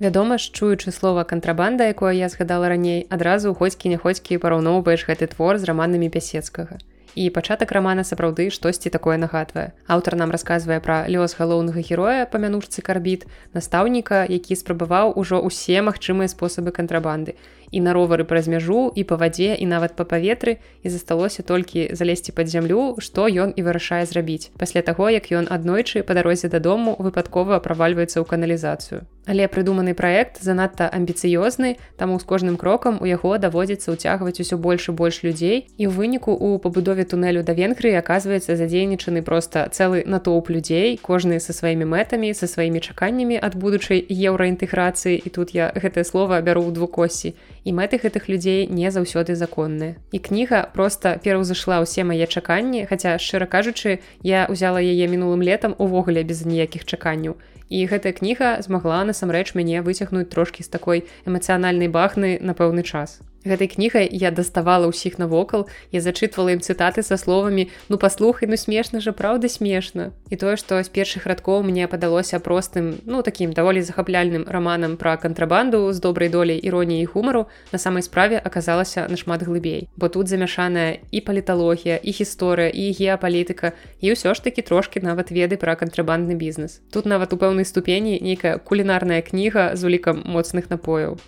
Вядома 0.00 0.38
ж, 0.38 0.50
чуючы 0.52 0.92
слова 0.92 1.24
кантрабанда, 1.24 1.84
якое 1.84 2.14
я 2.14 2.28
згадала 2.28 2.68
раней, 2.68 3.06
адразу 3.10 3.54
хоцькі 3.54 3.92
няходзькі 3.92 4.38
параўноўваеш 4.40 5.04
гэты 5.04 5.28
твор 5.28 5.58
з 5.60 5.68
раманамі 5.68 6.08
пясецкага. 6.08 6.80
І 7.14 7.28
пачатак 7.30 7.72
рамана 7.72 8.00
сапраўды 8.00 8.48
штосьці 8.48 8.88
такое 8.88 9.18
нагадвае. 9.18 9.76
Аўтар 9.84 10.16
нам 10.16 10.30
расказвае 10.30 10.80
пра 10.80 11.04
лёс 11.04 11.36
галоўнага 11.36 11.84
героя 11.84 12.24
памянушцы 12.24 12.80
карбіт, 12.80 13.26
настаўніка, 13.52 14.24
які 14.24 14.56
спрабаваў 14.56 15.12
ужо 15.20 15.42
ўсе 15.44 15.82
магчымыя 15.84 16.32
спосабы 16.32 16.72
кантрабанды 16.72 17.36
і 17.75 17.83
на 17.83 17.91
ровары 17.91 18.23
праз 18.23 18.47
мяжу 18.47 18.87
і 18.95 19.03
па 19.03 19.19
вадзе 19.19 19.51
і 19.59 19.67
нават 19.67 19.99
па 19.99 20.07
паветры 20.07 20.57
і 20.83 20.87
засталося 20.93 21.43
толькі 21.43 21.91
залезці 21.91 22.31
пад 22.31 22.47
зямлю 22.47 22.95
што 23.03 23.27
ён 23.27 23.51
і 23.51 23.61
вырашае 23.67 24.05
зрабіць. 24.07 24.55
Пасля 24.55 24.81
таго 24.81 25.11
як 25.11 25.27
ён 25.35 25.51
аднойчы 25.51 26.07
па 26.07 26.15
дарозе 26.15 26.47
дадому 26.47 26.95
выпадкова 26.95 27.59
правальваецца 27.59 28.23
ў 28.23 28.25
каналізацыю. 28.25 29.03
Але 29.25 29.49
прыдуманы 29.49 29.97
праект 29.97 30.37
занадта 30.45 30.85
амбіцыёзны 30.87 31.75
таму 31.97 32.19
з 32.21 32.23
кожным 32.29 32.57
крокам 32.61 33.01
у 33.01 33.09
яго 33.09 33.37
даводзіцца 33.41 33.97
ўцягваць 33.97 34.37
усё 34.37 34.61
больш 34.61 34.89
і 34.89 34.93
больш 34.93 35.25
людзей 35.25 35.65
і 35.75 35.89
ў 35.89 35.91
выніку 35.91 36.31
у 36.31 36.61
пабудове 36.61 37.09
тунелю 37.09 37.41
да 37.41 37.57
венгрыі 37.57 37.97
аказваецца 37.97 38.55
задзейнічаны 38.55 39.25
проста 39.25 39.65
цэлы 39.73 40.05
натоўп 40.05 40.53
людзей 40.53 41.01
кожны 41.01 41.41
са 41.41 41.57
сваімі 41.57 41.89
мэтамі 41.89 42.31
са 42.37 42.45
сваімі 42.45 42.85
чаканнямі 42.85 43.41
ад 43.41 43.57
будучай 43.57 44.05
еўраінтэграцыі. 44.05 45.17
І 45.17 45.29
тут 45.33 45.57
я 45.57 45.73
гэтае 45.73 46.05
слово 46.05 46.37
бяру 46.45 46.61
ў 46.61 46.71
двукосі 46.77 47.33
і 47.65 47.73
мэты 47.73 47.97
гэтых 47.97 48.29
людзей 48.29 48.69
не 48.69 48.87
заўсёды 48.93 49.35
законныя. 49.35 49.97
І 50.13 50.21
кніга 50.21 50.69
проста 50.71 51.17
пераўзышла 51.17 51.81
ўсе 51.81 52.05
мае 52.05 52.29
чаканні, 52.29 52.85
хаця 52.85 53.17
шчыра 53.17 53.49
кажучы, 53.49 53.99
я 54.21 54.45
ўзяла 54.45 54.79
яе 54.79 55.09
мінулым 55.09 55.41
летам 55.41 55.75
увогуле 55.81 56.23
без 56.23 56.45
ніякіх 56.45 56.85
чаканняў. 56.85 57.41
І 57.67 57.89
гэтая 57.89 58.13
кніга 58.13 58.61
змагла 58.61 59.01
насамрэч 59.09 59.57
мяне 59.57 59.81
выцягнуць 59.81 60.29
трошкі 60.29 60.61
з 60.61 60.69
такой 60.69 61.09
эмацыянальнай 61.25 61.89
бахны 61.89 62.37
на 62.39 62.53
пэўны 62.53 62.85
час 62.85 63.25
гэтай 63.45 63.69
кнігай 63.69 64.09
я 64.11 64.31
даставала 64.31 64.89
ўсіх 64.89 65.17
навокал 65.21 65.69
я 65.93 66.01
зачытвала 66.01 66.57
ім 66.57 66.61
цытаты 66.65 67.05
са 67.05 67.17
словамі 67.17 67.69
ну 67.89 67.97
паслухай 68.01 68.49
ну 68.49 68.57
смешна 68.57 68.99
жа 68.99 69.13
праўда 69.13 69.47
смешна 69.49 70.11
і 70.29 70.35
тое 70.35 70.57
што 70.57 70.81
з 70.81 70.89
першых 70.89 71.29
радкоў 71.29 71.63
мне 71.63 71.87
падалося 71.87 72.41
простым 72.41 72.97
ну 73.05 73.21
такім 73.21 73.53
даволі 73.53 73.85
захапляльным 73.85 74.49
раманам 74.49 74.97
пра 74.97 75.17
кантрабанду 75.17 75.93
з 75.93 76.01
добрай 76.01 76.29
доляй 76.29 76.57
іроніі 76.57 77.05
гумару 77.13 77.45
на 77.71 77.79
самай 77.79 78.01
справе 78.01 78.41
аказалася 78.43 79.07
нашмат 79.09 79.43
глыбей. 79.43 79.87
Бо 79.95 80.09
тут 80.09 80.27
замяшаная 80.27 80.99
і 81.11 81.21
паліталогія 81.21 81.97
і 82.01 82.11
гісторыя 82.11 82.69
і 82.69 82.91
геапалітыка 82.91 83.73
і 84.01 84.13
ўсё 84.13 84.33
ж 84.33 84.43
такі 84.43 84.61
трошкі 84.61 85.03
нават 85.05 85.31
веды 85.31 85.57
пра 85.57 85.75
кантрабандны 85.75 86.35
бізнес. 86.35 86.81
Тут 86.91 87.05
нават 87.05 87.33
у 87.33 87.37
пэўнай 87.37 87.65
ступені 87.65 88.19
нейкая 88.21 88.57
кулінарная 88.57 89.21
кніга 89.21 89.75
з 89.75 89.83
улікам 89.83 90.23
моцных 90.25 90.69
напояў 90.69 91.19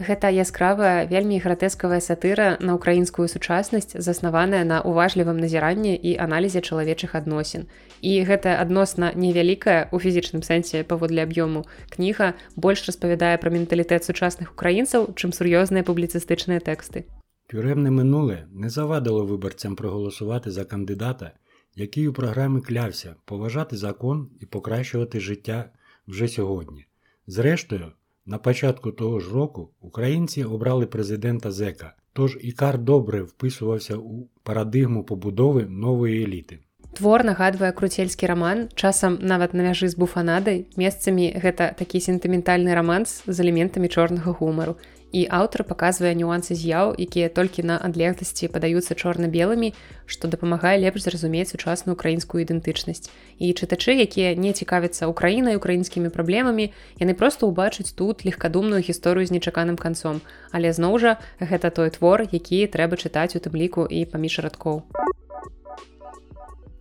Гэта 0.00 0.32
яскравая 0.32 1.04
вельмі 1.04 1.36
гратэскавая 1.44 2.00
сатыра 2.00 2.56
на 2.64 2.72
ўкраінскую 2.80 3.28
сучаснасць 3.28 3.92
заснаваная 3.92 4.64
на 4.64 4.80
уважлівым 4.80 5.36
назіранні 5.36 5.92
і 5.92 6.16
аналізе 6.16 6.64
чалавечых 6.64 7.12
адносін. 7.12 7.68
І 8.00 8.24
гэта 8.24 8.56
адносна 8.64 9.12
невялікая 9.12 9.92
у 9.92 10.00
фізічным 10.00 10.40
сэнсе 10.40 10.88
паводле 10.88 11.20
аб'ёму 11.28 11.68
кніга 11.92 12.32
больш 12.56 12.88
распавядае 12.88 13.36
пра 13.36 13.52
менталітэт 13.52 14.08
сучасных 14.08 14.56
украінцаў, 14.56 15.12
чым 15.20 15.36
сур'ёзныя 15.36 15.84
публіцыстычныя 15.84 16.64
тэксты. 16.64 17.04
Тюремне 17.52 17.92
минуле 17.92 18.48
не 18.56 18.72
завадило 18.72 19.28
виборцям 19.28 19.76
проголосувати 19.76 20.50
за 20.50 20.64
кандидата, 20.64 21.36
який 21.76 22.08
у 22.08 22.12
програмі 22.12 22.60
клявся 22.60 23.16
поважати 23.24 23.76
закон 23.76 24.30
і 24.40 24.46
покращувати 24.46 25.20
життя 25.20 25.70
вже 26.08 26.28
сьогодні. 26.28 26.86
Зрештою, 27.26 27.92
На 28.26 28.38
початку 28.38 28.92
того 28.92 29.20
ж 29.20 29.34
року 29.34 29.70
українці 29.80 30.44
обрали 30.44 30.86
президента 30.86 31.50
Зека, 31.50 31.94
тож 32.12 32.38
Ікар 32.40 32.78
добре 32.78 33.22
вписувався 33.22 33.96
у 33.96 34.28
парадигму 34.42 35.04
побудови 35.04 35.66
нової 35.66 36.24
еліти. 36.24 36.58
Твор 36.92 37.24
нагадвае 37.24 37.72
круцельскі 37.72 38.26
раман, 38.26 38.68
часам 38.74 39.18
нават 39.22 39.54
на 39.54 39.62
мяжы 39.62 39.88
з 39.88 39.94
буфанадай, 39.94 40.66
месцамі 40.76 41.30
гэта 41.38 41.70
такі 41.78 42.02
сентыментальны 42.02 42.74
раманс 42.74 43.22
з 43.26 43.40
элементамі 43.40 43.88
чорнага 43.88 44.34
гумару 44.34 44.74
і 45.12 45.26
аўтар 45.30 45.64
паказвае 45.64 46.14
нюансы 46.14 46.54
з'яў 46.54 46.94
якія 46.94 47.28
толькі 47.28 47.66
на 47.66 47.76
адлегласці 47.78 48.50
падаюцца 48.54 48.94
чорна-белымі 48.94 49.72
што 50.06 50.30
дапамагае 50.30 50.76
лепш 50.82 51.06
зразумець 51.06 51.50
сучасную 51.50 51.94
украінскую 51.94 52.42
ідэнтычнасць. 52.44 53.10
І 53.38 53.54
чытачы 53.54 53.94
якія 53.94 54.34
не 54.34 54.52
цікавяцца 54.52 55.06
украінай 55.06 55.58
украінскімі 55.60 56.10
праблемамі 56.14 56.70
яны 57.02 57.14
проста 57.14 57.46
ўбачаць 57.46 57.94
тут 57.94 58.26
легкадумную 58.26 58.82
гісторыю 58.82 59.26
з 59.26 59.34
нечаканым 59.38 59.78
канцом. 59.78 60.20
Але 60.50 60.74
зноў 60.74 60.98
жа 60.98 61.18
гэта 61.38 61.70
той 61.70 61.90
твор 61.94 62.26
які 62.30 62.66
трэба 62.66 62.98
чытаць 62.98 63.34
у 63.38 63.42
тым 63.42 63.54
ліку 63.54 63.86
і 63.86 64.06
паміж 64.06 64.42
радкоў 64.46 64.82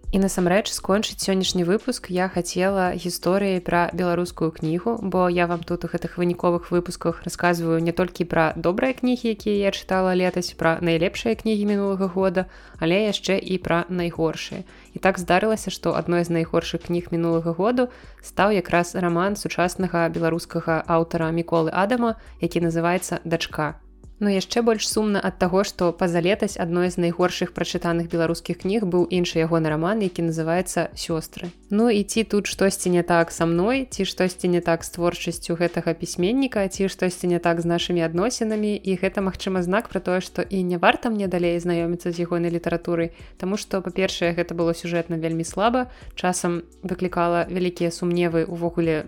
І 0.10 0.17
насамрэч 0.17 0.74
скончыць 0.74 1.22
сённяшні 1.22 1.62
выпуск 1.69 2.08
я 2.10 2.26
хацела 2.34 2.98
гісторыяй 2.98 3.62
пра 3.62 3.93
беларускую 3.93 4.50
кнігу, 4.50 4.98
бо 5.06 5.30
я 5.30 5.45
вам 5.45 5.62
тут 5.62 5.86
у 5.86 5.88
гэтых 5.88 6.17
выніковых 6.17 6.72
выпусках 6.74 7.22
расказваю 7.22 7.78
не 7.78 7.93
толькі 7.93 8.26
пра 8.26 8.58
добрыя 8.58 8.98
кнігі, 8.98 9.38
якія 9.38 9.69
я 9.69 9.72
чытала 9.72 10.17
летась 10.17 10.50
пра 10.58 10.82
найлепшыя 10.82 11.38
кнігі 11.38 11.69
мінулага 11.69 12.10
года, 12.10 12.50
але 12.82 13.06
яшчэ 13.06 13.38
і 13.38 13.62
пра 13.62 13.86
найгоршыя. 13.86 14.65
І 14.98 15.00
так 15.00 15.22
здарылася, 15.22 15.69
што 15.69 15.93
адной 15.93 16.26
з 16.26 16.34
найгоршых 16.34 16.89
кніг 16.89 17.13
мінулага 17.13 17.54
году 17.54 17.93
стаў 18.26 18.58
якраз 18.58 18.98
раман 18.98 19.38
сучаснага 19.38 20.10
беларускага 20.10 20.82
аўтара 20.89 21.30
міколы 21.30 21.69
Адама, 21.69 22.17
які 22.41 22.65
называецца 22.65 23.22
дачка. 23.30 23.78
Ну 24.19 24.27
яшчэ 24.27 24.62
больш 24.67 24.88
сумна 24.88 25.19
ад 25.23 25.38
таго, 25.39 25.63
што 25.63 25.93
па-за 25.95 26.19
летась 26.19 26.60
адной 26.60 26.91
з 26.91 26.99
найгоршых 26.99 27.53
прачытаных 27.55 28.12
беларускіх 28.12 28.60
кніг 28.63 28.84
быў 28.84 29.08
іншы 29.08 29.39
ягоны 29.39 29.71
раман, 29.71 30.03
які 30.03 30.27
называецца 30.27 30.91
сёстры. 30.95 31.51
Ну 31.71 31.89
і 31.89 32.03
ці 32.03 32.23
тут 32.23 32.47
штосьці 32.47 32.89
не 32.89 33.03
так 33.03 33.32
са 33.32 33.45
мной, 33.45 33.88
ці 33.89 34.05
штосьці 34.05 34.47
не 34.47 34.62
так 34.62 34.84
з 34.84 34.89
творчасцю 34.89 35.53
гэтага 35.53 35.93
пісьменніка, 35.93 36.67
ці 36.67 36.89
штосьці 36.89 37.27
не 37.27 37.39
так 37.39 37.62
з 37.62 37.65
нашымі 37.65 38.01
адносінамі. 38.01 38.73
І 38.73 38.97
гэта 38.97 39.21
магчыма 39.21 39.62
знак 39.62 39.89
пра 39.93 40.01
тое, 40.01 40.21
што 40.21 40.41
і 40.41 40.63
не 40.65 40.82
варта 40.82 41.13
мне 41.13 41.29
далей 41.29 41.62
знаёміцца 41.62 42.10
з 42.10 42.25
ягонай 42.25 42.49
літаратурай, 42.49 43.13
Таму 43.38 43.57
што 43.57 43.86
па-першае 43.86 44.34
гэта 44.34 44.57
было 44.57 44.74
сюжэтна 44.74 45.22
вельмі 45.22 45.45
слаба, 45.45 45.93
часам 46.15 46.65
выклікала 46.82 47.45
вялікія 47.45 47.93
сумневы 47.93 48.49
увогуле 48.49 49.05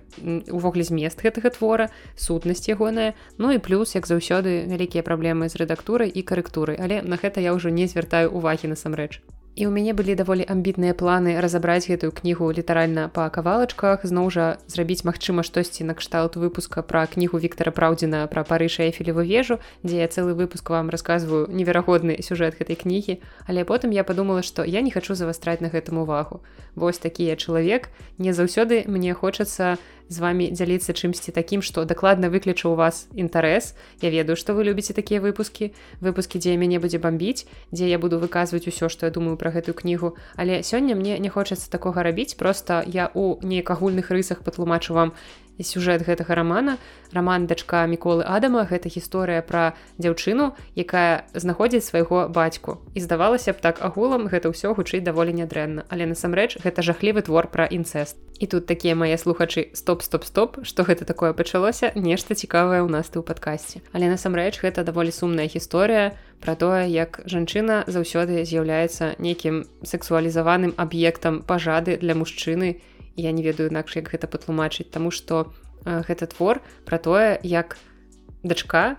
увогуле 0.54 0.84
змест 0.86 1.18
гэтага 1.18 1.50
твора, 1.50 1.90
сутнасць 2.16 2.70
ягоная, 2.70 3.18
Ну 3.42 3.52
і 3.52 3.58
плюс 3.58 3.96
як 3.96 4.06
заўсёды 4.06 4.70
вялікія 4.70 5.02
праблемы 5.02 5.50
з 5.50 5.58
рэдактурай 5.58 6.14
і 6.14 6.22
карэктурай, 6.22 6.78
але 6.78 7.02
на 7.02 7.18
гэта 7.18 7.42
я 7.42 7.58
ўжо 7.58 7.74
не 7.74 7.90
звяртаю 7.90 8.30
увагі 8.30 8.70
насамрэч. 8.70 9.41
І 9.52 9.68
ў 9.68 9.72
мяне 9.76 9.92
былі 9.92 10.16
даволі 10.16 10.48
амбітныя 10.48 10.96
планы 10.96 11.36
разабраць 11.44 11.84
гэтую 11.84 12.16
кнігу 12.16 12.48
літаральна 12.56 13.12
па 13.12 13.28
кавалачках 13.28 14.08
зноў 14.08 14.32
жа 14.32 14.46
зрабіць 14.72 15.04
магчыма 15.04 15.44
штосьці 15.44 15.84
накшталт 15.84 16.40
выпуска 16.40 16.80
пра 16.80 17.04
кнігу 17.04 17.36
Віктора 17.36 17.76
Праўдзіна 17.76 18.32
пра 18.32 18.48
парыша 18.48 18.88
эфелеву 18.88 19.28
вежу, 19.28 19.60
дзе 19.84 20.00
я 20.00 20.08
цэлы 20.08 20.40
выпуск 20.40 20.72
вам 20.72 20.88
расказваю 20.88 21.52
неверагодны 21.52 22.16
сюжэт 22.24 22.64
гэтай 22.64 22.80
кнігі, 22.80 23.20
але 23.44 23.68
потым 23.68 23.92
я 23.92 24.08
падумала, 24.08 24.40
што 24.40 24.64
я 24.64 24.80
не 24.80 24.88
хачу 24.88 25.20
завастраць 25.20 25.60
на 25.60 25.68
гэтым 25.68 26.00
увагу. 26.00 26.40
Вось 26.80 27.04
такі 27.04 27.28
чалавек, 27.36 27.92
не 28.24 28.32
заўсёды 28.32 28.88
мне 28.88 29.12
хочацца 29.12 29.76
з 30.12 30.20
вами 30.20 30.52
дзяліцца 30.52 30.92
чымсьці 30.92 31.32
такім 31.32 31.64
што 31.64 31.88
дакладна 31.88 32.28
выключу 32.28 32.70
у 32.70 32.76
вас 32.76 33.08
інтарэс. 33.16 33.72
Я 34.04 34.12
ведаю 34.12 34.36
што 34.36 34.52
вы 34.52 34.68
любіце 34.68 34.92
такія 34.92 35.24
выпускі. 35.24 35.72
Выпускі 36.04 36.36
дзе 36.36 36.60
мяне 36.60 36.84
будзе 36.84 37.00
бомбіць 37.00 37.48
дзе 37.72 37.88
я 37.88 37.96
буду 37.96 38.20
выказваць 38.20 38.68
усё 38.68 38.92
што 38.92 39.08
я 39.08 39.12
думаю 39.16 39.40
пра 39.40 39.56
гэтую 39.56 39.72
кнігу. 39.72 40.20
Але 40.36 40.60
сёння 40.68 41.00
мне 41.00 41.16
не 41.16 41.32
хочацца 41.32 41.72
такога 41.72 42.04
рабіць 42.04 42.36
просто 42.36 42.84
я 42.84 43.08
у 43.16 43.40
нейк 43.40 43.72
агульных 43.72 44.12
рысах 44.12 44.44
патлумачу 44.44 44.94
вам 44.94 45.16
сюжэт 45.64 46.06
гэтага 46.06 46.36
рамана. 46.36 46.78
Роман 47.12 47.48
дачка 47.48 47.86
міколы 47.86 48.24
адама 48.24 48.64
гэта 48.66 48.88
гісторыя 48.88 49.44
пра 49.44 49.76
дзяўчыну 50.00 50.56
якая 50.76 51.28
знаходзіць 51.34 51.86
свайго 51.86 52.28
бацьку. 52.32 52.80
І 52.96 53.04
здавалася 53.04 53.54
б 53.54 53.62
так 53.62 53.84
агулам 53.84 54.28
гэта 54.32 54.50
ўсё 54.50 54.74
гучыць 54.74 55.04
даволі 55.04 55.36
нядрэнна. 55.36 55.86
Але 55.90 56.08
насамрэч 56.08 56.64
гэта 56.64 56.82
жахлівы 56.82 57.22
твор 57.22 57.48
пра 57.52 57.68
інцэст. 57.68 58.16
І 58.42 58.48
тут 58.48 58.66
такія 58.66 58.96
мае 58.96 59.18
слухачы 59.22 59.70
стоп 59.74 60.02
стоп 60.02 60.24
стоп 60.26 60.66
что 60.66 60.84
гэта 60.84 61.06
такое 61.06 61.34
пачалося 61.34 61.92
нешта 61.96 62.34
цікавае 62.34 62.82
ў 62.82 62.90
нас 62.90 63.12
ты 63.14 63.20
ў 63.20 63.28
падкасці. 63.28 63.86
Але 63.94 64.10
насамрэч 64.10 64.64
гэта 64.64 64.82
даволі 64.88 65.12
сумная 65.14 65.46
гісторыя 65.46 66.18
про 66.42 66.56
тое 66.56 66.90
як 66.90 67.22
жанчына 67.30 67.86
заўсёды 67.86 68.42
з'яўляецца 68.42 69.22
нейкім 69.22 69.70
сексуалізаваным 69.86 70.74
аб'ектам 70.76 71.46
пажады 71.46 72.02
для 72.02 72.18
мужчыны 72.18 72.82
я 73.16 73.32
не 73.32 73.44
ведаю 73.44 73.70
інакш 73.70 73.96
як 73.96 74.12
гэта 74.12 74.28
патлумачыць 74.28 74.90
тому 74.92 75.12
что 75.12 75.54
э, 75.86 76.04
гэта 76.08 76.28
твор 76.28 76.62
про 76.86 76.98
тое 76.98 77.40
як 77.44 77.78
дачка 78.44 78.98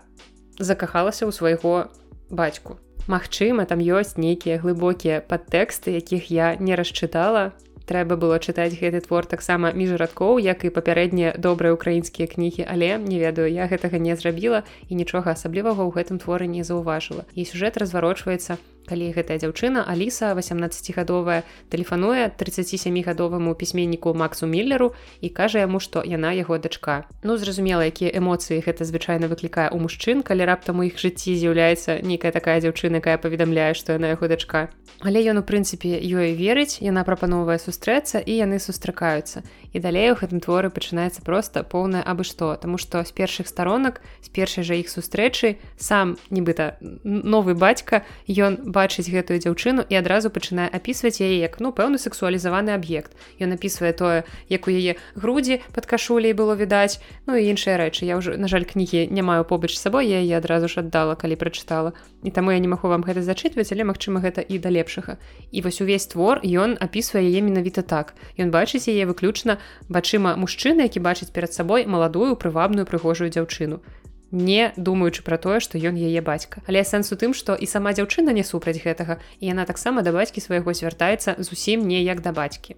закахалася 0.59 1.27
ў 1.27 1.33
свайго 1.33 1.89
бацьку. 2.31 2.79
Магчыма 3.09 3.67
там 3.67 3.83
ёсць 3.83 4.15
нейкія 4.17 4.63
глыбокія 4.63 5.21
падтэксты 5.27 5.99
якіх 5.99 6.31
я 6.31 6.55
не 6.57 6.79
расчытала. 6.79 7.53
Трэба 7.83 8.15
было 8.15 8.39
чытаць 8.39 8.79
гэты 8.79 9.03
твор 9.03 9.27
таксама 9.27 9.73
між 9.75 9.99
радкоў 9.99 10.39
як 10.39 10.63
і 10.65 10.71
папярэднія 10.71 11.35
добрыя 11.35 11.75
украінскія 11.75 12.31
кнігі 12.31 12.63
але 12.63 12.95
не 13.03 13.19
ведаю 13.19 13.51
я 13.51 13.67
гэтага 13.67 13.99
не 13.99 14.15
зрабіла 14.15 14.63
і 14.89 14.95
нічога 14.95 15.35
асаблівага 15.35 15.83
ў 15.83 15.91
гэтым 15.91 16.23
творы 16.23 16.47
не 16.47 16.63
заўважыла. 16.63 17.27
І 17.35 17.43
сюжэт 17.43 17.77
разварочваецца 17.83 18.63
калі 18.89 19.13
гэтая 19.13 19.39
дзяўчына 19.39 19.85
Аліса 19.87 20.33
18гадовая 20.35 21.43
тэлефануе 21.71 22.33
37гадоваму 22.35 23.55
пісьменніку 23.55 24.15
Максу 24.15 24.47
міллеру 24.47 24.95
і 25.21 25.29
кажа 25.29 25.63
яму 25.63 25.81
што 25.81 26.03
яна 26.03 26.33
яго 26.33 26.59
дачка. 26.59 27.05
Ну 27.23 27.37
зразумела 27.37 27.85
якія 27.87 28.11
эмоцыі 28.17 28.63
гэта 28.65 28.85
звычайна 28.85 29.29
выклікае 29.29 29.71
у 29.71 29.79
мужчын 29.79 30.23
калі 30.23 30.49
раптам 30.49 30.81
у 30.81 30.87
іх 30.89 30.99
жыцці 30.99 31.37
з'яўляецца 31.37 32.01
нейкая 32.03 32.33
такая 32.33 32.59
дзяўчына 32.65 32.99
якая 33.05 33.19
паведамляе 33.19 33.75
што 33.75 33.99
яна 34.01 34.15
яго 34.15 34.29
дачка. 34.29 34.73
Але 35.03 35.23
ён 35.27 35.43
у 35.43 35.45
прынцыпе 35.47 35.99
ёй 35.99 36.35
верыць 36.39 36.79
яна 36.79 37.03
прапановвае 37.05 37.59
сустрэцца 37.59 38.23
і 38.23 38.33
яны 38.39 38.63
сустракаюцца. 38.63 39.43
І 39.73 39.81
далей 39.81 40.13
у 40.13 40.19
гэтым 40.19 40.39
творы 40.39 40.71
пачынаецца 40.71 41.27
проста 41.27 41.63
поўнае 41.63 42.03
абы 42.03 42.25
што 42.25 42.55
Таму 42.63 42.79
што 42.79 43.03
з 43.05 43.13
першых 43.13 43.49
старонак 43.49 44.01
з 44.23 44.29
першай 44.29 44.65
жа 44.65 44.75
іх 44.79 44.91
сустрэчы 44.93 45.57
сам 45.77 46.17
нібыта 46.31 46.79
новы 47.03 47.55
бацька 47.55 48.05
ён 48.29 48.72
бачыць 48.73 49.13
гэтую 49.13 49.39
дзяўчыну 49.45 49.85
і 49.85 49.95
адразу 50.01 50.33
пачынае 50.33 50.67
апісваць 50.73 51.21
яе 51.21 51.45
як 51.45 51.61
ну 51.61 51.71
пэўны 51.77 52.01
сексуалізаваны 52.01 52.73
аб'ект. 52.73 53.13
Ён 53.37 53.53
напісвае 53.53 53.93
тое 53.93 54.25
як 54.49 54.67
у 54.67 54.73
яе 54.73 54.97
грудзі 55.15 55.61
под 55.77 55.87
кашулей 55.87 56.33
было 56.33 56.57
відаць 56.57 56.99
ну 57.29 57.37
і 57.37 57.45
іншыя 57.53 57.77
рэчы. 57.77 58.09
Я 58.09 58.17
ўжо 58.17 58.35
на 58.41 58.49
жаль 58.49 58.65
кнігі 58.65 59.13
не 59.13 59.23
маю 59.23 59.45
побач 59.45 59.77
сабой 59.77 60.09
я 60.09 60.25
яе 60.25 60.41
адразу 60.41 60.73
ж 60.73 60.81
аддала 60.81 61.15
калі 61.15 61.37
прачытала. 61.37 61.93
І 62.25 62.33
таму 62.33 62.51
я 62.51 62.59
не 62.59 62.69
магу 62.73 62.89
вам 62.89 63.05
гэта 63.05 63.21
зачытваць 63.21 63.69
але 63.77 63.85
магчыма 63.85 64.25
гэта 64.25 64.41
і 64.41 64.59
да 64.59 64.73
лепшага. 64.73 65.21
І 65.53 65.61
вось 65.61 65.85
увесь 65.85 66.09
твор 66.09 66.41
ён 66.41 66.81
апісвае 66.81 67.29
яе 67.29 67.45
менавіта 67.45 67.85
так. 67.85 68.17
Ён 68.41 68.49
бачыць 68.49 68.89
яе 68.89 69.05
выключна 69.05 69.61
бачыма 69.93 70.35
мужчыны 70.41 70.89
які 70.89 71.05
бачыць 71.05 71.31
перад 71.31 71.53
сабой 71.53 71.85
маладую 71.85 72.35
прывабную 72.41 72.89
прыгожую 72.89 73.29
дзяўчыну 73.29 73.85
не 74.33 74.73
думаючы 74.77 75.23
пра 75.23 75.37
тое 75.37 75.61
што 75.61 75.79
ён 75.79 75.95
яе 75.95 76.21
бацька. 76.25 76.65
Але 76.67 76.83
сэнс 76.83 77.13
у 77.13 77.17
тым 77.21 77.37
што 77.37 77.55
і 77.55 77.69
сама 77.69 77.93
дзяўчына 77.93 78.33
не 78.33 78.43
супраць 78.43 78.81
гэтага 78.81 79.21
і 79.39 79.53
яна 79.53 79.69
таксама 79.69 80.03
да 80.03 80.11
бацькі 80.11 80.41
свайго 80.41 80.73
звяртаецца 80.73 81.37
зусім 81.39 81.87
не 81.87 82.03
як 82.03 82.25
да 82.25 82.33
бацькі 82.33 82.75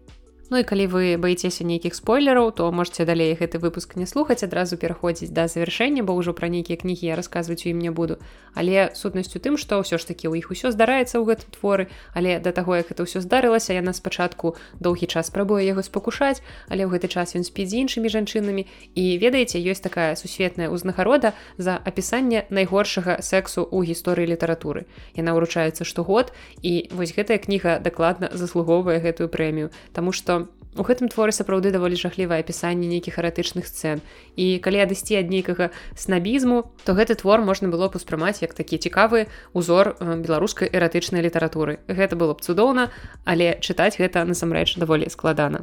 Ну 0.55 0.61
і 0.61 0.65
калі 0.65 0.87
вы 0.87 1.05
баецеся 1.19 1.65
нейкіх 1.67 1.99
спойлераў, 1.99 2.55
то 2.55 2.71
можете 2.71 3.03
далей 3.03 3.35
гэты 3.35 3.59
выпуск 3.59 3.99
не 3.99 4.07
слухаць 4.07 4.47
адразу 4.47 4.79
пераходзіць 4.79 5.35
да 5.35 5.51
завяршэння, 5.51 6.07
бо 6.07 6.15
ўжо 6.15 6.31
пра 6.31 6.47
нейкія 6.47 6.79
кнігі 6.79 7.11
я 7.11 7.19
расказваць 7.19 7.67
у 7.67 7.75
ім 7.75 7.83
не 7.83 7.91
буду. 7.91 8.23
Але 8.55 8.95
сутнасцю 8.95 9.43
тым, 9.43 9.59
што 9.59 9.83
ўсё 9.83 9.99
ж 9.99 10.07
такі 10.07 10.31
ў 10.31 10.39
іх 10.39 10.55
усё 10.55 10.71
здараецца 10.71 11.19
ў 11.19 11.27
гэтым 11.27 11.51
творы, 11.59 11.91
але 12.15 12.39
да 12.39 12.55
таго 12.55 12.79
як 12.79 12.95
это 12.95 13.03
ўсё 13.03 13.19
здарылася, 13.19 13.75
яна 13.75 13.91
спачатку 13.91 14.55
доўгі 14.79 15.11
час 15.11 15.27
спрабуе 15.27 15.67
яго 15.67 15.83
спакушаць, 15.83 16.39
але 16.71 16.87
ў 16.87 16.95
гэты 16.95 17.11
час 17.11 17.35
ён 17.35 17.43
спіць 17.43 17.75
з 17.75 17.83
іншымі 17.83 18.07
жанчынамі. 18.07 18.63
І 18.95 19.19
ведаеце, 19.19 19.59
ёсць 19.59 19.83
такая 19.83 20.15
сусветная 20.15 20.71
ўзнагарода 20.71 21.35
за 21.59 21.83
апісанне 21.83 22.47
найгоршага 22.55 23.27
сексу 23.27 23.67
ў 23.67 23.91
гісторыі 23.91 24.31
літаратуры. 24.31 24.87
Яна 25.19 25.35
ўручаецца 25.35 25.83
штогод 25.83 26.31
і 26.63 26.87
вось 26.95 27.11
гэтая 27.11 27.43
кніга 27.43 27.83
дакладна 27.83 28.31
заслугоўвае 28.31 29.03
гэтую 29.03 29.27
прэмію, 29.27 29.75
Таму 29.91 30.15
што 30.15 30.44
У 30.75 30.83
гэтым 30.83 31.07
творы 31.07 31.31
сапраўды 31.31 31.71
даволі 31.71 31.95
жахлівае 31.95 32.43
апісанне 32.43 32.91
нейкіх 32.91 33.23
эратычных 33.23 33.71
сцэн. 33.71 34.03
І 34.35 34.59
калі 34.59 34.83
адысці 34.83 35.15
ад 35.23 35.31
нейкага 35.31 35.71
снабізму, 35.95 36.67
то 36.83 36.99
гэты 36.99 37.15
твор 37.15 37.47
можна 37.47 37.71
было 37.71 37.87
б 37.87 37.95
успрымаць 37.95 38.43
як 38.43 38.59
такі 38.59 38.83
цікавы 38.83 39.31
узор 39.55 39.95
беларускай 40.03 40.67
эратычнай 40.67 41.23
літаратуры. 41.23 41.79
Гэта 41.87 42.19
было 42.19 42.35
б 42.35 42.43
цудоўна, 42.43 42.91
але 43.23 43.55
чытаць 43.63 43.95
гэта 44.03 44.27
насамрэч 44.27 44.75
даволі 44.83 45.07
складана 45.15 45.63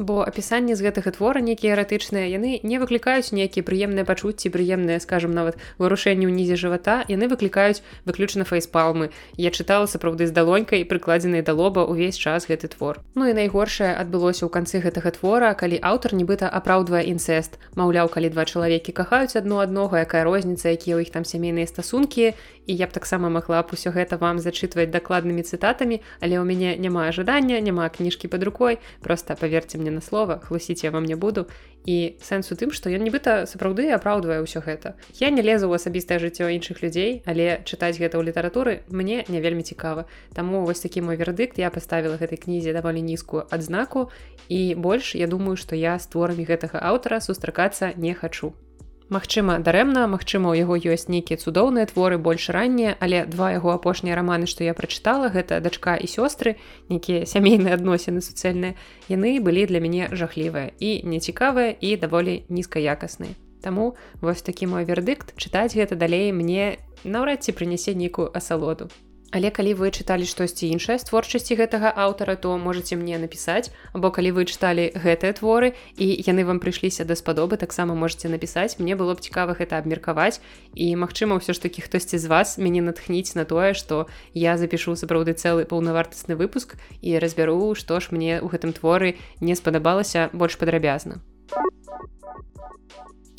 бо 0.00 0.24
апісанні 0.24 0.72
з 0.74 0.80
гэтага 0.80 1.12
твора 1.12 1.44
нейкія 1.44 1.76
эратычныя 1.76 2.24
яны 2.24 2.56
не 2.64 2.80
выклікаюць 2.80 3.36
нейкія 3.36 3.60
прыемныя 3.60 4.08
пачуцці 4.08 4.48
прыемныя 4.48 4.96
скажем 4.96 5.36
нават 5.36 5.60
вырушэнні 5.76 6.24
ўнізе 6.24 6.56
жывата 6.56 7.04
яны 7.04 7.28
выклікаюць 7.28 7.84
выключна 8.08 8.48
фейспалмы. 8.48 9.12
Я 9.36 9.52
чытала 9.52 9.84
сапраўды 9.84 10.24
з 10.24 10.32
далонькай 10.32 10.88
прыкладзенай 10.88 11.44
да 11.44 11.52
лоба 11.52 11.84
ўвесь 11.84 12.16
час 12.16 12.48
гэты 12.48 12.72
твор. 12.72 13.04
Ну 13.12 13.28
і 13.28 13.36
найгоршае 13.36 13.92
адбылося 13.92 14.48
ў 14.48 14.50
канцы 14.50 14.80
гэтага 14.80 15.12
твора 15.12 15.52
калі 15.52 15.76
аўтар 15.84 16.16
нібыта 16.16 16.48
апраўдвае 16.48 17.04
інцэст. 17.12 17.60
Маўляў 17.76 18.08
калі 18.08 18.32
два 18.32 18.48
чалавекі 18.48 18.96
кахаюць 18.96 19.36
адно 19.36 19.60
аднога 19.60 20.00
якая 20.00 20.24
розніца 20.24 20.72
якія 20.72 20.96
ў 20.96 21.04
іх 21.04 21.12
там 21.12 21.28
сямейныя 21.28 21.68
стасункі. 21.68 22.32
І 22.64 22.72
я 22.72 22.86
б 22.86 22.96
таксама 22.96 23.28
магла 23.28 23.60
б 23.60 23.76
усё 23.76 23.92
гэта 23.92 24.16
вам 24.16 24.40
зачытваць 24.40 24.88
дакладнымі 24.88 25.44
цытатамі 25.44 26.00
але 26.24 26.40
ў 26.40 26.44
мяне 26.48 26.80
няма 26.80 27.12
жадання 27.12 27.60
няма 27.60 27.88
кніжкі 27.92 28.32
под 28.32 28.48
рукой. 28.48 28.80
Просто 29.04 29.36
паверьце 29.36 29.76
мне 29.76 29.89
мне 29.90 29.98
на 29.98 30.00
слова 30.00 30.38
хлусіць 30.38 30.84
я 30.84 30.90
вам 30.90 31.04
не 31.04 31.16
буду. 31.16 31.46
І 31.84 32.16
сэнс 32.20 32.52
у 32.52 32.56
тым 32.60 32.70
што 32.70 32.92
ён 32.92 33.02
нібыта 33.02 33.48
сапраўды 33.50 33.90
апраўдвае 33.90 34.38
ўсё 34.44 34.62
гэта. 34.62 34.94
Я 35.18 35.34
не 35.34 35.42
лезу 35.42 35.66
ў 35.66 35.80
асабістае 35.80 36.20
жыццё 36.22 36.46
іншых 36.46 36.84
людзей 36.84 37.26
але 37.26 37.64
чытаць 37.64 37.98
гэта 37.98 38.20
ў 38.20 38.30
літаратуры 38.30 38.86
мне 38.88 39.24
не 39.26 39.40
вельмі 39.40 39.66
цікава. 39.66 40.06
Таму 40.36 40.62
вось 40.64 40.84
такі 40.84 41.02
мой 41.02 41.16
вердыкт. 41.16 41.58
Я 41.58 41.74
паставіла 41.74 42.20
гэтай 42.20 42.38
кнізе 42.38 42.76
даволі 42.76 43.02
нізкую 43.02 43.48
адзнаку. 43.50 44.10
І 44.48 44.76
больш 44.78 45.16
я 45.16 45.26
думаю 45.26 45.56
што 45.56 45.74
я 45.74 45.98
з 45.98 46.06
творамі 46.06 46.44
гэтага 46.44 46.78
аўтара 46.78 47.18
сустракацца 47.20 47.96
не 47.96 48.14
хачу 48.14 48.54
Магчыма, 49.10 49.58
дарэмна, 49.58 50.06
магчыма, 50.06 50.52
у 50.52 50.54
яго 50.54 50.76
ёсць 50.78 51.10
нейкія 51.10 51.34
цудоўныя 51.34 51.90
творы 51.90 52.14
больш 52.14 52.46
раннія, 52.54 52.94
але 53.02 53.26
два 53.26 53.50
яго 53.50 53.74
апошнія 53.74 54.14
раманы, 54.14 54.46
што 54.46 54.62
я 54.62 54.70
прачытала, 54.70 55.34
гэта 55.34 55.58
дачка 55.58 55.96
і 55.98 56.06
сёстры, 56.06 56.54
нейкія 56.86 57.26
сямейныя 57.26 57.74
адносіны 57.74 58.22
суцэльныя. 58.22 58.78
Яны 59.10 59.42
былі 59.42 59.66
для 59.66 59.82
мяне 59.82 60.06
жахлівыя 60.14 60.70
і 60.78 61.02
нецікавыя 61.02 61.74
і 61.74 61.98
даволі 61.98 62.46
нізкаякасныя. 62.54 63.34
Таму 63.66 63.98
вось 64.22 64.46
такі 64.46 64.70
мой 64.70 64.86
вердыкт 64.86 65.34
чытаць 65.34 65.74
гэта 65.74 65.98
далей 65.98 66.30
мне 66.30 66.78
наўрад 67.02 67.42
ці 67.42 67.50
прынясе 67.50 67.98
нейкую 67.98 68.30
асалоду. 68.30 68.94
Але 69.30 69.50
калі 69.54 69.74
вы 69.78 69.94
чыталі 69.94 70.26
штосьці 70.26 70.66
іншае 70.74 70.98
з 70.98 71.06
творчасці 71.06 71.54
гэтага 71.54 71.94
аўтара, 71.94 72.34
то 72.34 72.58
можете 72.58 72.98
мне 72.98 73.14
напісаць, 73.14 73.70
або 73.94 74.10
калі 74.10 74.34
вы 74.34 74.42
чыталі 74.42 74.90
гэтыя 74.90 75.38
творы 75.38 75.78
і 75.94 76.06
яны 76.26 76.42
вам 76.42 76.58
прыйшліся 76.58 77.06
даспадобы, 77.06 77.54
таксама 77.54 77.94
можете 77.94 78.26
напісаць, 78.26 78.82
мне 78.82 78.98
было 78.98 79.14
б 79.14 79.22
цікава 79.22 79.54
гэта 79.54 79.78
абмеркаваць. 79.78 80.42
І 80.74 80.98
магчыма, 80.98 81.38
ўсё 81.38 81.54
ж 81.54 81.62
такі 81.62 81.86
хтосьці 81.86 82.18
з 82.18 82.26
вас 82.26 82.58
мяне 82.58 82.82
натхніць 82.82 83.38
на 83.38 83.46
тое, 83.46 83.70
што 83.78 84.10
я 84.34 84.58
запішу 84.58 84.98
сапраўды 84.98 85.38
цэлы 85.38 85.62
паўнавартасны 85.62 86.34
выпуск 86.34 86.74
і 86.98 87.14
разбяру, 87.22 87.78
што 87.78 88.02
ж 88.02 88.10
мне 88.10 88.42
ў 88.42 88.50
гэтым 88.50 88.74
творы 88.74 89.14
не 89.38 89.54
спадабалася 89.54 90.30
больш 90.34 90.58
падрабязна. 90.58 91.22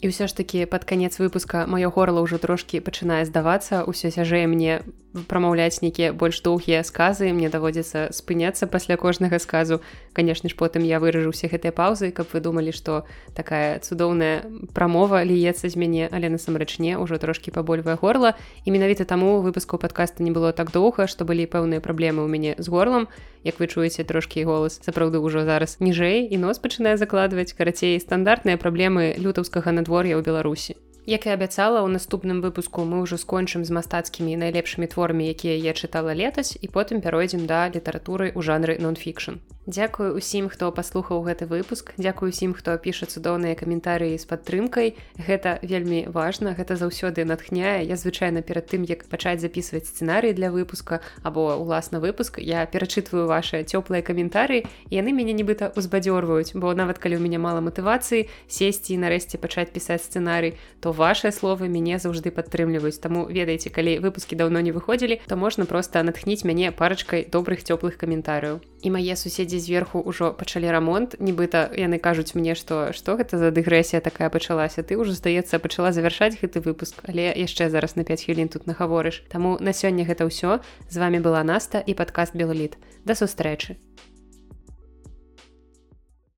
І 0.02 0.10
ўсё 0.10 0.26
ж 0.26 0.34
такі 0.34 0.66
пад 0.66 0.82
канец 0.82 1.22
выпуска 1.22 1.70
маё 1.70 1.94
горла 1.94 2.26
ўжо 2.26 2.42
трошкі 2.42 2.82
пачынае 2.82 3.22
здавацца 3.30 3.86
ўсё 3.86 4.10
цяжэй 4.10 4.50
мне 4.50 4.82
прамаўляць 5.30 5.86
нейкія 5.86 6.10
больш 6.10 6.42
доўгія 6.42 6.82
сказы. 6.82 7.30
Мне 7.30 7.54
даводзіцца 7.54 8.10
спыняцца 8.10 8.66
пасля 8.66 8.98
кожнага 8.98 9.38
сказу 9.38 9.78
канешне 10.18 10.50
ж 10.50 10.58
потым 10.58 10.82
я 10.82 10.98
выражу 10.98 11.30
усе 11.30 11.46
гэтыя 11.54 11.70
паўзы 11.70 12.10
каб 12.10 12.34
вы 12.34 12.42
думалі 12.42 12.74
што 12.74 13.06
такая 13.38 13.78
цудоўная 13.78 14.42
прамова 14.74 15.22
ліецца 15.22 15.70
з 15.70 15.78
мяне 15.78 16.10
але 16.10 16.34
насамрэч 16.34 16.82
не 16.82 16.98
ўжо 16.98 17.22
трошкі 17.22 17.54
пабольвае 17.54 17.94
горла 18.02 18.34
і 18.66 18.74
менавіта 18.74 19.06
таму 19.06 19.38
выпуску 19.46 19.78
падкаста 19.78 20.26
не 20.26 20.34
было 20.34 20.50
так 20.50 20.74
доўга 20.74 21.06
што 21.06 21.30
былі 21.30 21.46
пэўныя 21.46 21.78
праблемы 21.78 22.26
ў 22.26 22.30
мяне 22.32 22.52
з 22.58 22.74
горлам 22.74 23.06
як 23.48 23.64
вы 23.64 23.72
чуеце 23.72 24.04
трошкі 24.04 24.44
голас 24.50 24.82
сапраўды 24.84 25.24
ўжо 25.24 25.46
зараз 25.46 25.78
ніжэй 25.80 26.28
і 26.28 26.42
нос 26.42 26.60
пачынае 26.60 26.98
закладваць 26.98 27.56
карацей 27.56 27.96
стандартныя 28.02 28.58
праблемы 28.58 29.16
лютаўскага 29.22 29.72
надвор 29.72 29.92
надвор'я 29.92 30.16
ў 30.18 30.24
беларусі 30.24 30.74
Як 31.06 31.26
і 31.26 31.30
абяцала, 31.34 31.82
у 31.82 31.90
наступным 31.90 32.42
выпуску 32.46 32.86
мы 32.86 33.02
ўжо 33.02 33.18
скончым 33.18 33.66
з 33.66 33.74
мастацкімі 33.74 34.38
найлепшымі 34.38 34.86
творамі, 34.86 35.26
якія 35.34 35.58
я 35.58 35.74
чытала 35.74 36.14
летась 36.14 36.54
і 36.62 36.70
потым 36.70 37.02
пяройдзем 37.02 37.50
да 37.50 37.66
літаратуры 37.74 38.30
ў 38.30 38.40
жанры 38.46 38.78
нон-фікшн. 38.78 39.42
Дзякую 39.68 40.18
усім, 40.18 40.50
хто 40.50 40.72
паслухаў 40.74 41.22
гэты 41.22 41.46
выпуск. 41.46 41.94
Дзякую 41.94 42.34
усім, 42.34 42.58
хто 42.58 42.74
піша 42.82 43.06
цудоўныя 43.06 43.54
каментарыі 43.54 44.18
з 44.18 44.26
падтрымкай. 44.26 44.98
Гэта 45.22 45.62
вельмі 45.62 46.10
важна, 46.10 46.58
гэта 46.58 46.74
заўсёды 46.82 47.22
натхняе. 47.30 47.86
Я 47.86 47.94
звычайна 47.94 48.42
перад 48.42 48.74
тым, 48.74 48.82
як 48.90 49.06
пачаць 49.06 49.38
записываць 49.38 49.86
сцэнарый 49.86 50.34
для 50.34 50.50
выпуска 50.50 51.06
або 51.22 51.54
уласна 51.62 52.02
выпуск, 52.02 52.42
я 52.42 52.66
перачытваю 52.66 53.30
ваши 53.30 53.62
цёплыя 53.62 54.02
каментары 54.02 54.66
і 54.90 54.98
яны 54.98 55.14
мяне 55.14 55.38
нібыта 55.38 55.70
узбадзёрваюць, 55.78 56.58
бо 56.58 56.74
нават 56.74 56.98
калі 56.98 57.22
ў 57.22 57.30
мяне 57.30 57.38
мала 57.38 57.62
матывацыі 57.62 58.34
сесці 58.50 58.98
і 58.98 59.02
нарэшце 59.06 59.38
пачаць 59.38 59.70
пісаць 59.70 60.02
сцэнарый, 60.10 60.58
то 60.82 60.90
ваши 60.90 61.30
словы 61.30 61.70
мяне 61.70 62.02
заўжды 62.02 62.34
падтрымліваюць 62.34 62.98
таму 62.98 63.30
ведаеце 63.30 63.70
калі 63.70 64.02
выпускі 64.02 64.34
даўно 64.34 64.66
не 64.66 64.74
выходзілі 64.74 65.22
то 65.30 65.38
можна 65.38 65.70
просто 65.70 66.02
натхніць 66.02 66.42
мяне 66.50 66.74
парачкай 66.74 67.30
добрых 67.30 67.62
цёплых 67.62 68.02
каментарыяў 68.02 68.66
і 68.82 68.90
мае 68.90 69.16
суседзі 69.16 69.51
зверху 69.60 70.04
ўжо 70.06 70.32
пачалі 70.32 70.72
рамонт 70.72 71.18
нібыта 71.20 71.68
яны 71.76 72.00
кажуць 72.00 72.36
мне 72.36 72.56
што 72.56 72.94
што 72.94 73.18
гэта 73.18 73.42
за 73.42 73.52
дыгрэсія 73.52 74.00
такая 74.00 74.30
пачалася. 74.30 74.84
Ты 74.84 74.96
ўжо 74.96 75.12
здаецца 75.18 75.60
пачала 75.60 75.92
завяршаць 75.92 76.40
гэты 76.40 76.62
выпуск 76.62 77.02
але 77.08 77.34
яшчэ 77.36 77.68
зараз 77.74 77.96
на 77.96 78.04
5 78.04 78.26
хвілін 78.28 78.48
тут 78.54 78.68
нагаворыш. 78.68 79.24
Таму 79.28 79.58
на 79.60 79.74
сёння 79.74 80.06
гэта 80.06 80.30
ўсё. 80.30 80.62
З 80.90 80.96
вами 80.98 81.20
была 81.20 81.44
наста 81.44 81.82
і 81.82 81.98
падкаст 81.98 82.36
белліт 82.36 82.78
да 83.06 83.18
сустрэчы 83.18 83.82